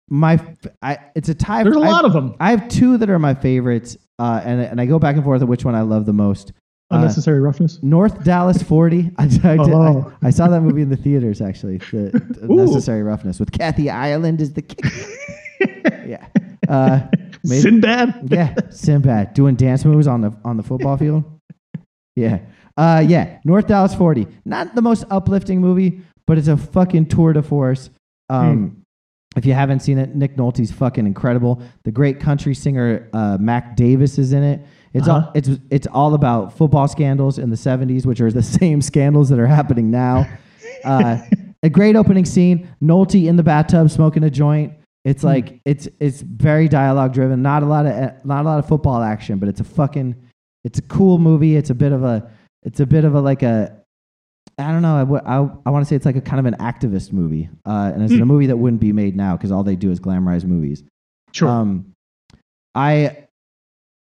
[0.09, 0.39] my
[0.81, 1.63] I, it's a tie.
[1.63, 2.35] There's a lot of them.
[2.39, 5.41] I have two that are my favorites, uh, and and I go back and forth
[5.41, 6.51] on which one I love the most.
[6.91, 7.79] Uh, Unnecessary roughness.
[7.81, 9.11] North Dallas 40.
[9.17, 10.13] I, I, Oh.
[10.21, 11.77] I, I saw that movie in the theaters actually.
[11.77, 12.11] The,
[12.41, 14.89] the Necessary Roughness with Kathy Ireland is the kicker.
[16.05, 16.25] yeah.
[16.67, 17.01] Uh,
[17.43, 18.27] maybe- Sinbad.
[18.31, 21.23] yeah, Sinbad doing dance moves on the on the football field.
[22.15, 22.41] Yeah,
[22.77, 23.39] uh, yeah.
[23.43, 24.27] North Dallas 40.
[24.45, 27.89] Not the most uplifting movie, but it's a fucking tour de force.
[28.29, 28.83] Um,
[29.35, 31.59] If you haven't seen it, Nick Nolte's fucking incredible.
[31.85, 34.61] The great country singer uh, Mac Davis is in it.
[34.93, 35.31] It's all Uh-huh.
[35.33, 39.39] it's it's all about football scandals in the 70s, which are the same scandals that
[39.39, 40.27] are happening now.
[40.85, 41.17] Uh,
[41.63, 42.69] a great opening scene.
[42.79, 44.71] Nolte in the bathtub smoking a joint.
[45.05, 47.41] It's like it's it's very dialogue driven.
[47.41, 50.15] Not a lot of not a lot of football action, but it's a fucking
[50.63, 51.57] it's a cool movie.
[51.57, 52.31] It's a bit of a
[52.63, 53.83] it's a bit of a like a
[54.57, 55.21] I don't know.
[55.25, 57.91] I, I, I want to say it's like a kind of an activist movie, uh,
[57.93, 60.45] and it's a movie that wouldn't be made now because all they do is glamorize
[60.45, 60.83] movies.
[61.31, 61.49] Sure.
[61.49, 61.93] Um,
[62.75, 63.25] I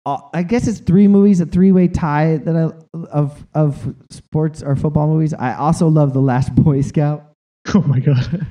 [0.05, 4.61] uh, I guess it's three movies, a three way tie that I of of sports
[4.61, 5.33] or football movies.
[5.33, 7.33] I also love The Last Boy Scout.
[7.73, 8.45] oh my god.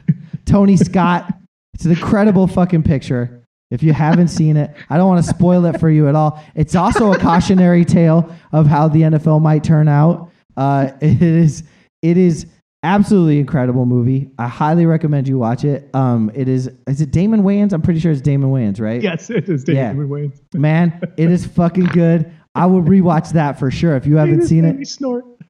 [0.44, 1.32] Tony Scott.
[1.74, 3.44] It's an incredible fucking picture.
[3.70, 6.42] If you haven't seen it, I don't want to spoil it for you at all.
[6.54, 10.30] It's also a cautionary tale of how the NFL might turn out.
[10.56, 11.62] Uh, it is
[12.02, 12.46] it is
[12.82, 14.28] absolutely incredible movie.
[14.38, 15.88] I highly recommend you watch it.
[15.94, 17.72] Um, it is is it Damon Wayans?
[17.72, 19.00] I'm pretty sure it's Damon Wayans, right?
[19.00, 19.94] yes, it is Yeah.
[19.94, 20.38] Wayans.
[20.52, 22.30] Man, it is fucking good.
[22.54, 24.86] I will rewatch that for sure if you haven't seen it.
[24.86, 25.24] Snort.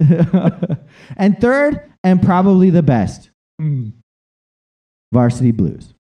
[1.16, 3.92] and third, and probably the best, Mm.
[5.12, 5.94] Varsity Blues.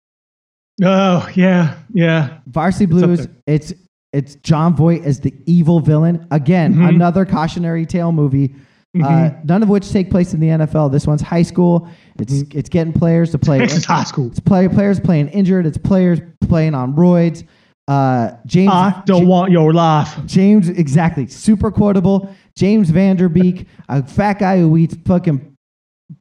[0.82, 2.38] Oh yeah, yeah.
[2.46, 3.26] Varsity Blues.
[3.46, 3.72] It's
[4.12, 6.26] it's Jon Voight as the evil villain.
[6.30, 6.88] Again, Mhm.
[6.88, 8.54] another cautionary tale movie.
[8.96, 9.44] Uh, Mhm.
[9.44, 10.88] none of which take place in the NFL.
[10.88, 11.88] This one's high school.
[12.18, 12.58] It's Mm-hmm.
[12.58, 13.58] it's getting players to play.
[13.60, 14.28] Texas high school.
[14.28, 15.66] It's play, players playing injured.
[15.66, 17.44] It's players playing on roids.
[17.86, 20.18] Uh, James I don't want your life.
[20.26, 22.28] James exactly super quotable.
[22.56, 25.40] James Van Der Beek, a fat guy who eats fucking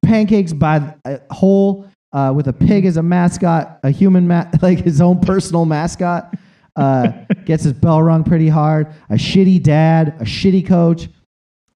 [0.04, 4.80] pancakes by a whole uh, with a pig as a mascot, a human ma- like
[4.80, 6.34] his own personal mascot.
[6.76, 7.08] Uh,
[7.46, 8.88] gets his bell rung pretty hard.
[9.10, 11.10] A shitty dad, a shitty coach.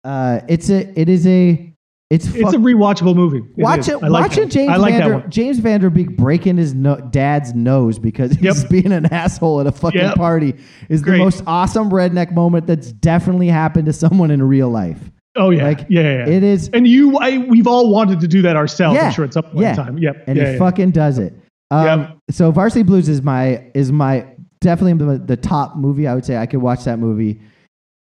[0.04, 1.66] Uh, it's a it is a
[2.10, 3.38] it's It's fuck- a rewatchable movie.
[3.38, 3.98] It Watch it.
[3.98, 4.52] Like watching that.
[4.52, 5.26] James I like Vander.
[5.28, 8.70] James Van Der Beek breaking his no, dad's nose because he's Yep.
[8.70, 10.16] being an asshole at a fucking Yep.
[10.16, 10.54] party
[10.88, 11.18] is Great.
[11.18, 15.10] the most awesome redneck moment that's definitely happened to someone in real life.
[15.36, 16.26] Oh yeah, Like, yeah, yeah.
[16.26, 16.28] yeah.
[16.28, 18.96] It is, and you, I, we've all wanted to do that ourselves.
[18.96, 19.06] Yeah.
[19.06, 19.74] I'm sure it's up point Yeah.
[19.76, 19.96] time.
[19.98, 20.24] Yep.
[20.26, 21.34] and yeah, he fucking does it.
[21.70, 22.18] Um, Yep.
[22.32, 24.26] So Varsity Blues is my is my
[24.60, 26.08] definitely the, the top movie.
[26.08, 27.40] I would say I could watch that movie.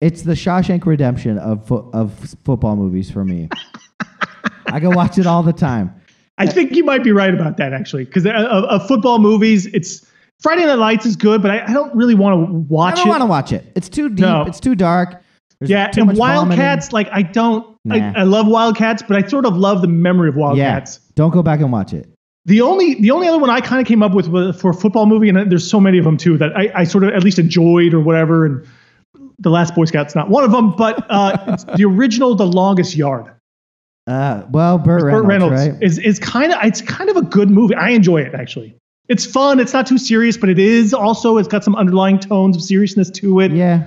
[0.00, 2.12] It's the Shawshank Redemption of fo- of
[2.44, 3.48] football movies for me.
[4.66, 5.94] I can watch it all the time.
[6.38, 10.06] I think you might be right about that actually, because of, of football movies, it's
[10.40, 13.00] Friday Night Lights is good, but I, I don't really want to watch it.
[13.00, 13.64] I don't want to watch it.
[13.76, 14.20] It's too deep.
[14.20, 14.44] No.
[14.46, 15.22] It's too dark.
[15.60, 16.58] There's yeah, and much vomiting.
[16.58, 17.76] Wildcats, like I don't.
[17.84, 17.94] Nah.
[17.94, 20.58] I, I love Wildcats, but I sort of love the memory of Wildcats.
[20.58, 20.98] Yeah, Wildcats.
[21.14, 22.08] don't go back and watch it.
[22.46, 24.74] The only the only other one I kind of came up with was for a
[24.74, 27.22] football movie, and there's so many of them too that I, I sort of at
[27.22, 28.46] least enjoyed or whatever.
[28.46, 28.66] And
[29.38, 33.30] the Last Boy Scout's not one of them, but uh, the original, The Longest Yard.
[34.06, 35.82] Uh, well, Burt Reynolds, Burt Reynolds right?
[35.82, 37.74] is is kind of it's kind of a good movie.
[37.74, 38.74] I enjoy it actually.
[39.08, 39.60] It's fun.
[39.60, 43.10] It's not too serious, but it is also it's got some underlying tones of seriousness
[43.10, 43.52] to it.
[43.52, 43.86] Yeah,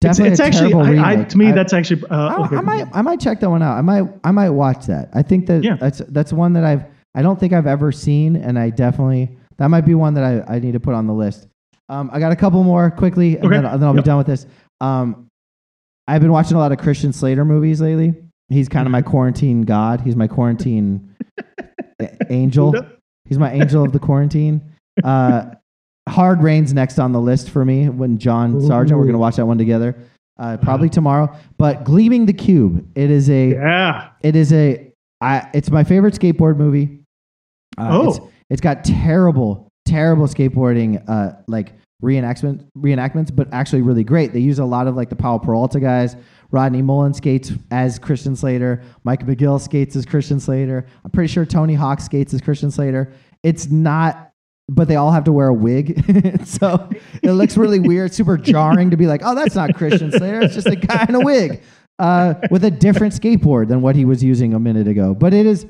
[0.00, 2.56] definitely it's a actually I, I, to me I- that's actually uh, I, okay.
[2.56, 3.76] I might I might check that one out.
[3.76, 5.08] I might I might watch that.
[5.14, 5.76] I think that Yeah.
[5.76, 9.68] that's that's one that I've I don't think I've ever seen, and I definitely that
[9.68, 11.48] might be one that I, I need to put on the list.
[11.88, 13.56] Um, I got a couple more quickly, and Okay.
[13.56, 14.04] then, and then I'll Yep.
[14.04, 14.46] be done with this.
[14.80, 15.26] Um,
[16.06, 18.14] I've been watching a lot of Christian Slater movies lately.
[18.50, 20.00] He's kind of my quarantine god.
[20.02, 21.14] He's my quarantine
[22.30, 22.74] angel.
[23.24, 24.62] He's my angel of the quarantine.
[25.02, 25.46] Uh,
[26.08, 27.88] Hard Rain's next on the list for me.
[27.88, 29.96] When John Sargent, we're gonna watch that one together.
[30.38, 31.34] Uh, probably tomorrow.
[31.58, 32.86] But Gleaming the Cube.
[32.94, 33.50] It is a.
[33.50, 34.10] yeah.
[34.22, 34.92] It is a.
[35.20, 35.48] I.
[35.54, 37.00] It's my favorite skateboard movie.
[37.76, 38.08] Uh, Oh.
[38.08, 38.20] It's,
[38.50, 41.02] it's got terrible, terrible skateboarding.
[41.08, 41.72] Uh, like
[42.02, 44.32] reenactment reenactments, but actually really great.
[44.32, 46.16] They use a lot of like the Powell Peralta guys.
[46.50, 48.82] Rodney Mullen skates as Christian Slater.
[49.04, 50.86] Mike McGill skates as Christian Slater.
[51.04, 53.12] I'm pretty sure Tony Hawk skates as Christian Slater.
[53.42, 54.30] It's not,
[54.68, 56.02] but they all have to wear a wig,
[56.46, 56.88] so
[57.22, 60.40] it looks really weird, super jarring to be like, oh, that's not Christian Slater.
[60.42, 61.62] It's just a guy in a wig
[61.98, 65.14] uh, with a different skateboard than what he was using a minute ago.
[65.14, 65.66] But it is.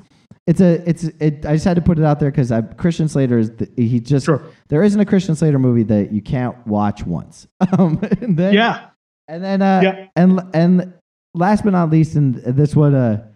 [0.46, 1.44] It's a it's it.
[1.44, 4.24] I just had to put it out there because Christian Slater is the, he just
[4.24, 4.42] Sure.
[4.68, 7.46] there isn't a Christian Slater movie that you can't watch once.
[7.78, 8.86] Um, and then, Yeah.
[9.28, 10.06] and then uh, Yeah.
[10.16, 10.94] and and
[11.34, 13.26] last but not least, and this one uh,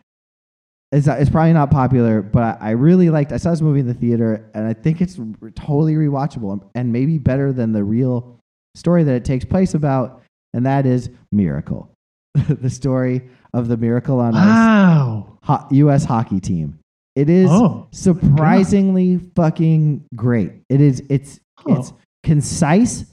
[0.92, 3.32] it's, it's probably not popular, but I, I really liked.
[3.32, 6.92] I saw this movie in the theater, and I think it's r- totally rewatchable and
[6.92, 8.38] maybe better than the real
[8.74, 10.22] story that it takes place about,
[10.54, 11.90] and that is Miracle,
[12.48, 16.04] the story of the Miracle on Ice ho- U.S.
[16.04, 16.78] hockey team.
[17.16, 20.52] It is Oh, surprisingly fucking great.
[20.68, 21.02] It is.
[21.10, 21.76] It's Huh.
[21.78, 21.92] it's
[22.24, 23.04] concise.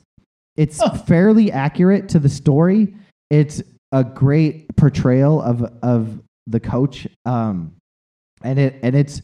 [0.57, 0.93] It's Huh.
[0.97, 2.95] fairly accurate to the story.
[3.29, 3.61] It's
[3.91, 6.19] a great portrayal of of
[6.49, 7.07] the coach.
[7.25, 7.75] Um,
[8.43, 9.21] and it and it's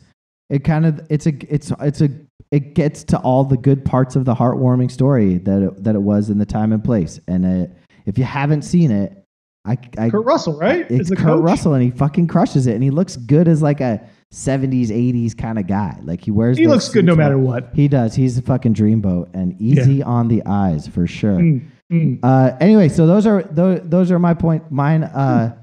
[0.50, 2.10] it kind of it's a it's it's a
[2.52, 6.02] it gets to all the good parts of the heartwarming story that it, that it
[6.02, 7.20] was in the time and place.
[7.28, 7.72] And it,
[8.06, 9.26] if you haven't seen it,
[9.66, 10.86] I I Kurt Russell, right?
[10.90, 11.42] it's Kurt coach?
[11.42, 15.36] Russell, and he fucking crushes it, and he looks good as like a '70s, '80s
[15.36, 15.98] kind of guy.
[16.04, 16.58] Like he wears.
[16.58, 17.72] He looks good no matter what.
[17.74, 18.14] He does.
[18.14, 21.38] He's a fucking dreamboat and easy on the eyes for sure.
[21.40, 22.20] Mm, mm.
[22.22, 24.72] Uh, anyway, so those are those, those are my point.
[24.72, 25.04] Mine.
[25.04, 25.58] Uh,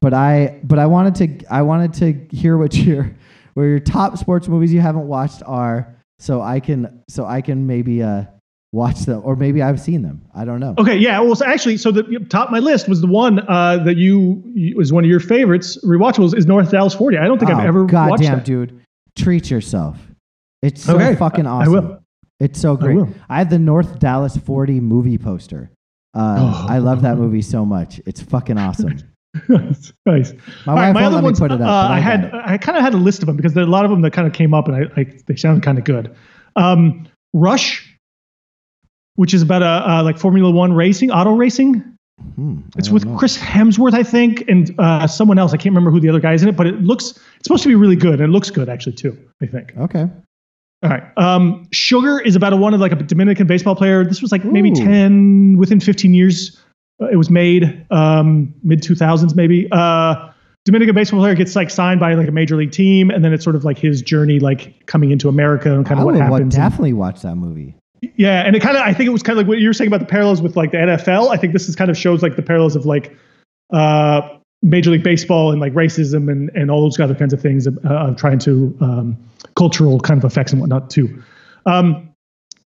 [0.00, 3.14] but I but I wanted to I wanted to hear what your
[3.54, 7.66] where your top sports movies you haven't watched are, so I can so I can
[7.66, 8.24] maybe uh,
[8.72, 10.22] watch them or maybe I've seen them.
[10.34, 10.74] I don't know.
[10.78, 11.18] Okay, yeah.
[11.20, 14.42] Well, so actually, so the top of my list was the one uh, that you,
[14.54, 15.76] you was one of your favorites.
[15.84, 17.18] Rewatchables is North Dallas 40.
[17.18, 18.44] I don't think I've Oh, ever watched goddamn, that.
[18.44, 18.80] dude.
[19.18, 19.98] Treat yourself.
[20.62, 21.72] It's so Okay, fucking I- I awesome.
[21.72, 21.98] will.
[22.38, 22.94] It's so great.
[22.96, 23.08] will.
[23.28, 25.70] I, have the North Dallas 40 movie poster.
[26.14, 26.66] Uh, Oh.
[26.68, 28.00] I love that movie so much.
[28.06, 28.98] It's fucking awesome.
[29.48, 29.92] nice.
[30.06, 30.32] nice.
[30.66, 31.68] My right, my other ones, put it up.
[31.68, 32.30] uh, I, I, had.
[32.34, 34.02] I kind of had a list of them because there are a lot of them
[34.02, 36.14] that kind of came up and I, I they sounded kind of good.
[36.56, 37.96] Um, Rush,
[39.14, 41.84] which is about a uh, like Formula One racing, auto racing.
[42.34, 43.16] Hmm, It's with know.
[43.16, 45.54] Chris Hemsworth, I think, and uh, someone else.
[45.54, 47.62] I can't remember who the other guy is in it, but it looks it's supposed
[47.62, 49.16] to be really good, and it looks good actually too.
[49.40, 49.72] I think.
[49.78, 50.06] Okay.
[50.82, 51.02] All right.
[51.18, 54.04] Um, Sugar is about a one of like a Dominican baseball player.
[54.04, 56.58] This was like maybe 10, within 15 years.
[57.00, 59.68] Uh, it was made, um, mid 2000s maybe.
[59.70, 60.30] Uh,
[60.66, 63.42] Dominican baseball player gets like signed by like a major league team, and then it's
[63.42, 66.22] sort of like his journey, like coming into America and kind I of what would
[66.22, 66.40] happens.
[66.40, 67.74] and- definitely watch that movie.
[68.16, 69.72] yeah, and it kind of I think it was kind of like what you were
[69.72, 71.30] saying about the parallels with like the NFL.
[71.30, 73.16] I think this is kind of shows like the parallels of like
[73.70, 74.20] uh,
[74.62, 77.78] Major League Baseball and like racism and and all those other kinds of things of,
[77.84, 79.16] uh, of trying to um,
[79.56, 81.22] cultural kind of effects and whatnot too.
[81.66, 82.10] Um,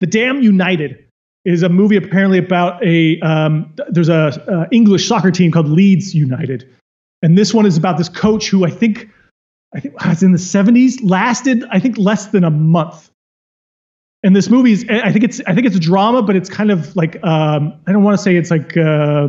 [0.00, 1.04] the Damn United
[1.44, 6.14] is a movie apparently about a um, there's a uh, English soccer team called Leeds
[6.14, 6.68] United,
[7.22, 9.08] and this one is about this coach who I think
[9.74, 13.10] I think was in the 70s lasted I think less than a month
[14.22, 16.70] and this movie is i think it's i think it's a drama but it's kind
[16.70, 19.28] of like um, i don't want to say it's like uh,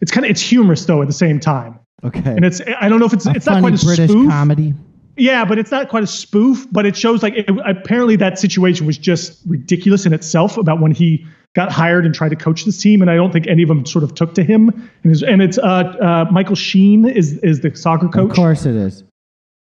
[0.00, 2.30] it's kind of it's humorous though at the same time Okay.
[2.30, 4.74] and it's i don't know if it's a it's not quite a British spoof comedy.
[5.18, 8.86] Yeah but it's not quite a spoof but it shows like it, apparently that situation
[8.86, 11.24] was just ridiculous in itself about when he
[11.56, 13.84] got hired and tried to coach this team and i don't think any of them
[13.84, 14.68] sort of took to him
[15.02, 18.64] and, his, and it's uh, uh, michael sheen is is the soccer coach Of course
[18.66, 19.02] it is.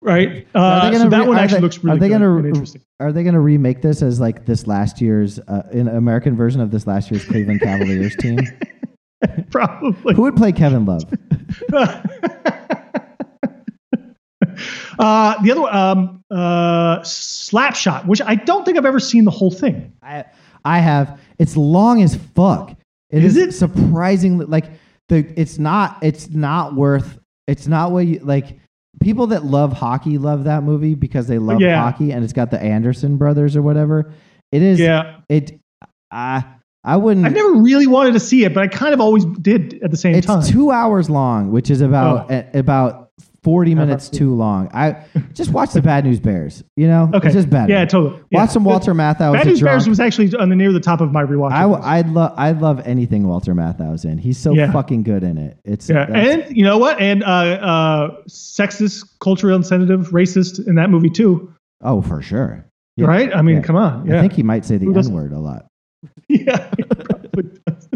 [0.01, 2.07] right Are uh, they so gonna that re- one actually they- looks are really they
[2.07, 5.37] good gonna re- interesting Are they going to remake this as like this last year's
[5.39, 8.39] uh, an American version of this last year's Cleveland Cavaliers team?
[9.51, 11.03] probably Who would play Kevin Love?
[14.99, 19.31] uh, the other one, um, uh, Slapshot, which I don't think I've ever seen the
[19.31, 19.93] whole thing.
[20.01, 20.25] I
[20.65, 21.19] I have.
[21.39, 22.75] It's long as fuck.
[23.09, 23.53] Is it?
[23.53, 24.65] surprisingly like
[25.09, 25.17] the?
[25.39, 25.97] It's not.
[26.01, 27.19] It's not worth.
[27.47, 28.57] It's not what you like.
[29.01, 31.81] People that love hockey love that movie because they love Yeah.
[31.81, 34.11] hockey, and it's got the Anderson brothers or whatever.
[34.51, 34.79] It is.
[34.79, 35.59] Yeah, It.
[36.11, 36.43] I
[36.83, 37.25] I wouldn't.
[37.25, 39.97] I never really wanted to see it, but I kind of always did at the
[39.97, 40.39] same time.
[40.39, 42.35] it's two hours long, which is about Oh.
[42.53, 43.02] a- about
[43.43, 44.69] forty minutes too long.
[44.73, 44.95] I
[45.33, 46.63] just watch the Bad News Bears.
[46.75, 47.69] You know, okay, it's just bad.
[47.69, 48.21] Yeah, totally.
[48.31, 49.33] Watch some Walter Matthau.
[49.33, 51.51] Bad as a News Bears was actually on the near the top of my rewatch.
[51.51, 54.17] I, I love I love anything Walter Matthau's in.
[54.17, 54.71] He's so Yeah.
[54.71, 55.59] fucking good in it.
[55.65, 56.99] It's yeah, and you know what?
[56.99, 61.53] And uh, uh, sexist, culturally insensitive, racist in that movie too.
[61.81, 62.65] oh for sure.
[62.95, 63.07] Yeah.
[63.07, 63.35] Right?
[63.35, 63.61] I mean, Yeah.
[63.63, 64.05] come on.
[64.05, 64.17] Yeah.
[64.17, 65.65] I think he might say the N word a lot.
[66.29, 66.69] yeah.
[66.77, 67.89] he probably does.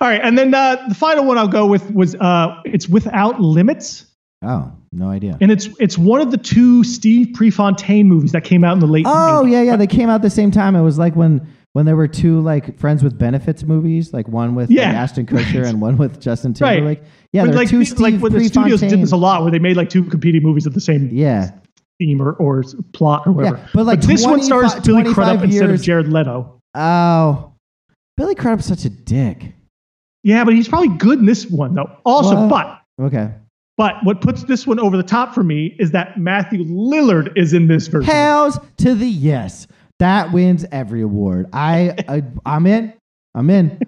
[0.00, 3.40] All right, and then uh, the final one I'll go with was uh, it's Without
[3.40, 4.06] Limits.
[4.42, 5.36] Oh, no idea.
[5.40, 8.86] and it's it's one of the two Steve Prefontaine movies that came out in the
[8.86, 9.04] late.
[9.06, 9.50] Oh 80s.
[9.52, 9.76] yeah, yeah.
[9.76, 10.74] They came out the same time.
[10.76, 14.54] It was like when when there were two like friends with benefits movies, like one
[14.54, 15.66] with like, Yeah, Ashton Kutcher right.
[15.66, 16.76] and one with Justin Right.
[16.76, 17.02] Timberlake.
[17.32, 19.50] Yeah, But there like, two Steve like when the studios did this a lot, where
[19.52, 21.50] they made like two competing movies of the same Yeah,
[21.98, 22.64] theme or, or
[22.94, 23.58] plot or whatever.
[23.58, 26.60] Yeah, but, like, this one stars Billy Crudup 25 instead of Jared Leto.
[26.74, 27.52] Oh,
[28.16, 29.52] Billy Crudup's such a dick.
[30.24, 31.90] Yeah, but he's probably good in this one though.
[32.04, 33.30] Also, but Okay.
[33.80, 37.54] But what puts this one over the top for me is that Matthew Lillard is
[37.54, 38.12] in this version.
[38.12, 39.66] Hells to the yes.
[40.00, 41.46] That wins every award.
[41.54, 42.92] I, I I'm in.
[43.34, 43.80] I'm in.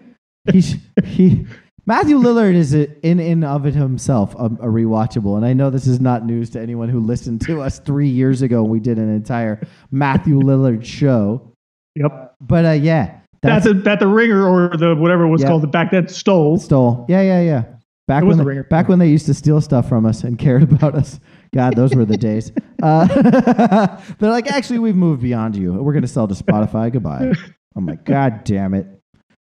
[0.50, 0.62] He
[1.04, 1.44] he
[1.84, 5.68] Matthew Lillard is a, in in of it himself a, a rewatchable, and I know
[5.68, 8.80] this is not news to anyone who listened to us three years ago when we
[8.80, 9.60] did an entire
[9.90, 11.52] Matthew Lillard show.
[11.96, 12.36] Yep.
[12.40, 15.48] But uh, yeah, That's a, that the ringer or the whatever it was Yeah.
[15.48, 16.58] called the back that stole.
[16.58, 17.04] stole.
[17.10, 17.64] Yeah, yeah, yeah.
[18.08, 20.94] Back when they, back when they used to steal stuff from us and cared about
[20.94, 21.20] us.
[21.54, 22.50] God, those were the days.
[22.82, 23.06] Uh,
[24.18, 25.72] they're like, actually, we've moved beyond you.
[25.72, 26.92] We're going to sell to Spotify.
[26.92, 27.32] Goodbye.
[27.76, 28.86] I'm like, God damn it.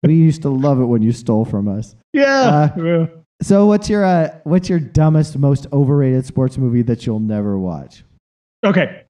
[0.03, 1.95] We used to love it when you stole from us.
[2.13, 2.71] Yeah.
[2.77, 3.07] Uh.
[3.41, 8.03] So, what's your uh, what's your dumbest, most overrated sports movie that you'll never watch?
[8.63, 9.03] Okay.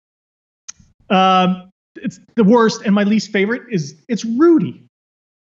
[1.09, 4.84] Um, it's the worst and my least favorite is it's Rudy.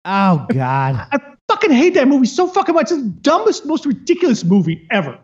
[0.05, 1.32] Oh God, I
[1.63, 2.91] fucking hate that movie so fucking much.
[2.91, 5.17] It's the dumbest, most ridiculous movie ever.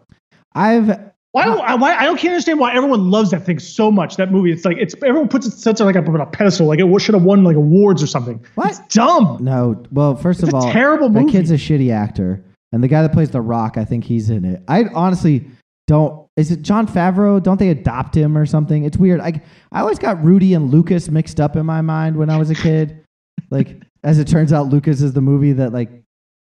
[0.55, 0.87] I've
[1.31, 4.15] Why don't I, why I don't can't understand why everyone loves that thing so much.
[4.17, 6.79] That movie, it's like it's everyone puts it such like up on a pedestal, like
[6.79, 8.43] it should have won like awards or something.
[8.55, 8.69] What?
[8.69, 9.37] It's dumb.
[9.41, 9.83] no.
[9.91, 11.31] Well, first It's of all, terrible that movie.
[11.33, 14.43] kid's a shitty actor, and the guy that plays the Rock, I think he's in
[14.45, 14.63] it.
[14.67, 15.45] I honestly
[15.87, 16.27] don't.
[16.35, 17.43] Is it Jon Favreau?
[17.43, 18.83] Don't they adopt him or something?
[18.85, 19.19] It's weird.
[19.19, 19.41] I
[19.71, 22.55] I always got Rudy and Lucas mixed up in my mind when I was a
[22.55, 23.03] kid.
[23.51, 25.98] like as it turns out, Lucas is the movie that like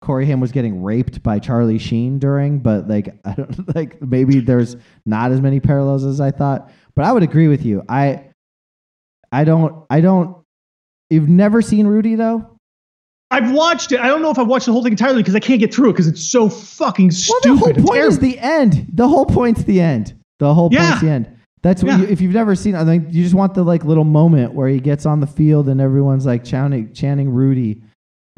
[0.01, 4.41] Corey Haim was getting raped by Charlie Sheen during, but like I don't like maybe
[4.41, 4.77] there's
[5.07, 6.71] not as many parallels as I thought.
[6.95, 7.83] But I would agree with you.
[7.89, 8.25] I
[9.33, 10.37] I don't I don't
[11.11, 12.55] you've never seen Rudy though?
[13.31, 14.01] I've watched it.
[14.01, 15.91] I don't know if I've watched the whole thing entirely because I can't get through
[15.91, 17.61] it because it's so fucking stupid.
[17.61, 18.87] Well, the whole point is the end.
[18.95, 20.15] The whole point's the end.
[20.39, 20.89] The whole Yeah.
[20.89, 21.37] point's the end.
[21.61, 21.99] That's what Yeah.
[21.99, 22.75] you, if you've never seen.
[22.75, 25.69] I think you just want the like little moment where he gets on the field
[25.69, 27.83] and everyone's like chanting, chanting Rudy,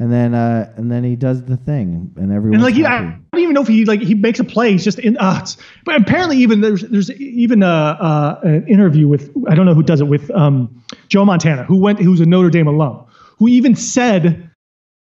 [0.01, 2.55] and then uh and then he does the thing and everyone.
[2.55, 4.71] and like he, I don't even know if he like he makes a play.
[4.71, 5.15] He's just in.
[5.17, 5.45] Uh,
[5.85, 9.83] but apparently, even there's there's even a, uh an interview with I don't know who
[9.83, 13.05] does it with um, Joe Montana, who went who's a Notre Dame alum,
[13.37, 14.50] who even said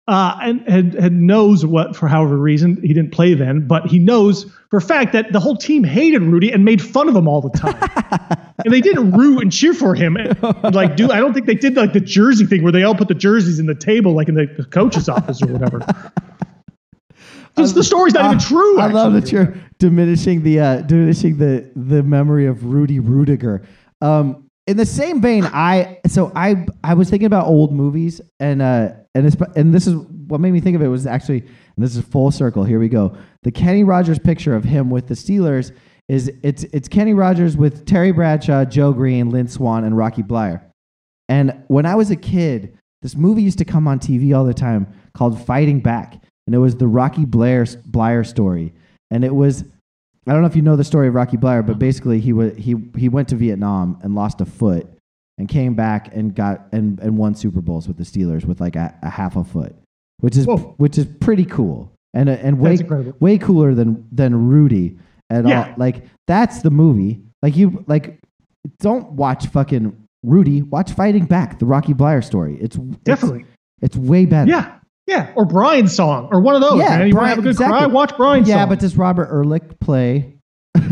[0.09, 3.99] uh, and, and and knows what for however reason he didn't play then, but he
[3.99, 7.29] knows for a fact that the whole team hated Rudy and made fun of him
[7.29, 7.77] all the time.
[8.65, 10.17] and they didn't root and cheer for him.
[10.17, 12.95] And, like, dude, I don't think they did like the jersey thing where they all
[12.95, 15.81] put the jerseys in the table, like in the coach's office or whatever.
[17.55, 18.81] This, the story's not even true.
[18.81, 23.67] I love that you're diminishing the uh, diminishing the the memory of Rudy Ruettiger.
[24.01, 28.61] Um, in the same vein, I so I I was thinking about old movies and
[28.61, 31.85] uh and it's, and this is what made me think of it was actually and
[31.85, 32.65] this is full circle.
[32.65, 33.17] Here we go.
[33.45, 35.75] The Kenny Rogers picture of him with the Steelers
[36.09, 40.61] is it's it's Kenny Rogers with Terry Bradshaw, Joe Greene, Lynn Swann, and Rocky Bleier.
[41.31, 44.53] And when I was a kid, this movie used to come on TV all the
[44.53, 48.75] time called Fighting Back, and it was the Rocky Blair Bleier story.
[49.11, 49.65] And it was
[50.29, 52.55] I don't know if you know the story of Rocky Bleier, but basically he was
[52.57, 54.87] he he went to Vietnam and lost a foot
[55.39, 58.77] and came back and got and, and won Super Bowls with the Steelers with like
[58.77, 59.75] a, a half a foot,
[60.21, 60.75] which is Whoa.
[60.79, 62.79] which is pretty cool and uh, and way
[63.21, 64.99] way cooler than than Rudy
[65.31, 65.69] at Yeah.
[65.69, 65.75] all.
[65.77, 67.21] Like that's the movie.
[67.43, 68.19] Like you like
[68.81, 70.63] don't watch fucking Rudy.
[70.63, 72.59] Watch Fighting Back, the Rocky Bleier story.
[72.61, 73.45] It's it's- Definitely.
[73.81, 74.51] It's, way better.
[74.51, 74.75] Yeah.
[75.09, 75.33] Yeah.
[75.35, 76.79] Or Brian's song or one of those.
[76.79, 77.09] Yeah, man.
[77.09, 77.79] You want to have a good exactly.
[77.79, 77.87] cry?
[77.87, 78.61] Watch Brian's yeah, song.
[78.61, 80.35] Yeah, but does Robert Ehrlich play?
[80.79, 80.91] who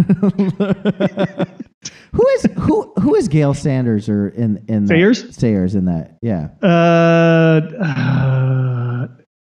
[2.28, 4.88] is who who is Gale Sanders or in in that?
[4.88, 5.36] Sayers?
[5.36, 6.16] Sayers in that?
[6.22, 9.06] Yeah, Uh, uh,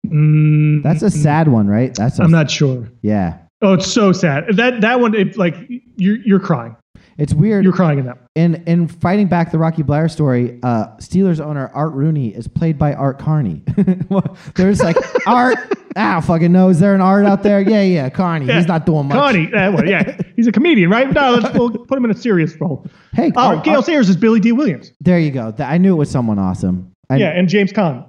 [0.06, 1.94] mm, that's a sad one, right?
[1.94, 2.88] That's a, I'm not sure.
[3.02, 4.44] Yeah, Oh, it's so sad.
[4.56, 5.54] That that one, it, like
[5.96, 6.76] you're you're crying.
[7.16, 7.62] It's weird.
[7.64, 8.18] You're crying in that.
[8.34, 12.78] in in fighting back the Rocky Blair story, uh, Steelers owner Art Rooney is played
[12.78, 13.62] by Art Carney.
[14.56, 14.96] There's like
[15.26, 15.56] Art.
[15.96, 16.70] Ah, fucking know.
[16.70, 17.60] Is there an Art out there?
[17.60, 18.52] Yeah, yeah, Carney.
[18.52, 19.16] He's not doing much.
[19.16, 19.46] Carney.
[19.52, 21.12] that one, yeah, he's a comedian, right?
[21.12, 22.84] No, let's we'll put him in a serious role.
[23.12, 24.90] Hey, Oh, Art- Gale Art- Sayers is Billy Dee Williams.
[25.00, 25.54] there you go.
[25.60, 26.90] I knew it was someone awesome.
[27.10, 28.08] I, yeah, and James Caan.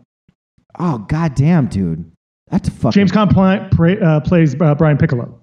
[0.80, 2.11] Oh goddamn, dude.
[2.49, 2.91] That's a fucking.
[2.91, 5.41] James Caan pla- pra- uh, plays uh, Brian Piccolo.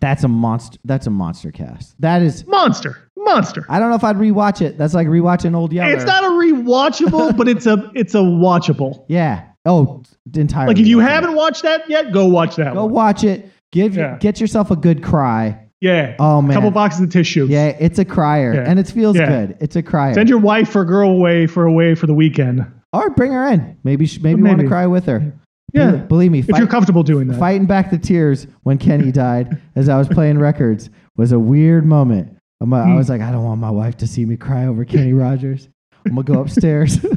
[0.00, 0.78] That's a monster.
[0.84, 1.94] That's a monster cast.
[2.00, 2.46] That is.
[2.46, 3.64] Monster, monster.
[3.68, 4.76] I don't know if I'd rewatch it.
[4.78, 5.92] That's like rewatching Old Yeller.
[5.94, 9.04] It's not a rewatchable, but it's a it's a watchable.
[9.08, 9.44] Yeah.
[9.66, 10.02] Oh,
[10.34, 10.74] entirely.
[10.74, 12.92] Like if you haven't watched that yet, go watch that go one.
[12.92, 13.50] watch it.
[13.72, 14.18] Give Yeah.
[14.18, 15.60] get yourself a good cry.
[15.80, 16.16] Yeah.
[16.18, 16.54] Oh man.
[16.54, 17.46] couple boxes of tissue.
[17.48, 18.64] Yeah, it's a crier, Yeah.
[18.66, 19.26] and it feels Yeah.
[19.28, 19.56] good.
[19.60, 20.14] It's a crier.
[20.14, 22.64] Send your wife or girl away for away for the weekend.
[22.92, 23.76] or bring her in.
[23.84, 25.32] Maybe sh- maybe, want to cry with her.
[25.74, 25.90] Yeah.
[25.90, 27.38] Believe, believe me, If you're comfortable doing that.
[27.38, 31.84] fighting back the tears when Kenny died as I was playing records was a weird
[31.84, 32.36] moment.
[32.60, 32.94] I'm, a- I Hmm.
[32.96, 35.68] was like, I don't want my wife to see me cry over Kenny Rogers.
[36.06, 36.98] I'm gonna go upstairs.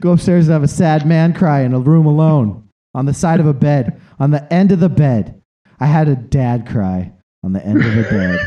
[0.00, 3.38] go upstairs and have a sad man cry in a room alone on the side
[3.40, 5.40] of a bed, on the end of the bed.
[5.78, 7.12] I had a dad cry
[7.44, 8.38] on the end of the bed.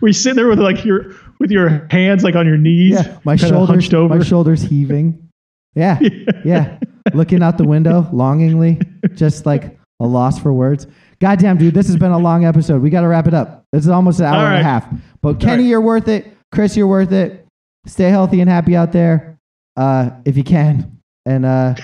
[0.00, 2.94] Were you sitting there with like your with your hands like on your knees?
[2.94, 5.28] Yeah, my shoulders, my shoulders heaving.
[5.74, 5.98] Yeah,
[6.44, 6.78] yeah.
[7.14, 8.80] Looking out the window longingly.
[9.14, 10.86] just like a loss for words.
[11.20, 12.80] Goddamn, dude, this has been a long episode.
[12.80, 13.64] We got to wrap it up.
[13.72, 14.88] This is almost an hour All and a half.
[15.20, 15.68] But Kenny, right.
[15.68, 16.32] you're worth it.
[16.52, 17.44] Chris, you're worth it.
[17.86, 19.38] Stay healthy and happy out there,
[19.76, 21.00] uh, if you can.
[21.26, 21.74] And uh,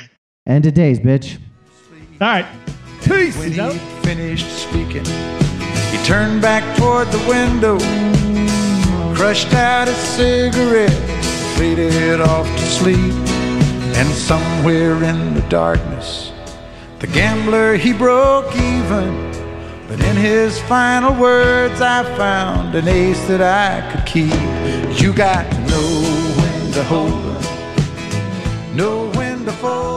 [0.46, 1.38] end of days, bitch.
[2.20, 2.46] All right.
[3.06, 7.78] When he finished speaking, he turned back toward the window,
[9.14, 10.90] crushed out a cigarette,
[11.58, 13.33] faded off to sleep.
[13.96, 16.32] And somewhere in the darkness,
[16.98, 19.32] the gambler he broke even.
[19.88, 25.00] But in his final words, I found an ace that I could keep.
[25.00, 25.90] You got to know
[26.38, 29.94] when to hold 'em, know when to fold.